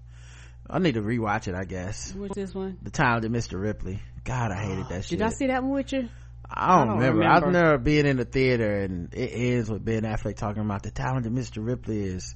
[0.68, 2.14] I need to rewatch it, I guess.
[2.14, 2.78] What's this one?
[2.82, 3.60] The Talented Mr.
[3.60, 4.00] Ripley.
[4.24, 5.18] God, I hated that shit.
[5.18, 6.08] Did I see that one with you?
[6.50, 7.18] I don't, I don't remember.
[7.18, 7.46] remember.
[7.46, 10.90] I've never been in the theater and it ends with Ben Affleck talking about the
[10.90, 11.64] talented Mr.
[11.64, 12.34] Ripley is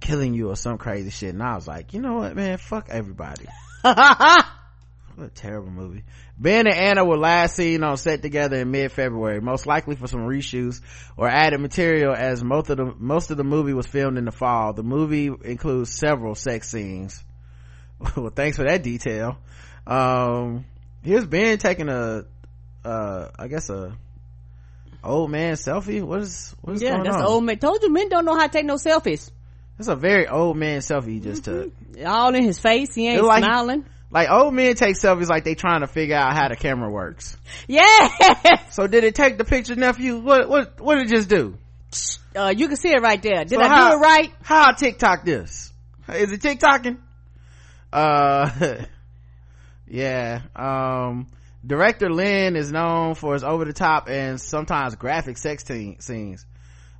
[0.00, 1.34] killing you or some crazy shit.
[1.34, 2.58] And I was like, you know what, man?
[2.58, 3.46] Fuck everybody.
[5.16, 6.02] What a terrible movie.
[6.36, 10.20] Ben and Anna were last seen on set together in mid-February, most likely for some
[10.20, 10.80] reshoots
[11.16, 14.32] or added material as most of the, most of the movie was filmed in the
[14.32, 14.72] fall.
[14.72, 17.22] The movie includes several sex scenes.
[18.16, 19.38] well, thanks for that detail.
[19.86, 20.64] Um,
[21.04, 22.24] here's Ben taking a,
[22.84, 23.96] uh, I guess a
[25.04, 26.02] old man selfie.
[26.02, 27.22] What is, what is yeah, going that's on?
[27.22, 27.58] old man.
[27.58, 29.30] Told you men don't know how to take no selfies.
[29.76, 31.72] That's a very old man selfie he just took.
[32.04, 32.94] All in his face.
[32.94, 33.84] He ain't like- smiling.
[34.10, 37.36] Like old men take selfies like they trying to figure out how the camera works.
[37.66, 38.08] Yeah.
[38.70, 40.18] So did it take the picture, nephew?
[40.18, 41.58] What what what did it just do?
[42.36, 43.44] Uh, you can see it right there.
[43.44, 44.32] Did So I how- do it right?
[44.42, 45.72] How I TikTok this?
[46.12, 46.98] Is it TikToking?
[47.92, 48.76] Uh,
[49.88, 50.42] yeah.
[50.54, 51.26] Um,
[51.66, 56.46] director Lyne is known for his over the top and sometimes graphic sex teen, scenes.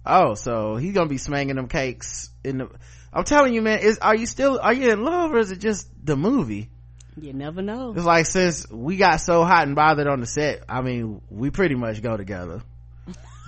[0.07, 2.69] Oh, so he's gonna be smanging them cakes in the.
[3.13, 3.79] I'm telling you, man.
[3.79, 6.71] Is are you still are you in love or is it just the movie?
[7.17, 7.95] You never know.
[7.97, 10.65] It's like since we got so hot and bothered on the set.
[10.69, 12.63] I mean, we pretty much go together.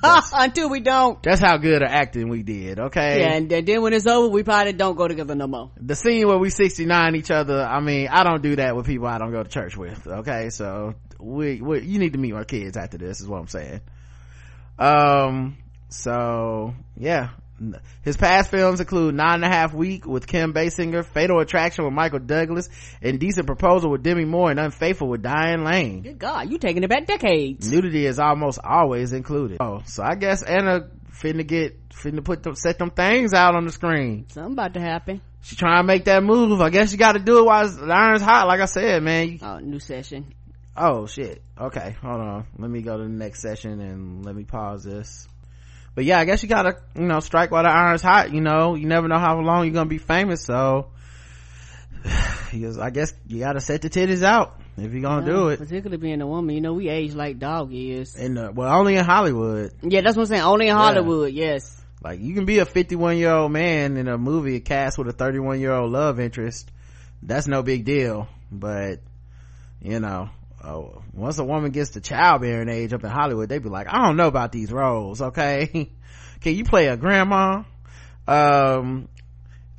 [0.32, 1.20] Until we don't.
[1.22, 2.78] That's how good of acting we did.
[2.78, 3.20] Okay.
[3.20, 5.70] Yeah, and then when it's over, we probably don't go together no more.
[5.80, 9.06] the scene where we 69 each other i mean i don't do that with people
[9.06, 12.44] i don't go to church with okay so we, we you need to meet my
[12.44, 13.80] kids after this is what i'm saying
[14.78, 15.56] um
[15.88, 17.30] so yeah
[18.02, 21.94] his past films include Nine and a Half Week with Kim Basinger, Fatal Attraction with
[21.94, 22.68] Michael Douglas,
[23.00, 26.02] Indecent Proposal with Demi Moore, and Unfaithful with Diane Lane.
[26.02, 27.70] Good God, you taking it back decades.
[27.70, 29.58] Nudity is almost always included.
[29.60, 33.64] Oh, so I guess Anna finna get, finna put them, set them things out on
[33.64, 34.26] the screen.
[34.28, 35.22] Something about to happen.
[35.42, 36.60] She trying to make that move.
[36.60, 38.48] I guess you got to do it while the iron's hot.
[38.48, 39.38] Like I said, man.
[39.40, 40.34] Oh, new session.
[40.76, 41.42] oh shit.
[41.58, 42.46] Okay, hold on.
[42.58, 45.28] Let me go to the next session and let me pause this.
[45.96, 48.30] But yeah, I guess you gotta, you know, strike while the iron's hot.
[48.30, 50.44] You know, you never know how long you're gonna be famous.
[50.44, 50.90] So,
[52.04, 55.58] I guess you gotta set the titties out if you're gonna do it.
[55.58, 58.14] Particularly being a woman, you know, we age like dog years.
[58.14, 59.72] And uh, well, only in Hollywood.
[59.82, 60.42] Yeah, that's what I'm saying.
[60.42, 61.82] Only in Hollywood, yes.
[62.02, 65.12] Like you can be a 51 year old man in a movie cast with a
[65.12, 66.70] 31 year old love interest.
[67.22, 68.28] That's no big deal.
[68.52, 69.00] But
[69.80, 70.28] you know,
[70.66, 70.82] uh,
[71.12, 74.16] once a woman gets to childbearing age up in Hollywood, they'd be like, I don't
[74.16, 75.22] know about these roles.
[75.22, 75.90] Okay,
[76.40, 77.62] can you play a grandma?
[78.26, 79.08] Um,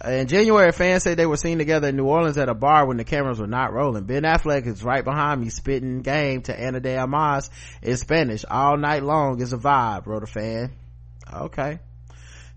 [0.06, 2.98] in January, fans say they were seen together in New Orleans at a bar when
[2.98, 4.06] the cameras were not rolling.
[4.06, 7.50] Ben Affleck is right behind me, spitting game to Ana de Armas
[7.82, 10.72] in Spanish all night long is a vibe, wrote a fan.
[11.34, 11.80] Okay.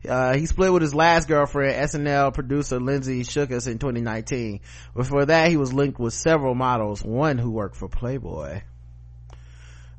[0.09, 4.61] Uh, he split with his last girlfriend, SNL producer Lindsay Shookus in 2019.
[4.95, 8.63] Before that, he was linked with several models, one who worked for Playboy.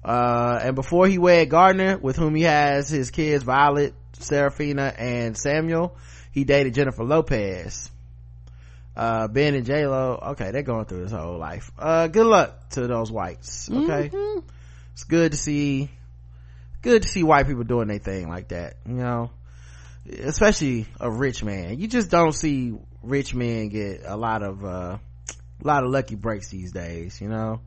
[0.04, 5.38] Uh, and before he wed Gardner, with whom he has his kids Violet, Serafina, and
[5.38, 5.96] Samuel,
[6.32, 7.92] he dated Jennifer Lopez.
[8.96, 11.72] Uh, Ben and J-Lo, okay, they're going through his whole life.
[11.78, 14.12] Uh, good luck to those whites, okay?
[14.94, 15.90] It's good to see,
[16.82, 19.32] good to see white people doing their thing like that, you know?
[20.10, 21.80] Especially a rich man.
[21.80, 22.74] You just don't see
[23.04, 27.30] rich men get a lot of, uh, a lot of lucky breaks these days, you
[27.30, 27.62] know?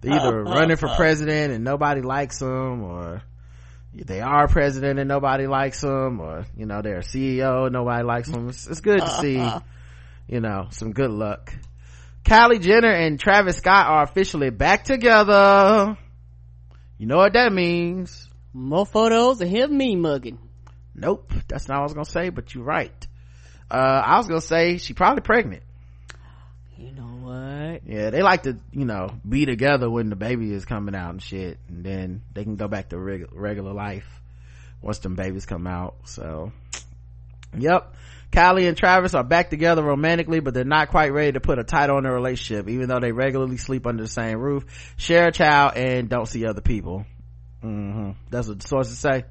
[0.00, 0.96] They're either uh, uh, running for uh.
[0.96, 3.22] president and nobody likes them or
[3.92, 8.04] they are president and nobody likes them or, you know, they're a CEO and nobody
[8.04, 8.48] likes them.
[8.48, 9.44] It's, it's good to see,
[10.28, 11.52] you know, some good luck.
[12.24, 15.96] Kylie Jenner and Travis Scott are officially back together.
[16.98, 18.28] You know what that means?
[18.52, 20.38] More photos of him me mugging.
[20.94, 21.32] Nope.
[21.48, 23.06] That's not what I was gonna say, but you're right.
[23.70, 25.62] Uh, I was gonna say she probably pregnant.
[26.76, 27.86] You know what?
[27.86, 31.22] Yeah, they like to, you know, be together when the baby is coming out and
[31.22, 34.06] shit, and then they can go back to reg- regular life
[34.80, 35.94] once them babies come out.
[36.04, 36.52] So,
[37.56, 37.94] yep.
[38.32, 41.64] Kylie and Travis are back together romantically, but they're not quite ready to put a
[41.64, 45.32] title on their relationship, even though they regularly sleep under the same roof, share a
[45.32, 47.04] child, and don't see other people.
[47.60, 49.24] hmm That's what the sources say.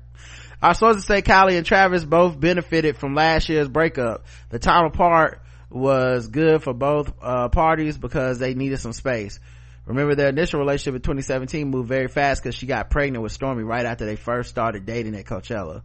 [0.61, 4.25] Our sources say Kylie and Travis both benefited from last year's breakup.
[4.49, 9.39] The time apart was good for both uh, parties because they needed some space.
[9.85, 13.65] Remember their initial relationship in 2017 moved very fast because she got pregnant with Stormi
[13.65, 15.81] right after they first started dating at Coachella.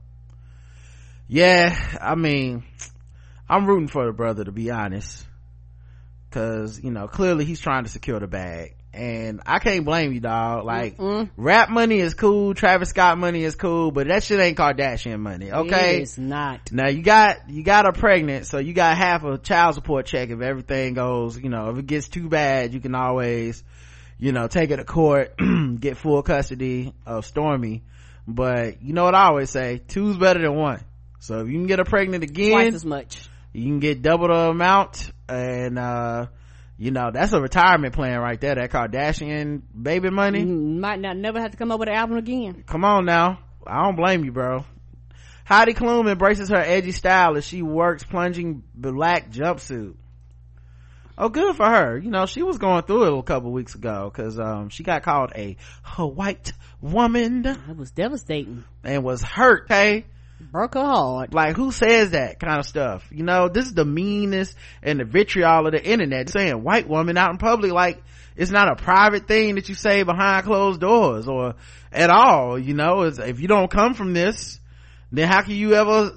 [1.28, 2.64] Yeah, I mean,
[3.48, 5.24] I'm rooting for the brother to be honest.
[6.30, 10.20] cause you know clearly he's trying to secure the bag and i can't blame you
[10.20, 10.96] dog like
[11.36, 12.54] rap money is cool.
[12.54, 16.02] Travis scott money is cool but that shit ain't kardashian money okay?
[16.02, 16.70] It's not.
[16.72, 20.30] now you got you got her pregnant so you got half a child support check
[20.30, 23.62] if everything goes you know if it gets too bad you can always
[24.18, 25.34] you know take her to court
[25.80, 27.82] get full custody of stormi.
[28.26, 29.82] But you know what i always say?
[29.86, 30.80] Two's better than one.
[31.18, 33.28] So if you can get her pregnant again Twice as much.
[33.52, 36.26] you can get double the amount and uh
[36.76, 40.44] you know that's a retirement plan right there that kardashian baby money.
[40.44, 42.64] Mm, Might not never have to come up with an album again.
[42.66, 43.38] come on now.
[43.66, 44.64] I don't blame you bro.
[45.46, 49.94] Heidi klum embraces her edgy style as she works plunging black jumpsuit.
[51.16, 51.96] Oh good for her.
[51.98, 55.02] You know she was going through it a couple weeks ago because um she got
[55.02, 55.56] called a,
[55.98, 57.46] a white woman.
[57.46, 58.64] It was devastating.
[58.82, 60.06] and was hurt okay
[60.50, 61.34] Broke her heart.
[61.34, 63.06] like who says that kind of stuff?
[63.10, 66.28] You know this is the meanest and the vitriol of the internet.
[66.28, 68.02] Saying white woman out in public like
[68.36, 71.54] it's not a private thing that you say behind closed doors or
[71.92, 73.02] at all you know?
[73.02, 74.60] It's, if you don't come from this
[75.12, 76.10] then how can you ever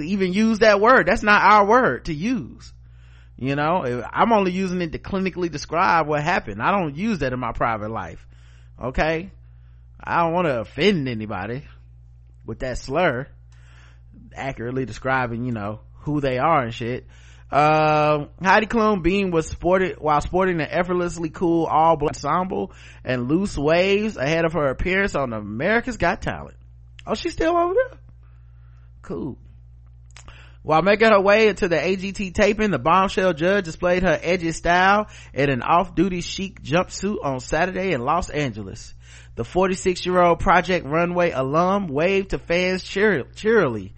[0.00, 1.06] even use that word?
[1.06, 2.72] That's not our word to use
[3.36, 4.04] you know?
[4.12, 6.62] I'm only using it to clinically describe what happened.
[6.62, 8.26] I don't use that in my private life
[8.80, 9.30] okay?
[10.02, 11.62] I don't want to offend anybody
[12.44, 13.26] with that slur
[14.34, 17.06] accurately describing, you know, who they are and shit.
[17.50, 22.72] Uh, Heidi Klum Bean was sported while sporting an effortlessly cool all black ensemble
[23.04, 26.56] and loose waves ahead of her appearance on America's Got Talent.
[27.06, 27.98] Oh, she's still over there?
[29.02, 29.38] Cool.
[30.62, 35.08] While making her way into the AGT taping, the bombshell judge displayed her edgy style
[35.34, 38.94] in an off-duty chic jumpsuit on Saturday in Los Angeles.
[39.34, 43.94] The 46-year-old Project Runway alum waved to fans cheer- cheerily,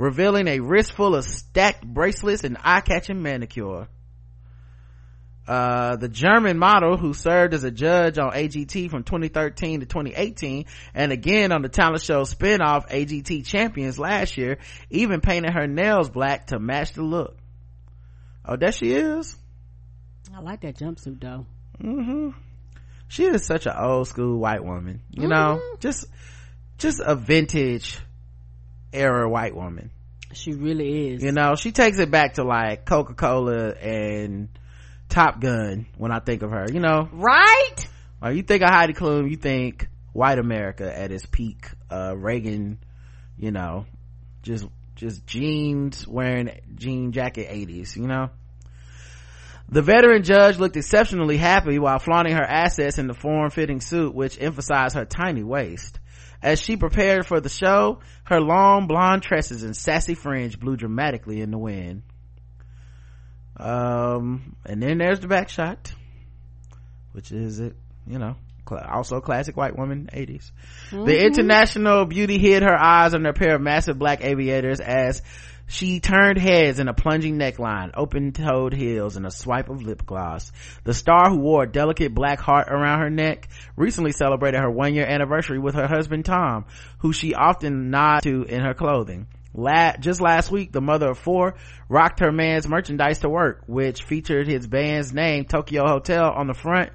[0.00, 3.86] revealing a wrist full of stacked bracelets and eye-catching manicure.
[5.46, 10.64] Uh, the German model who served as a judge on AGT from 2013 to 2018
[10.94, 14.58] and again on the talent show spin-off AGT Champions last year
[14.90, 17.36] even painted her nails black to match the look.
[18.44, 19.36] Oh, there she is.
[20.34, 21.46] I like that jumpsuit though.
[21.82, 22.30] Mm-hmm.
[23.08, 26.06] She is such an old school white woman, you know, just,
[26.78, 27.98] just a vintage
[28.92, 29.90] era white woman.
[30.32, 31.22] She really is.
[31.22, 34.48] You know, she takes it back to like Coca-Cola and
[35.08, 37.08] Top Gun when I think of her, you know.
[37.12, 37.76] Right?
[38.22, 42.78] Like you think of Heidi Klum, you think white America at its peak, uh, Reagan,
[43.36, 43.86] you know,
[44.42, 48.30] just, just jeans wearing jean jacket 80s, you know?
[49.68, 54.40] The veteran judge looked exceptionally happy while flaunting her assets in the form-fitting suit, which
[54.40, 56.00] emphasized her tiny waist.
[56.42, 61.40] As she prepared for the show, her long blonde tresses and sassy fringe blew dramatically
[61.40, 62.02] in the wind.
[63.56, 65.92] Um, and then there's the back shot,
[67.12, 67.76] which is it,
[68.06, 68.36] you know,
[68.70, 70.50] also classic white woman 80s.
[70.90, 75.22] The international beauty hid her eyes under a pair of massive black aviators as
[75.70, 80.50] she turned heads in a plunging neckline, open-toed heels, and a swipe of lip gloss.
[80.82, 85.06] The star who wore a delicate black heart around her neck recently celebrated her one-year
[85.06, 86.64] anniversary with her husband Tom,
[86.98, 89.28] who she often nods to in her clothing.
[89.54, 91.54] La- just last week, the mother of four
[91.88, 96.54] rocked her man's merchandise to work, which featured his band's name, Tokio Hotel, on the
[96.54, 96.90] front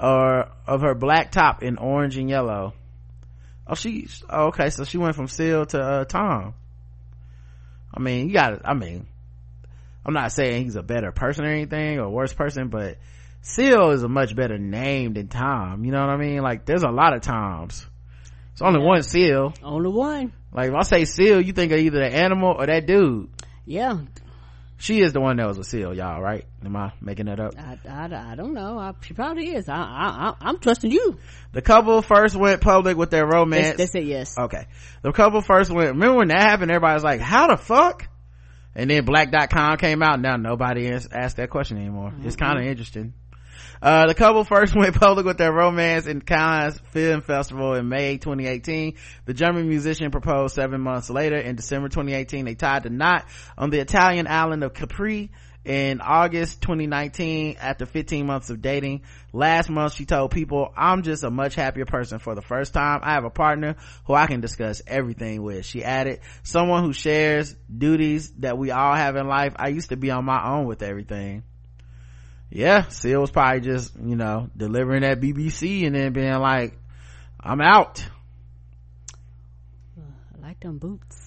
[0.00, 2.74] uh, of her black top in orange and yellow.
[3.68, 6.54] Oh, she, oh, okay, so she went from Seal to uh, Tom.
[7.96, 9.06] I mean, you gotta, I mean,
[10.04, 12.98] I'm not saying he's a better person or anything or worse person, but
[13.40, 15.84] Seal is a much better name than Tom.
[15.84, 16.42] You know what I mean?
[16.42, 17.86] Like, there's a lot of Toms.
[18.52, 19.54] It's only one Seal.
[19.62, 20.32] Only one.
[20.52, 23.30] Like, if I say Seal, you think of either the animal or that dude.
[23.64, 23.98] Yeah.
[24.78, 26.44] She is the one that was a Seal, y'all, right?
[26.64, 27.54] Am I making that up?
[27.58, 28.78] I, I, I don't know.
[28.78, 29.68] I, she probably is.
[29.68, 31.18] I, I, I, I'm trusting you.
[31.52, 33.76] The couple first went public with their romance.
[33.76, 34.36] They, that's it, yes.
[34.36, 34.66] Okay.
[35.00, 38.08] The couple first went, remember when that happened, everybody was like, how the fuck?
[38.74, 40.20] And then black.com came out.
[40.20, 42.12] Now nobody asked that question anymore.
[42.22, 42.44] It's mm-hmm.
[42.44, 43.14] kind of interesting.
[43.80, 48.16] Uh, the couple first went public with their romance in Cannes Film Festival in May
[48.16, 48.94] 2018.
[49.26, 51.36] The German musician proposed seven months later.
[51.36, 53.26] In December 2018, they tied the knot
[53.58, 55.30] on the Italian island of Capri.
[55.64, 61.24] In August 2019, after 15 months of dating, last month she told people, I'm just
[61.24, 63.00] a much happier person for the first time.
[63.02, 63.74] I have a partner
[64.04, 65.66] who I can discuss everything with.
[65.66, 69.54] She added, someone who shares duties that we all have in life.
[69.56, 71.42] I used to be on my own with everything
[72.50, 76.78] yeah, Seal was probably just, you know, delivering that BBC and then being like,
[77.40, 78.04] I'm out.
[79.98, 81.26] I like them boots.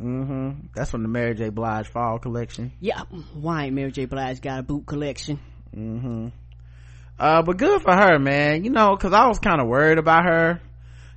[0.00, 0.66] Mm-hmm.
[0.74, 1.48] That's from the Mary J.
[1.48, 2.72] Blige Fall collection.
[2.80, 3.02] Yeah.
[3.34, 4.04] Why ain't Mary J.
[4.04, 5.38] Blige got a boot collection?
[5.74, 6.28] Mm-hmm.
[7.18, 8.64] Uh, but good for her, man.
[8.64, 10.60] You know, cause I was kind of worried about her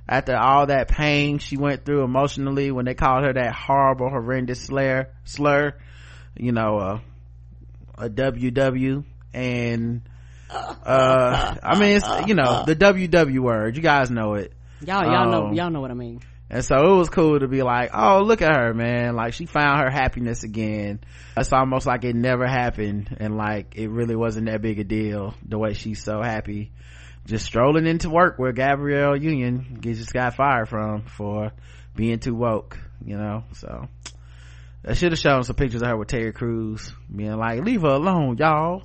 [0.08, 4.62] after all that pain she went through emotionally when they called her that horrible, horrendous
[4.62, 5.74] slur, slur,
[6.36, 7.00] you know, uh,
[7.98, 10.02] a WW and,
[10.50, 13.76] uh, I mean, it's, you know, the WW word.
[13.76, 14.52] You guys know it.
[14.86, 16.20] Y'all, y'all know, Um, y'all know what I mean.
[16.50, 19.14] And so it was cool to be like, oh, look at her, man.
[19.14, 21.00] Like she found her happiness again.
[21.36, 25.34] It's almost like it never happened and like it really wasn't that big a deal
[25.46, 26.72] the way she's so happy.
[27.26, 31.52] Just strolling into work where Gabrielle Union just got fired from for
[31.94, 33.44] being too woke, you know?
[33.52, 33.86] So
[34.86, 37.88] I should have shown some pictures of her with Terry Crews being like, leave her
[37.88, 38.84] alone, y'all.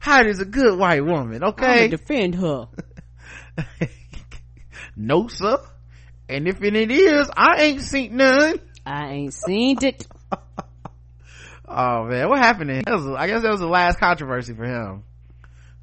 [0.00, 1.88] Heidi's a good white woman, okay?
[1.88, 2.68] defend her.
[4.96, 5.58] no sir
[6.28, 10.06] and if it is i ain't seen none I ain't seen it.
[11.68, 12.92] oh man what happened to?
[12.92, 15.04] Was, i guess that was the last controversy for him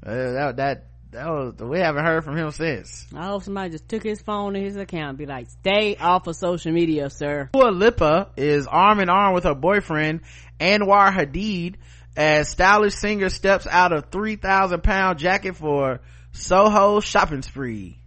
[0.04, 3.88] uh, that that that was we haven't heard from him since I hope somebody just
[3.88, 7.48] took his phone to his account and be like, stay off of social media, sir.
[7.54, 10.20] Dua Lipa is arm in arm with her boyfriend
[10.60, 11.76] Anwar Hadid
[12.16, 16.00] as stylish singer steps out of 3,000 pound jacket for
[16.32, 17.98] Soho shopping spree.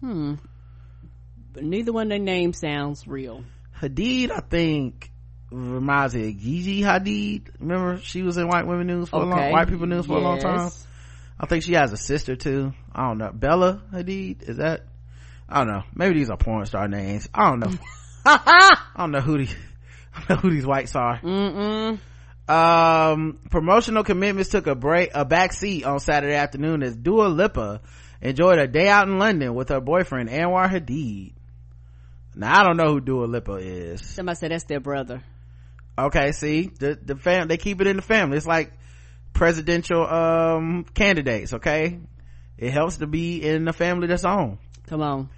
[0.00, 0.34] Hmm.
[1.52, 3.44] But neither one of their names sounds real.
[3.80, 5.10] Hadid, I think,
[5.50, 7.48] reminds me of Gigi Hadid.
[7.60, 10.20] Remember, she was in White Women News for a long, White People News for a
[10.20, 10.70] long time.
[11.38, 12.72] I think she has a sister too.
[12.92, 13.32] I don't know.
[13.32, 14.86] Bella Hadid, is that?
[15.48, 15.82] I don't know.
[15.94, 17.28] Maybe these are porn star names.
[17.34, 17.72] I don't know.
[18.24, 19.71] I don't know who these, I don't know
[20.40, 21.20] who these whites are.
[21.20, 21.98] Mm-mm.
[22.48, 27.80] Um, promotional commitments took a break, a back seat on Saturday afternoon as Dua Lipa
[28.20, 31.32] enjoyed a day out in London with her boyfriend Anwar Hadid.
[32.34, 34.04] Now I don't know who Dua Lipa is.
[34.04, 35.22] Somebody said that's their brother.
[35.96, 38.38] Okay, see, the, the fam, they keep it in the family.
[38.38, 38.72] It's like
[39.34, 42.00] presidential, um, candidates, okay?
[42.56, 44.58] It helps to be in the family that's on.
[44.86, 45.30] Come on.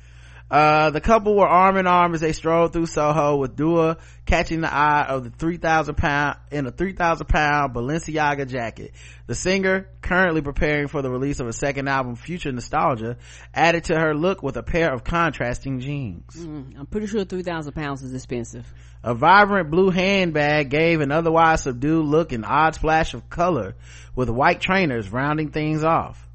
[0.51, 3.97] Uh, the couple were arm in arm as they strolled through Soho with Dua
[4.27, 8.93] catching the eye of the 3,000 pound, in a 3,000 pound Balenciaga jacket.
[9.27, 13.17] The singer, currently preparing for the release of a second album, Future Nostalgia,
[13.55, 16.37] added to her look with a pair of contrasting jeans.
[16.37, 18.71] Mm, I'm pretty sure 3,000 pounds is expensive.
[19.03, 23.77] A vibrant blue handbag gave an otherwise subdued look and odd splash of color
[24.15, 26.29] with white trainers rounding things off.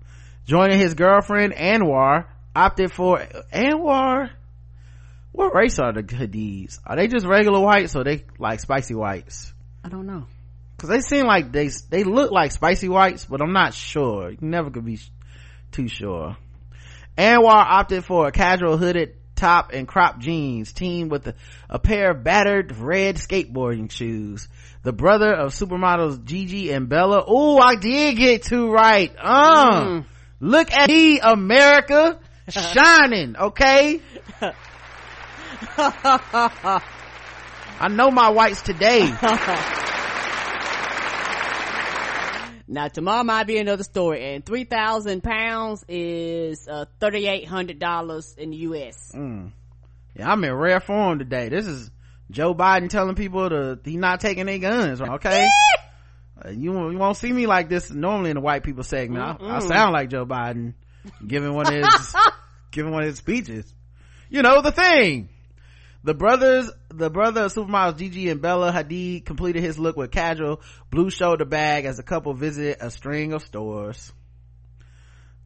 [0.45, 2.25] Joining his girlfriend Anwar
[2.59, 3.19] opted for
[3.53, 4.29] Anwar.
[5.31, 6.79] What race are the Hadids?
[6.85, 9.53] Are they just regular whites or they like spicy whites?
[9.83, 10.25] I don't know.
[10.77, 14.31] Cause they seem like they, they look like spicy whites, but I'm not sure.
[14.31, 14.99] You never could be
[15.71, 16.37] too sure.
[17.17, 21.35] Anwar opted for a casual hooded top and cropped jeans teamed with a,
[21.69, 24.47] a pair of battered red skateboarding shoes.
[24.83, 27.23] The brother of supermodels Gigi and Bella.
[27.27, 29.13] Oh, I did get two right.
[29.17, 30.05] Um, Mm.
[30.39, 32.19] look at me, America,
[32.51, 34.01] shining, okay?
[37.81, 39.11] I know my whites today.
[42.71, 49.11] Now tomorrow might be another story and 3,000 pounds is, uh, $3,800 in the U.S.
[49.15, 49.51] Mm.
[50.15, 51.49] Yeah, I'm in rare form today.
[51.49, 51.89] This is
[52.29, 55.01] Joe Biden telling people to he not taking their guns.
[55.01, 55.47] Okay,
[56.45, 59.41] Uh, you won't- you won't see me like this normally in the white people segment.
[59.41, 60.75] I, I sound like Joe Biden
[61.25, 62.15] giving one of his
[62.71, 63.71] giving one of his speeches.
[64.29, 65.29] You know the thing.
[66.03, 70.61] The brothers, the brother of supermodels Gigi and Bella Hadid completed his look with casual
[70.89, 74.13] blue shoulder bag as the couple visit a string of stores.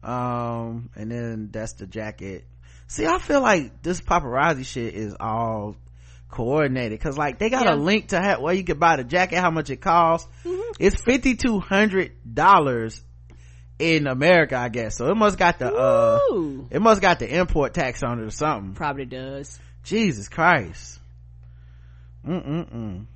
[0.02, 2.44] Um, and then that's the jacket.
[2.86, 5.76] See, I feel like this paparazzi shit is all
[6.28, 7.74] coordinated because like they got Yeah.
[7.74, 10.28] a link to ha- where you could buy the jacket, how much it costs.
[10.78, 13.02] It's fifty two hundred dollars
[13.78, 14.96] in America, I guess.
[14.96, 16.66] So it must got the uh, Ooh.
[16.70, 18.74] it must got the import tax on it or something.
[18.74, 19.58] Probably does.
[19.82, 21.00] Jesus Christ.
[22.26, 23.06] Mm-mm-mm.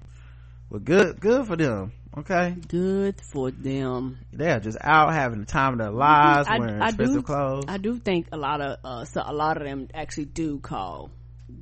[0.71, 1.93] Well, good, good for them.
[2.17, 2.57] Okay.
[2.69, 4.19] Good for them.
[4.33, 7.65] They're just out having the time of their lives, I, wearing I expensive do, clothes.
[7.69, 11.11] I do think a lot of, uh, so a lot of them actually do call.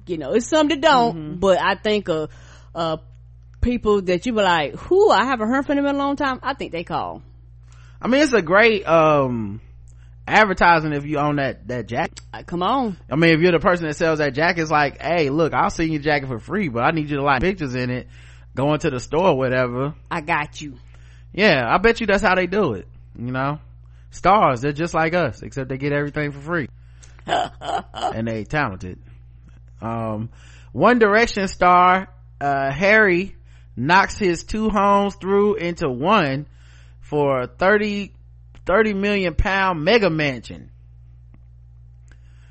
[0.06, 1.34] You know, it's some that don't, Mm-hmm.
[1.40, 2.28] but I think, uh,
[2.74, 2.96] uh,
[3.60, 6.40] people that you be like, who, I haven't heard from them in a long time,
[6.42, 7.22] I think they call.
[8.00, 9.60] I mean, it's a great, um,
[10.26, 12.20] advertising if you own that, that jacket.
[12.46, 12.96] Come on.
[13.10, 15.70] I mean, if you're the person that sells that jacket, it's like, hey, look, I'll
[15.70, 18.08] sell you your jacket for free, but I need you to like pictures in it,
[18.54, 19.94] going to the store or whatever.
[20.10, 20.74] I got you.
[21.32, 22.88] Yeah, I bet you that's how they do it.
[23.18, 23.60] You know?
[24.10, 26.68] Stars, they're just like us, except they get everything for free.
[27.26, 28.98] and they talented.
[29.80, 30.30] Um,
[30.72, 32.08] One Direction star,
[32.40, 33.36] uh, Harry,
[33.76, 36.46] knocks his two homes through into one
[37.08, 38.12] for a 30
[38.64, 40.70] 30 million pound mega mansion.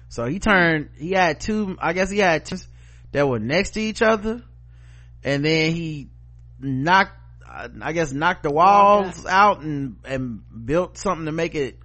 [0.07, 2.57] So he turned he had two i guess he had two
[3.11, 4.41] that were next to each other.
[5.23, 6.09] And then he
[6.59, 7.17] knocked
[7.81, 9.61] i guess knocked the walls out.
[9.61, 11.79] and and built something to make it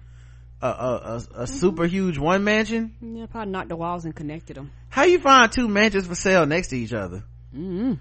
[0.61, 2.95] a, a, a, a super huge one mansion.
[3.01, 4.71] Yeah, probably knocked the walls and connected them.
[4.89, 7.23] how you find two mansions for sale next to each other?
[7.53, 7.93] Mm-hmm.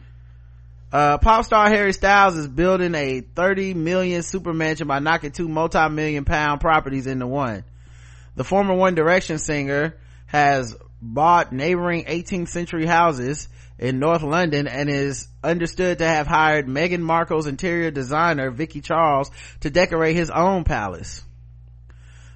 [0.93, 5.49] Uh, pop star Harry Styles is building a 30 million super mansion by knocking two
[5.49, 7.65] multi-million pound properties into one.
[8.37, 9.97] The former One Direction singer
[10.27, 13.49] has bought neighboring 18th century houses
[13.79, 19.31] in North London and is understood to have hired Meghan Markle's interior designer Vicky Charles
[19.61, 21.23] to decorate his own palace.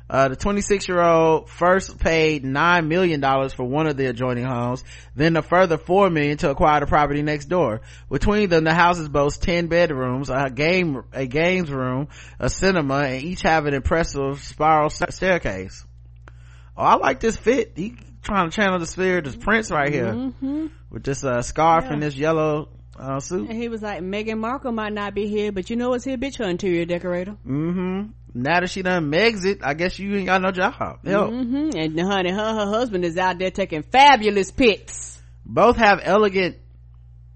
[0.09, 4.85] Uh, the 26 year old first paid $9 million for one of the adjoining homes,
[5.17, 7.81] then a further 4 million to acquire the property next door.
[8.11, 12.09] Between them, the houses boast 10 bedrooms, a game, a games room,
[12.39, 15.85] a cinema, and each have an impressive spiral st- staircase.
[16.77, 17.73] Oh, I like this fit.
[17.77, 20.13] He trying to channel the spirit of Prince right here.
[20.13, 20.67] Mm-hmm.
[20.91, 21.93] With this, uh, scarf Yeah.
[21.95, 22.69] and this yellow,
[22.99, 23.49] uh, suit.
[23.49, 26.17] And he was like, Meghan Markle might not be here, but you know what's here,
[26.17, 27.37] bitch, her interior decorator.
[27.47, 28.11] Mm-hmm.
[28.35, 30.75] Now that she done megs it, I guess you ain't got no job.
[30.75, 31.31] Help.
[31.31, 31.79] Mm-hmm.
[31.79, 35.21] And honey, her, her husband is out there taking fabulous pics.
[35.45, 36.57] Both have elegant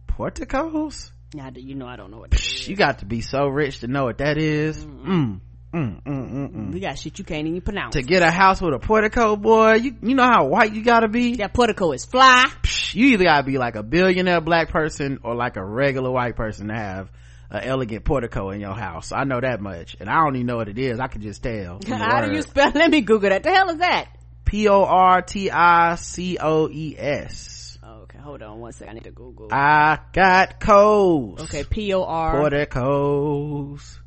[0.07, 1.13] porticos.
[1.35, 2.69] Now, you know I don't know what that is.
[2.69, 4.85] You got to be so rich to know what that is.
[4.85, 5.41] Mm,
[5.73, 6.73] mm, mm, mm, mm.
[6.73, 7.95] We got shit you can't even pronounce.
[7.95, 11.09] To get a house with a portico, boy, you you know how white you gotta
[11.09, 11.37] be.
[11.37, 12.47] that portico is fly.
[12.63, 16.37] Psh, You either gotta be like a billionaire black person or like a regular white
[16.37, 17.11] person to have
[17.51, 19.13] an elegant portico in your house.
[19.13, 21.01] I know that much, and I don't even know what it is.
[21.01, 21.81] I can just tell.
[21.87, 22.73] How do you spell?
[22.75, 23.43] Let me Google that.
[23.43, 24.09] The hell is that?
[24.45, 27.79] P O R T I C O E S.
[27.85, 28.91] Okay, hold on one second.
[28.91, 29.49] I need to Google.
[29.51, 31.43] I got codes.
[31.43, 32.33] okay, P O R.
[32.33, 34.01] porticos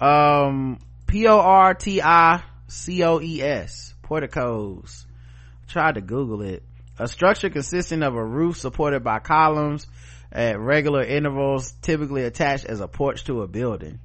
[0.00, 1.94] um p-o-r-t-i-c-o-e-s
[4.02, 5.06] porticos
[5.66, 6.62] tried to google it.
[6.98, 9.86] A structure consisting of a roof supported by columns
[10.32, 14.00] at regular intervals typically attached as a porch to a building.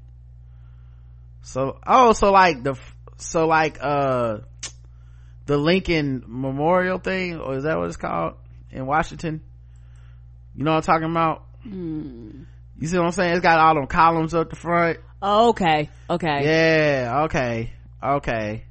[1.42, 2.76] So oh so like the
[3.18, 4.40] so like uh
[5.46, 8.36] the lincoln memorial thing or is that what it's called
[8.70, 9.42] in washington?
[10.56, 11.46] You know what i'm talking about?
[11.64, 12.44] Hmm.
[12.82, 13.34] You see what I'm saying?
[13.34, 15.00] It's got all them columns up the front.
[15.22, 16.44] Oh, okay, okay.
[16.44, 17.72] Yeah, okay,
[18.04, 18.66] okay.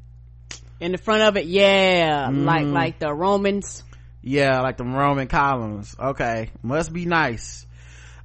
[0.80, 2.72] In the front of it, yeah, like Mm.
[2.72, 3.84] like the Romans.
[4.22, 5.94] Yeah, like the Roman columns.
[5.98, 7.64] Okay, must be nice.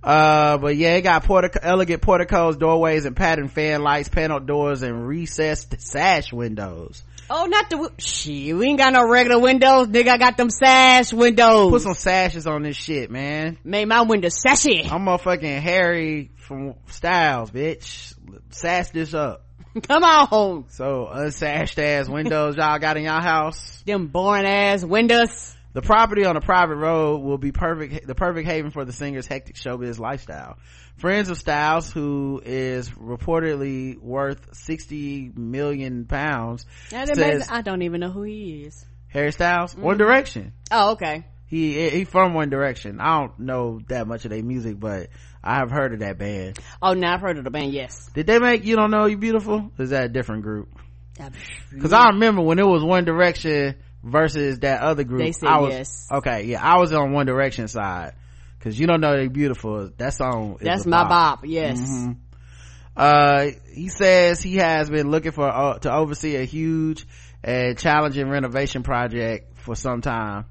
[0.04, 4.82] Uh, but yeah, it got portic- elegant porticos, doorways, and patterned fan lights, paneled doors,
[4.84, 7.04] and recessed sash windows.
[7.30, 8.56] Oh, not the shit.
[8.56, 10.10] We ain't got no regular windows, nigga.
[10.10, 11.72] I got them sash windows.
[11.72, 13.58] Put some sashes on this shit, man.
[13.64, 14.84] Made my window sassy.
[14.84, 18.14] I'm motherfucking Harry from Styles, bitch.
[18.52, 19.44] Sash this up.
[19.88, 23.84] Come on, So unsashed ass windows y'all got in y'all house.
[23.86, 25.54] them boring ass windows.
[25.74, 29.28] The property on a private road will be perfect, the perfect haven for the singer's
[29.28, 30.58] hectic showbiz lifestyle.
[30.98, 38.00] Friends of Styles, who is reportedly worth 60 million pounds, that says I don't even
[38.00, 38.86] know who he is.
[39.08, 39.84] Harry Styles, mm-hmm.
[39.84, 40.54] One Direction.
[40.72, 41.26] Oh, okay.
[41.48, 43.00] He, he from One Direction.
[43.00, 45.10] I don't know that much of their music, but
[45.44, 46.60] I have heard of that band.
[46.82, 47.72] Oh, now I've heard of the band.
[47.72, 48.10] Yes.
[48.14, 49.72] Did they make You Don't Know You Beautiful?
[49.78, 50.70] Is that a different group?
[51.80, 55.22] Cause I remember when it was One Direction versus that other group.
[55.22, 56.08] They said I was, yes.
[56.12, 58.14] Okay, yeah, I was on One Direction side.
[58.66, 59.92] Cause you don't know they're beautiful.
[59.98, 60.56] That song.
[60.60, 61.10] Is That's my bop.
[61.10, 61.46] bop.
[61.46, 61.80] Yes.
[61.80, 62.18] Mhm.
[62.98, 67.06] Uh, he says he has been looking for uh, to oversee a huge
[67.44, 70.46] and challenging renovation project for some time.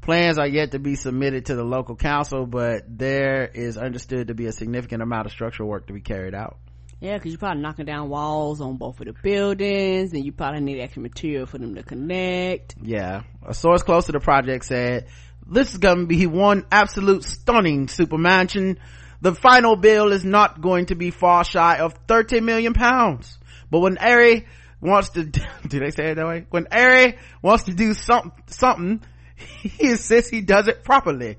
[0.00, 4.34] Plans are yet to be submitted to the local council, but there is understood to
[4.34, 6.56] be a significant amount of structural work to be carried out.
[7.00, 10.60] Yeah, because you're probably knocking down walls on both of the buildings, and you probably
[10.60, 12.76] need extra material for them to connect.
[12.82, 13.22] Yeah.
[13.46, 15.06] A source close to the project said,
[15.50, 18.78] this is gonna be one absolute stunning super mansion.
[19.20, 23.38] The final bill is not going to be far shy of 30 million pounds.
[23.70, 24.46] But when Ari
[24.80, 25.24] wants to,
[25.68, 26.46] do they say it that way?
[26.50, 29.02] When Ari wants to do some, something,
[29.36, 31.36] he insists he does it properly.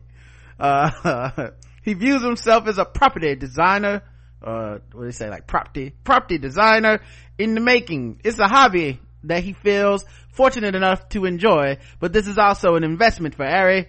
[0.59, 1.49] Uh,
[1.83, 4.03] he views himself as a property designer,
[4.43, 7.01] uh, what do they say, like property, property designer
[7.37, 8.21] in the making.
[8.23, 12.83] It's a hobby that he feels fortunate enough to enjoy, but this is also an
[12.83, 13.87] investment for Ari.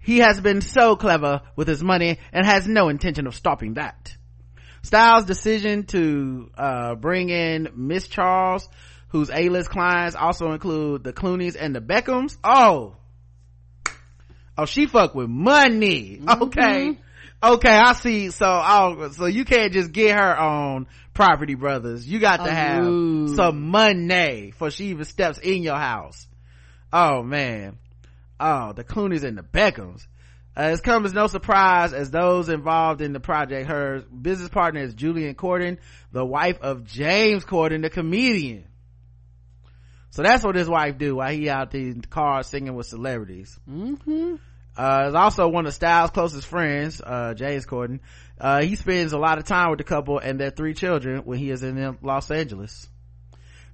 [0.00, 4.16] He has been so clever with his money and has no intention of stopping that.
[4.82, 8.68] Styles' decision to uh, bring in Miss Charles,
[9.08, 12.38] whose A-list clients also include the Clooney's and the Beckhams.
[12.42, 12.96] Oh,
[14.56, 16.22] oh, she fuck with money.
[16.26, 16.98] Okay,
[17.42, 18.30] okay, I see.
[18.30, 22.06] So, oh, so you can't just get her on Property Brothers.
[22.06, 23.34] You got to Oh, have no.
[23.34, 26.26] some money for she even steps in your house.
[26.92, 27.78] Oh man.
[28.38, 30.06] Oh, the Clooney's and the Beckhams.
[30.56, 33.68] Uh, it's come as no surprise as those involved in the project.
[33.68, 35.78] Her business partner is Julian Corden,
[36.10, 38.64] the wife of James Corden, the comedian.
[40.10, 43.56] So that's what his wife do while he out in the car singing with celebrities.
[43.70, 44.36] Mm-hmm.
[44.80, 48.00] Uh, is also one of Styles' closest friends, uh, James Corden.
[48.40, 51.38] Uh, he spends a lot of time with the couple and their three children when
[51.38, 52.88] he is in Los Angeles.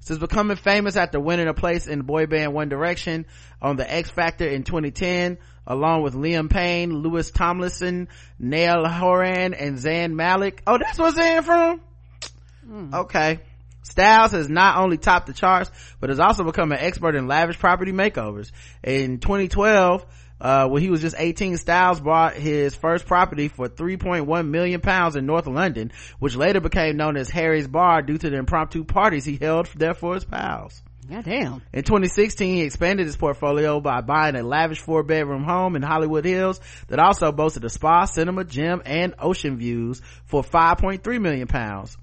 [0.00, 3.24] Since becoming famous after winning a place in boy band One Direction
[3.62, 8.08] on the X Factor in 2010, along with Liam Payne, Louis Tomlinson,
[8.40, 10.64] Niall Horan, and Zayn Malik.
[10.66, 12.92] Oh, that's where Zayn from?
[12.92, 13.38] Okay.
[13.84, 15.70] Styles has not only topped the charts,
[16.00, 18.50] but has also become an expert in lavish property makeovers.
[18.82, 20.04] In 2012,
[20.40, 25.16] uh, when he was just 18, Styles bought his first property for 3.1 million pounds
[25.16, 29.24] in North London, which later became known as Harry's Bar due to the impromptu parties
[29.24, 30.82] he held there for his pals.
[31.08, 31.62] Goddamn.
[31.72, 36.24] In 2016, he expanded his portfolio by buying a lavish four bedroom home in Hollywood
[36.24, 41.96] Hills that also boasted a spa, cinema, gym, and ocean views for 5.3 million pounds.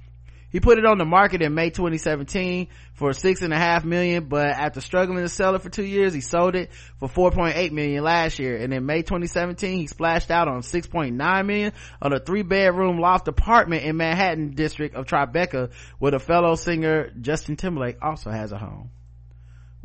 [0.54, 4.26] He put it on the market in May 2017 for six and a half million,
[4.26, 8.04] but after struggling to sell it for two years, he sold it for 4.8 million
[8.04, 8.58] last year.
[8.58, 13.28] And in May 2017, he splashed out on 6.9 million on a three bedroom loft
[13.28, 18.58] apartment in Manhattan district of Tribeca, where the fellow singer Justin Timberlake also has a
[18.60, 18.92] home.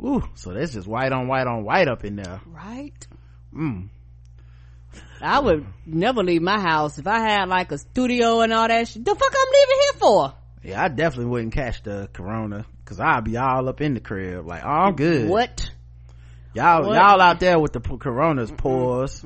[0.05, 2.41] Ooh, so that's just white on white on white up in there.
[2.45, 3.07] Right?
[3.51, 3.89] Mm.
[5.19, 8.87] I would never leave my house if I had like a studio and all that
[8.87, 9.03] shit.
[9.03, 10.33] The fuck I'm leaving here for?
[10.63, 14.45] Yeah, I definitely wouldn't catch the corona because I'd be all up in the crib
[14.45, 15.29] like, oh, I'm good.
[15.29, 15.71] What?
[16.53, 16.95] Y'all, What?
[16.95, 19.23] y'all out there with the p- coronas pause.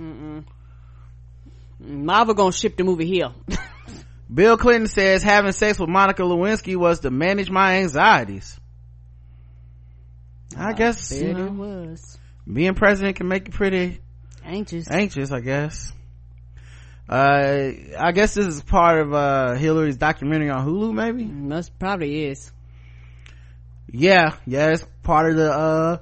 [1.79, 3.31] Marvel gonna ship the movie here.
[4.33, 8.59] Bill Clinton says having sex with Monica Lewinsky was to manage my anxieties.
[10.57, 12.17] I guess, you Bet it was.
[12.51, 13.99] being president can make you pretty
[14.45, 14.89] Anxious.
[14.89, 15.91] anxious, I guess.
[17.07, 21.25] Uh, I guess this is part of, uh, Hillary's documentary on Hulu, maybe?
[21.25, 22.51] Must probably is.
[23.91, 25.97] Yeah, yeah, it's part of the, uh,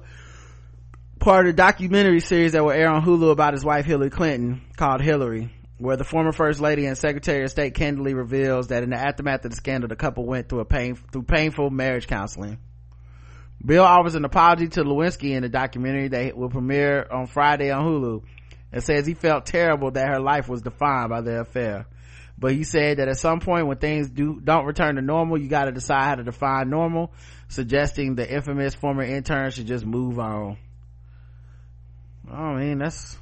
[1.18, 4.62] part of the documentary series that will air on Hulu about his wife Hillary Clinton
[4.76, 8.90] called Hillary, where the former first lady and secretary of state candidly reveals that in
[8.90, 12.58] the aftermath of the scandal, the couple went through a pain, through painful marriage counseling.
[13.64, 17.84] Bill offers an apology to Lewinsky in the documentary that will premiere on Friday on
[17.84, 18.22] Hulu
[18.72, 21.86] and says he felt terrible that her life was defined by their affair.
[22.38, 25.48] But he said that at some point when things do, don't return to normal, you
[25.48, 27.12] gotta decide how to define normal,
[27.48, 30.56] suggesting the infamous former intern should just move on.
[32.30, 33.16] I mean, that's,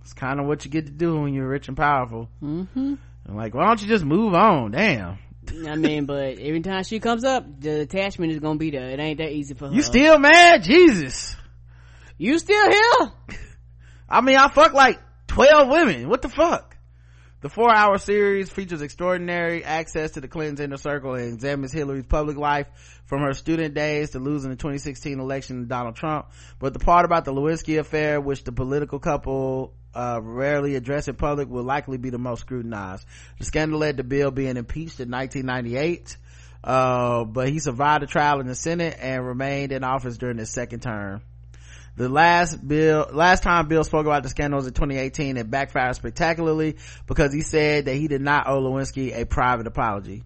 [0.00, 2.28] that's kind of what you get to do when you're rich and powerful.
[2.42, 2.94] Mm-hmm.
[3.28, 4.72] I'm like, why don't you just move on?
[4.72, 5.18] Damn.
[5.66, 8.90] I mean, but every time she comes up, the attachment is gonna be there.
[8.90, 9.74] It ain't that easy for her.
[9.74, 10.62] You still mad?
[10.62, 11.36] Jesus.
[12.18, 13.12] You still here?
[14.08, 14.98] I mean, I fucked like
[15.28, 16.08] 12 women.
[16.08, 16.76] What the fuck?
[17.40, 22.04] The four hour series features extraordinary access to the Clinton's inner circle and examines Hillary's
[22.04, 22.66] public life
[23.04, 26.26] from her student days to losing the 2016 election to Donald Trump.
[26.58, 31.14] But the part about the Lewinsky affair, which the political couple uh, rarely address in
[31.14, 33.06] public, will likely be the most scrutinized.
[33.38, 36.16] The scandal led to Bill being impeached in 1998.
[36.64, 40.50] Uh, but he survived a trial in the Senate and remained in office during his
[40.50, 41.22] second term.
[41.98, 46.76] The last bill, last time Bill spoke about the scandals in 2018, it backfired spectacularly
[47.08, 50.22] because he said that he did not owe Lewinsky a private apology.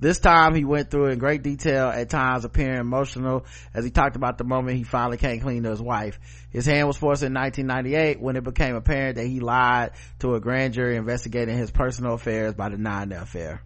[0.00, 3.92] This time he went through it in great detail, at times appearing emotional as he
[3.92, 6.18] talked about the moment he finally came clean to his wife.
[6.50, 10.40] His hand was forced in 1998 when it became apparent that he lied to a
[10.40, 13.62] grand jury investigating his personal affairs by denying the affair.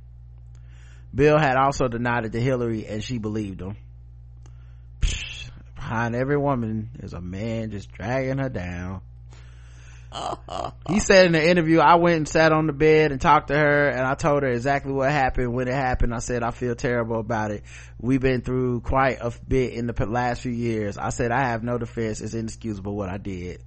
[1.15, 3.77] Bill had also denied it to Hillary and she believed him.
[5.87, 9.03] Behind every woman is a man just dragging her down.
[10.89, 13.55] he said in the interview, I went and sat on the bed and talked to
[13.55, 16.13] her and I told her exactly what happened when it happened.
[16.13, 17.63] I said, I feel terrible about it.
[18.01, 20.99] We've been through quite a bit in the last few years.
[20.99, 22.21] I said, I have no defense.
[22.21, 23.63] It's inexcusable what I did.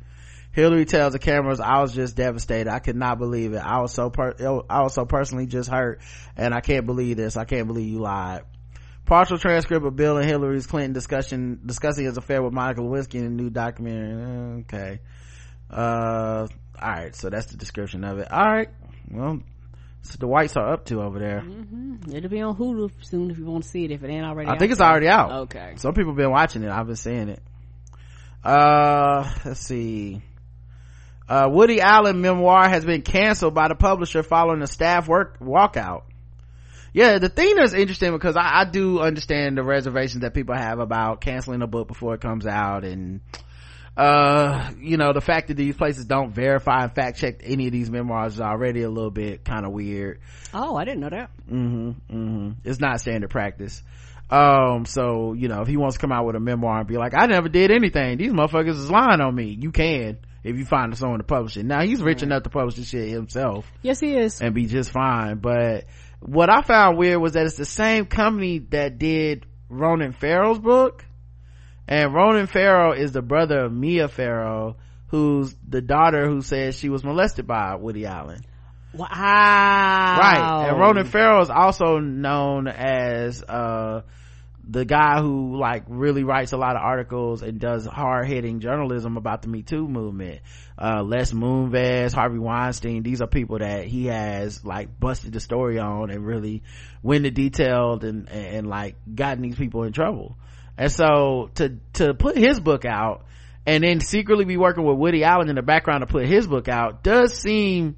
[0.51, 2.69] Hillary tells the cameras, I was just devastated.
[2.69, 3.59] I could not believe it.
[3.59, 6.01] I was so per- I was so personally just hurt
[6.35, 7.37] and I can't believe this.
[7.37, 8.41] I can't believe you lied.
[9.10, 13.26] Partial transcript of Bill and Hillary's Clinton discussion, discussing his affair with Monica Lewinsky in
[13.26, 14.61] a new documentary.
[14.61, 14.99] Okay.
[15.68, 16.45] Uh,
[16.80, 18.31] alright, so that's the description of it.
[18.31, 18.69] Alright.
[19.10, 19.40] Well,
[20.03, 21.44] so the whites are up to over there.
[22.14, 23.90] It'll be on Hulu soon if you want to see it.
[23.90, 24.88] If it ain't already, I think it's there.
[24.88, 25.31] already out.
[25.45, 25.73] Okay.
[25.77, 26.69] Some people been watching it.
[26.69, 27.41] I've been seeing it.
[28.44, 30.22] Uh, let's see.
[31.27, 36.03] Uh, Woody Allen memoir has been canceled by the publisher following a staff work walkout.
[36.94, 40.80] Yeah, the thing that's interesting because I, I do understand the reservations that people have
[40.80, 43.22] about canceling a book before it comes out and
[43.98, 47.74] uh you know the fact that these places don't verify and fact check any of
[47.74, 50.20] these memoirs is already a little bit kind of weird.
[50.53, 51.32] Oh, I didn't know that.
[51.48, 53.84] hmm hmm it's not standard practice.
[54.30, 56.98] Um so you know if he wants to come out with a memoir and be
[56.98, 58.18] like i never did anything.
[58.18, 59.57] These motherfuckers is lying on me.
[59.60, 61.66] You can if you find someone to publish it.
[61.66, 63.70] Now he's rich enough to publish the shit himself.
[63.82, 64.40] Yes, he is.
[64.41, 65.86] and be just fine but
[66.19, 71.05] what i found weird was that it's the same company that did ronan farrow's book
[71.87, 74.75] and ronan farrow is the brother of mia farrow
[75.07, 78.41] who's the daughter who says she was molested by woody allen
[78.91, 79.07] Wow.
[79.07, 84.01] right and ronan farrow is also known as uh
[84.71, 89.41] the guy who like really writes a lot of articles and does hard-hitting journalism about
[89.41, 90.41] the me too movement.
[90.77, 95.79] Uh les moonves harvey weinstein these are people that he has like busted the story
[95.79, 96.61] on and really
[97.01, 100.37] went into detailed and, and and like gotten these people in trouble.
[100.77, 103.25] And so to to put his book out
[103.65, 106.67] and then secretly be working with woody allen in the background to put his book
[106.67, 107.97] out does seem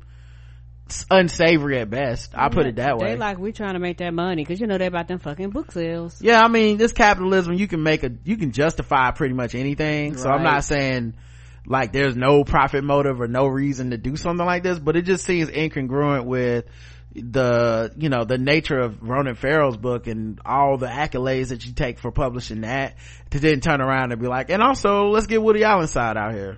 [1.09, 2.31] unsavory at best.
[2.35, 3.11] I put it that way.
[3.11, 5.49] They like we trying to make that money because you know they about them fucking
[5.49, 6.21] book sales.
[6.21, 10.17] yeah i mean this capitalism you can make a you can justify pretty much anything.
[10.17, 11.15] So i'm not saying
[11.65, 15.03] like there's no profit motive or no reason to do something like this but it
[15.03, 16.65] just seems incongruent with
[17.13, 21.73] the you know the nature of ronan farrow's book and all the accolades that you
[21.73, 22.95] take for publishing that
[23.29, 26.33] to then turn around and be like and also let's get woody allen side out
[26.33, 26.57] here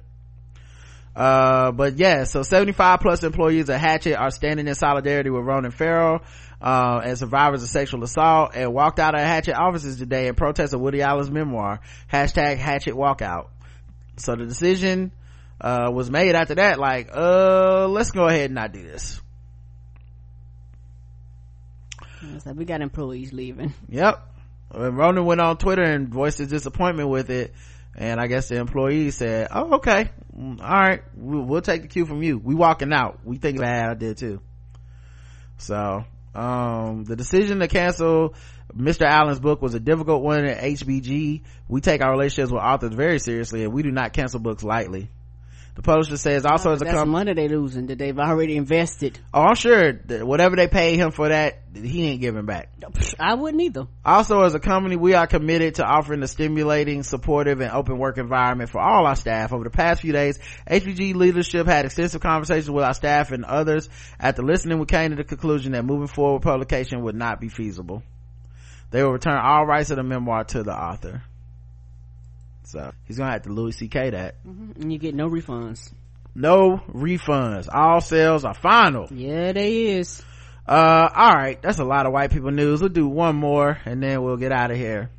[1.16, 5.72] uh but yeah so 75 plus employees at Hachette are standing in solidarity with ronan
[5.72, 6.22] farrow
[6.62, 10.74] uh, and survivors of sexual assault and walked out of Hachette offices today in protest
[10.74, 11.82] of woody allen's memoir
[12.12, 13.50] hashtag Hachette walkout
[14.18, 15.12] so the decision
[15.62, 19.22] uh, was made after that like uh let's go ahead and not do this
[22.46, 23.74] like we got employees leaving.
[23.90, 24.28] Yep.
[24.74, 27.54] And Ronan went on Twitter and voiced his disappointment with it.
[27.96, 30.10] And I guess the employee said, Oh, okay.
[30.36, 31.04] Mm, All right.
[31.16, 32.38] We'll, we'll take the cue from you.
[32.40, 33.20] We walking out.
[33.24, 34.42] We think bad I did too.
[35.58, 36.04] So,
[36.34, 38.34] um, the decision to cancel
[38.76, 39.06] Mr.
[39.06, 41.44] Allen's book was a difficult one at HBG.
[41.68, 45.10] We take our relationships with authors very seriously and we do not cancel books lightly.
[45.76, 49.20] The publisher says also as a That's company, money they losing that they've already invested.
[49.34, 49.94] oh, I'm sure
[50.24, 52.72] whatever they paid him for that, he ain't giving back.
[53.20, 53.88] I wouldn't either.
[54.06, 58.20] Also, as a company, we are committed to offering a stimulating, supportive, and open work
[58.20, 59.52] environment for all our staff.
[59.52, 60.38] Over the past few days,
[60.70, 63.90] HBG leadership had extensive conversations with our staff and others.
[64.20, 67.50] After listening, we came to the conclusion that moving forward with publication would not be
[67.50, 68.04] feasible.
[68.92, 71.24] They will return all rights of the memoir to the author.
[72.66, 74.12] So, he's gonna have to Louis C.K.
[74.12, 74.36] that.
[74.44, 75.92] And you get no refunds.
[76.36, 77.68] No refunds.
[77.72, 79.08] All sales are final.
[79.12, 80.24] Yeah, they is.
[80.68, 81.62] Uh, all right.
[81.62, 82.80] That's a lot of white people news.
[82.80, 85.10] We'll do one more and then we'll get out of here.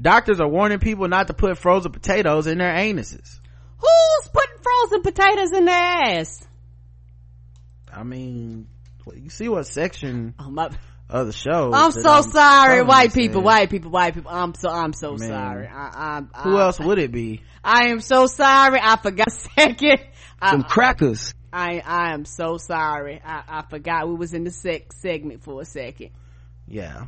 [0.00, 3.40] Doctors are warning people not to put frozen potatoes in their anuses.
[3.78, 6.46] Who's putting frozen potatoes in their ass?
[7.92, 8.68] I mean,
[9.14, 10.70] you see what section Oh my!
[11.10, 11.72] Of the show.
[11.72, 14.30] I'm that so sorry, white this people, white people, white people.
[14.30, 15.28] I'm so I'm so Man.
[15.28, 15.66] sorry.
[15.66, 17.42] I, I, Who else would it be?
[17.64, 18.80] I am so sorry.
[18.82, 20.00] I forgot a second.
[20.46, 21.34] Some I, crackers.
[21.52, 23.20] I I am so sorry.
[23.24, 26.10] I, I forgot we was in the sec segment for a second.
[26.66, 27.06] Yeah.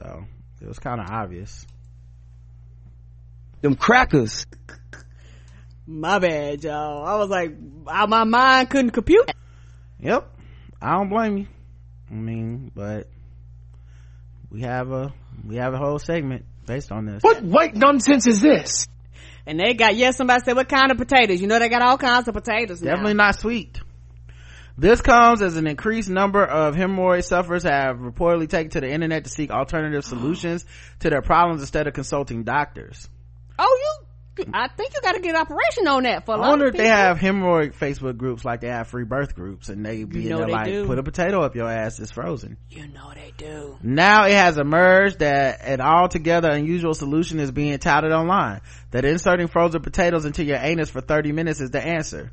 [0.00, 0.24] So
[0.60, 1.66] it was kind of obvious.
[3.60, 4.46] Them crackers.
[5.86, 7.06] My bad, y'all.
[7.06, 7.54] I was like,
[7.86, 9.30] I, my mind couldn't compute.
[10.00, 10.30] Yep.
[10.80, 11.46] I don't blame you.
[12.14, 13.08] I mean, but
[14.48, 15.12] we have a
[15.44, 17.24] we have a whole segment based on this.
[17.24, 18.86] What white nonsense is this?
[19.46, 20.16] And they got yes.
[20.16, 22.80] Somebody said, "What kind of potatoes?" You know, they got all kinds of potatoes.
[22.80, 22.92] now.
[22.92, 23.80] Definitely not sweet.
[24.78, 29.24] This comes as an increased number of hemorrhoid sufferers have reportedly taken to the internet
[29.24, 30.64] to seek alternative solutions
[31.00, 33.08] to their problems instead of consulting doctors.
[33.58, 33.93] Oh, you.
[34.52, 36.74] I think you got to get an operation on that for a I wonder if
[36.76, 40.32] they have hemorrhoid Facebook groups like they have free birth groups and they be You
[40.32, 40.86] in there like, do.
[40.86, 42.56] put a potato up your ass, it's frozen.
[42.70, 43.78] You know they do.
[43.82, 48.60] Now it has emerged that an altogether unusual solution is being touted online.
[48.90, 52.32] That inserting frozen potatoes into your anus for 30 minutes is the answer.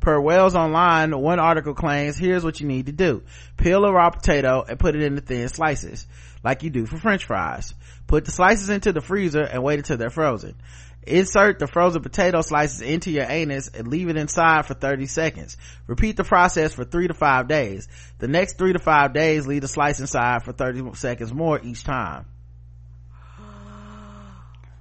[0.00, 3.22] Per Wells Online, one article claims, here's what you need to do.
[3.56, 6.08] Peel a raw potato and put it into thin slices,
[6.42, 7.72] like you do for french fries.
[8.08, 10.56] Put the slices into the freezer and wait until they're frozen.
[11.04, 15.56] Insert the frozen potato slices into your anus and leave it inside for 30 seconds.
[15.86, 17.88] Repeat the process for three to five days.
[18.18, 21.82] The next three to five days, leave the slice inside for 30 seconds more each
[21.84, 22.26] time.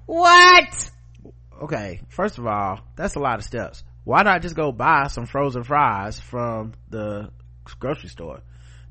[0.06, 0.92] What?
[1.64, 3.84] Okay, first of all, that's a lot of steps.
[4.04, 7.30] why not just go buy some frozen fries from the
[7.80, 8.42] grocery store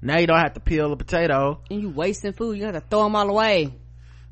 [0.03, 2.57] now you don't have to peel a potato And you wasting food.
[2.57, 3.75] You have to throw them all away.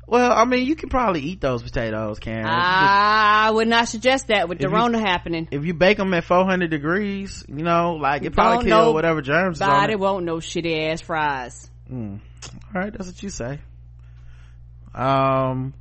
[0.09, 4.49] Well i mean you can probably eat those potatoes karen I would not suggest that
[4.49, 5.47] with the you- Rona happening.
[5.51, 9.21] if you bake them at 400 degrees you know like it probably Don't kill whatever
[9.21, 11.69] germs Body won't know shitty ass fries.
[11.91, 12.19] all
[12.73, 13.59] right that's what you say
[14.95, 15.73] um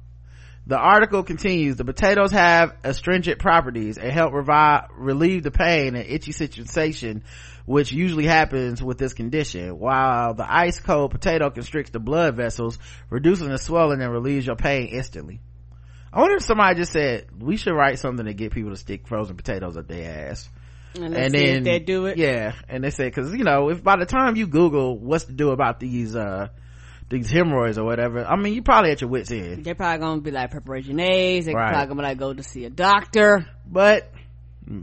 [0.68, 3.96] the article continues the potatoes have astringent properties.
[3.96, 7.24] And help revive, relieve the pain and itchy sensation
[7.64, 9.78] which usually happens with this condition.
[9.78, 12.78] While the ice cold potato constricts the blood vessels
[13.10, 15.40] reducing the swelling and relieves your pain instantly.
[16.12, 19.06] I wonder if somebody just said we should write something to get people to stick
[19.06, 20.48] frozen potatoes up their ass.
[20.94, 22.16] And, and then they do it.
[22.16, 25.32] yeah and they say because you know if by the time you google what's to
[25.32, 26.48] do about these uh
[27.10, 30.20] these hemorrhoids or whatever i mean you probably at your wits end They're probably gonna
[30.20, 31.47] be like preparation A's.
[31.47, 31.70] They're Right.
[31.72, 33.47] probably gonna be like go to see a doctor.
[33.66, 34.12] but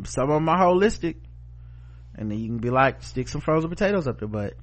[0.05, 1.15] some of them are holistic
[2.15, 4.53] and then you can be like stick some frozen potatoes up your butt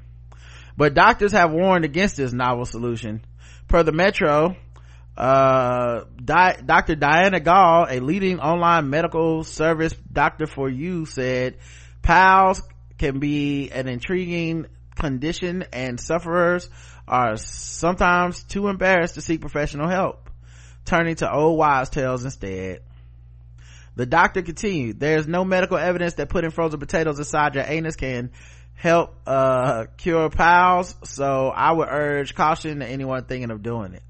[0.76, 3.20] but doctors have warned against this novel solution
[3.68, 4.56] per the metro
[5.16, 11.59] uh Di- dr diana gall a leading online medical service doctor for you said
[12.01, 12.62] pals
[12.98, 14.66] can be an intriguing
[14.97, 16.68] condition and sufferers
[17.06, 20.30] are sometimes too embarrassed to seek professional help
[20.84, 22.80] turning to old wives tales instead
[23.94, 28.30] the doctor continued, there's no medical evidence that putting frozen potatoes inside your anus can
[28.74, 34.02] help, uh, cure piles, so I would urge caution to anyone thinking of doing it.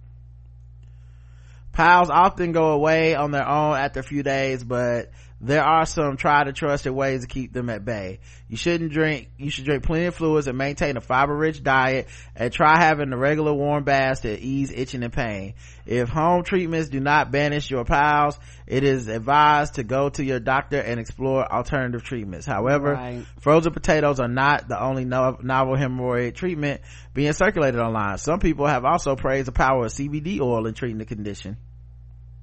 [1.73, 5.11] Piles often go away on their own after a few days, but
[5.45, 8.21] there are some tried and trusted ways to keep them at bay.
[8.49, 12.07] You shouldn't drink, you should drink plenty of fluids and maintain a fiber rich diet
[12.37, 15.55] and try having the regular warm baths to ease itching and pain.
[15.85, 18.39] If home treatments do not banish your piles,
[18.69, 22.47] it is advised to go to your doctor and explore alternative treatments.
[22.47, 23.25] However, Right.
[23.41, 26.83] frozen potatoes are not the only no- novel hemorrhoid treatment
[27.15, 28.19] being circulated online.
[28.19, 31.57] Some people have also praised the power of CBD oil in treating the condition.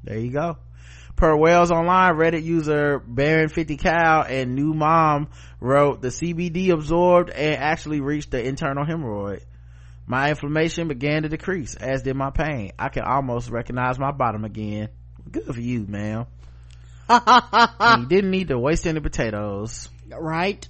[0.04, 0.58] There you go.
[1.20, 5.28] Per Wells Online, Reddit user Baron 50 Cow and New Mom
[5.60, 9.42] wrote, the CBD absorbed and actually reached the internal hemorrhoid.
[10.08, 12.72] My inflammation began to decrease, as did my pain.
[12.80, 14.88] I can almost recognize my bottom again.
[15.30, 16.26] Good for you, man.
[17.10, 19.90] and you didn't need to waste any potatoes.
[20.10, 20.66] Right.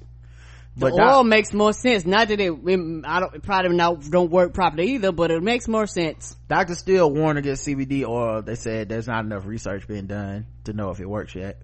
[0.79, 2.05] The But oil doc- makes more sense.
[2.05, 5.43] Not that it, it- I don't, it probably not, don't work properly either, but it
[5.43, 6.35] makes more sense.
[6.47, 8.41] doctors still warn against CBD oil.
[8.41, 11.61] They said there's not enough research being done to know if it works yet.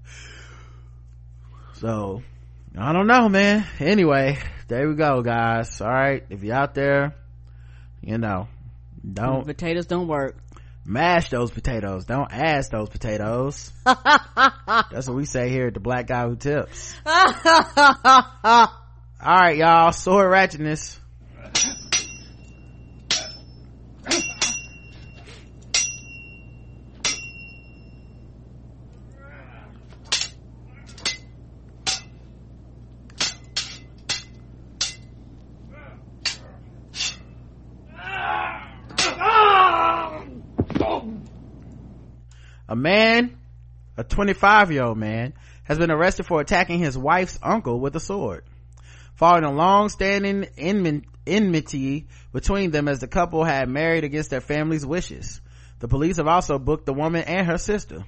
[1.75, 2.23] So,
[2.77, 3.65] I don't know, man.
[3.79, 4.37] Anyway,
[4.67, 5.79] there we go, guys.
[5.81, 6.23] All right.
[6.29, 7.15] If you're out there,
[8.01, 8.47] you know,
[9.13, 10.37] don't Potatoes don't work.
[10.85, 12.05] mash those potatoes.
[12.05, 13.71] Don't ask those potatoes.
[13.85, 16.95] That's what we say here at the black guy who tips.
[19.25, 19.91] All right, y'all.
[19.91, 20.99] Sword ratchetness.
[42.67, 43.35] A man,
[43.97, 45.33] a 25 year old man,
[45.63, 48.43] has been arrested for attacking his wife's uncle with a sword.
[49.15, 50.45] Following a long-standing
[51.25, 55.39] enmity between them as the couple had married against their family's wishes.
[55.79, 58.03] The police have also booked the woman and her sister.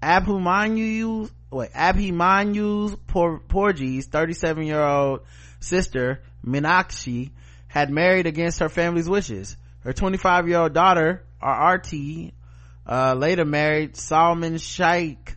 [0.00, 5.20] Abhimanyu, wait, Abhimanyu Por- Porji's 37 year old
[5.60, 7.30] sister, Minakshi,
[7.66, 9.56] had married against her family's wishes.
[9.80, 12.32] Her 25 year old daughter, RRT,
[12.86, 15.36] uh, later married Salman Sheikh,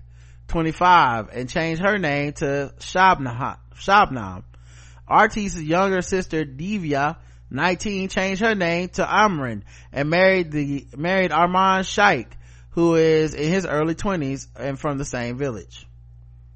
[0.49, 3.57] 25, and changed her name to Shabnam.
[3.79, 4.43] Shabnam.
[5.07, 7.17] RT's younger sister, Divya,
[7.51, 9.61] 19, changed her name to Amrin
[9.91, 12.27] and married the, married Arman Sheikh,
[12.71, 15.87] who is in his early 20s and from the same village.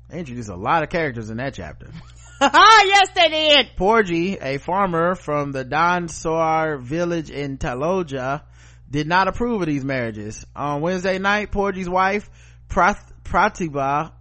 [0.09, 1.91] They introduced a lot of characters in that chapter.
[2.41, 3.67] yes, they did.
[3.77, 8.41] Porgy, a farmer from the Dansar village in Taloja,
[8.89, 10.45] did not approve of these marriages.
[10.55, 12.29] On Wednesday night, Porgy's wife,
[12.67, 14.11] Prath- Pratibha,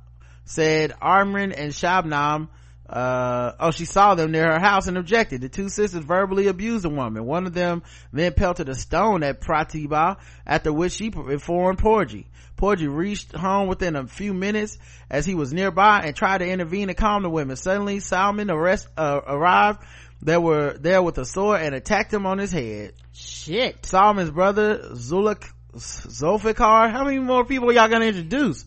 [0.45, 2.49] said Armin and Shabnam,
[2.89, 5.43] uh, oh, she saw them near her house and objected.
[5.43, 7.27] The two sisters verbally abused the woman.
[7.27, 7.83] One of them
[8.13, 10.17] then pelted a stone at Pratibha,
[10.47, 12.27] after which she informed Porgy.
[12.57, 14.79] Porgy reached home within a few minutes
[15.11, 17.57] as he was nearby and tried to intervene and calm the women.
[17.57, 19.81] Suddenly, Salman arrest, uh, arrived.
[20.21, 22.95] They were there with a sword and attacked him on his head.
[23.13, 23.87] Shit.
[23.87, 25.45] Salman's brother, Zuluk,
[25.77, 28.65] Zulfikar, how many more people y'all gonna introduce?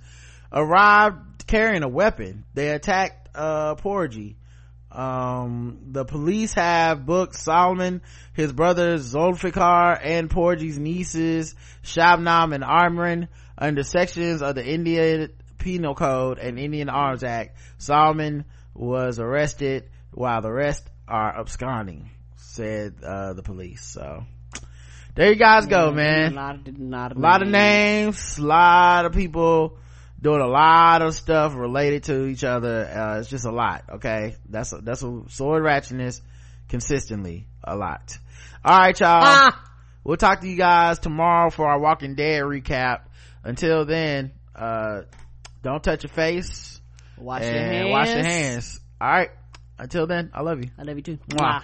[0.53, 2.45] Arrived, carrying a weapon.
[2.53, 4.37] They attacked, uh, Porgy.
[4.91, 8.01] Um, the police have booked Solomon,
[8.33, 15.95] his brothers Zulfikar, and Porgy's nieces, Shabnam and Amrin, under sections of the Indian Penal
[15.95, 17.57] Code and Indian Arms Act.
[17.77, 23.85] Solomon was arrested while the rest are absconding, said, uh, the police.
[23.85, 24.25] So,
[25.15, 28.41] there you guys go, A man lot of, lot of, a lot of names a
[28.41, 29.77] lot of people
[30.21, 34.35] doing a lot of stuff related to each other uh, it's just a lot okay
[34.49, 36.21] that's a, that's a sword ratchetness
[36.69, 38.17] consistently a lot
[38.63, 39.63] all right y'all Ah!
[40.03, 43.01] we'll talk to you guys tomorrow for our walking dead recap
[43.43, 45.01] until then uh
[45.63, 46.79] don't touch your face
[47.17, 47.89] Wash your hands.
[47.91, 49.29] wash your hands all right
[49.77, 51.17] until then i love you I love you too.
[51.29, 51.61] Mwah.
[51.61, 51.63] Mwah.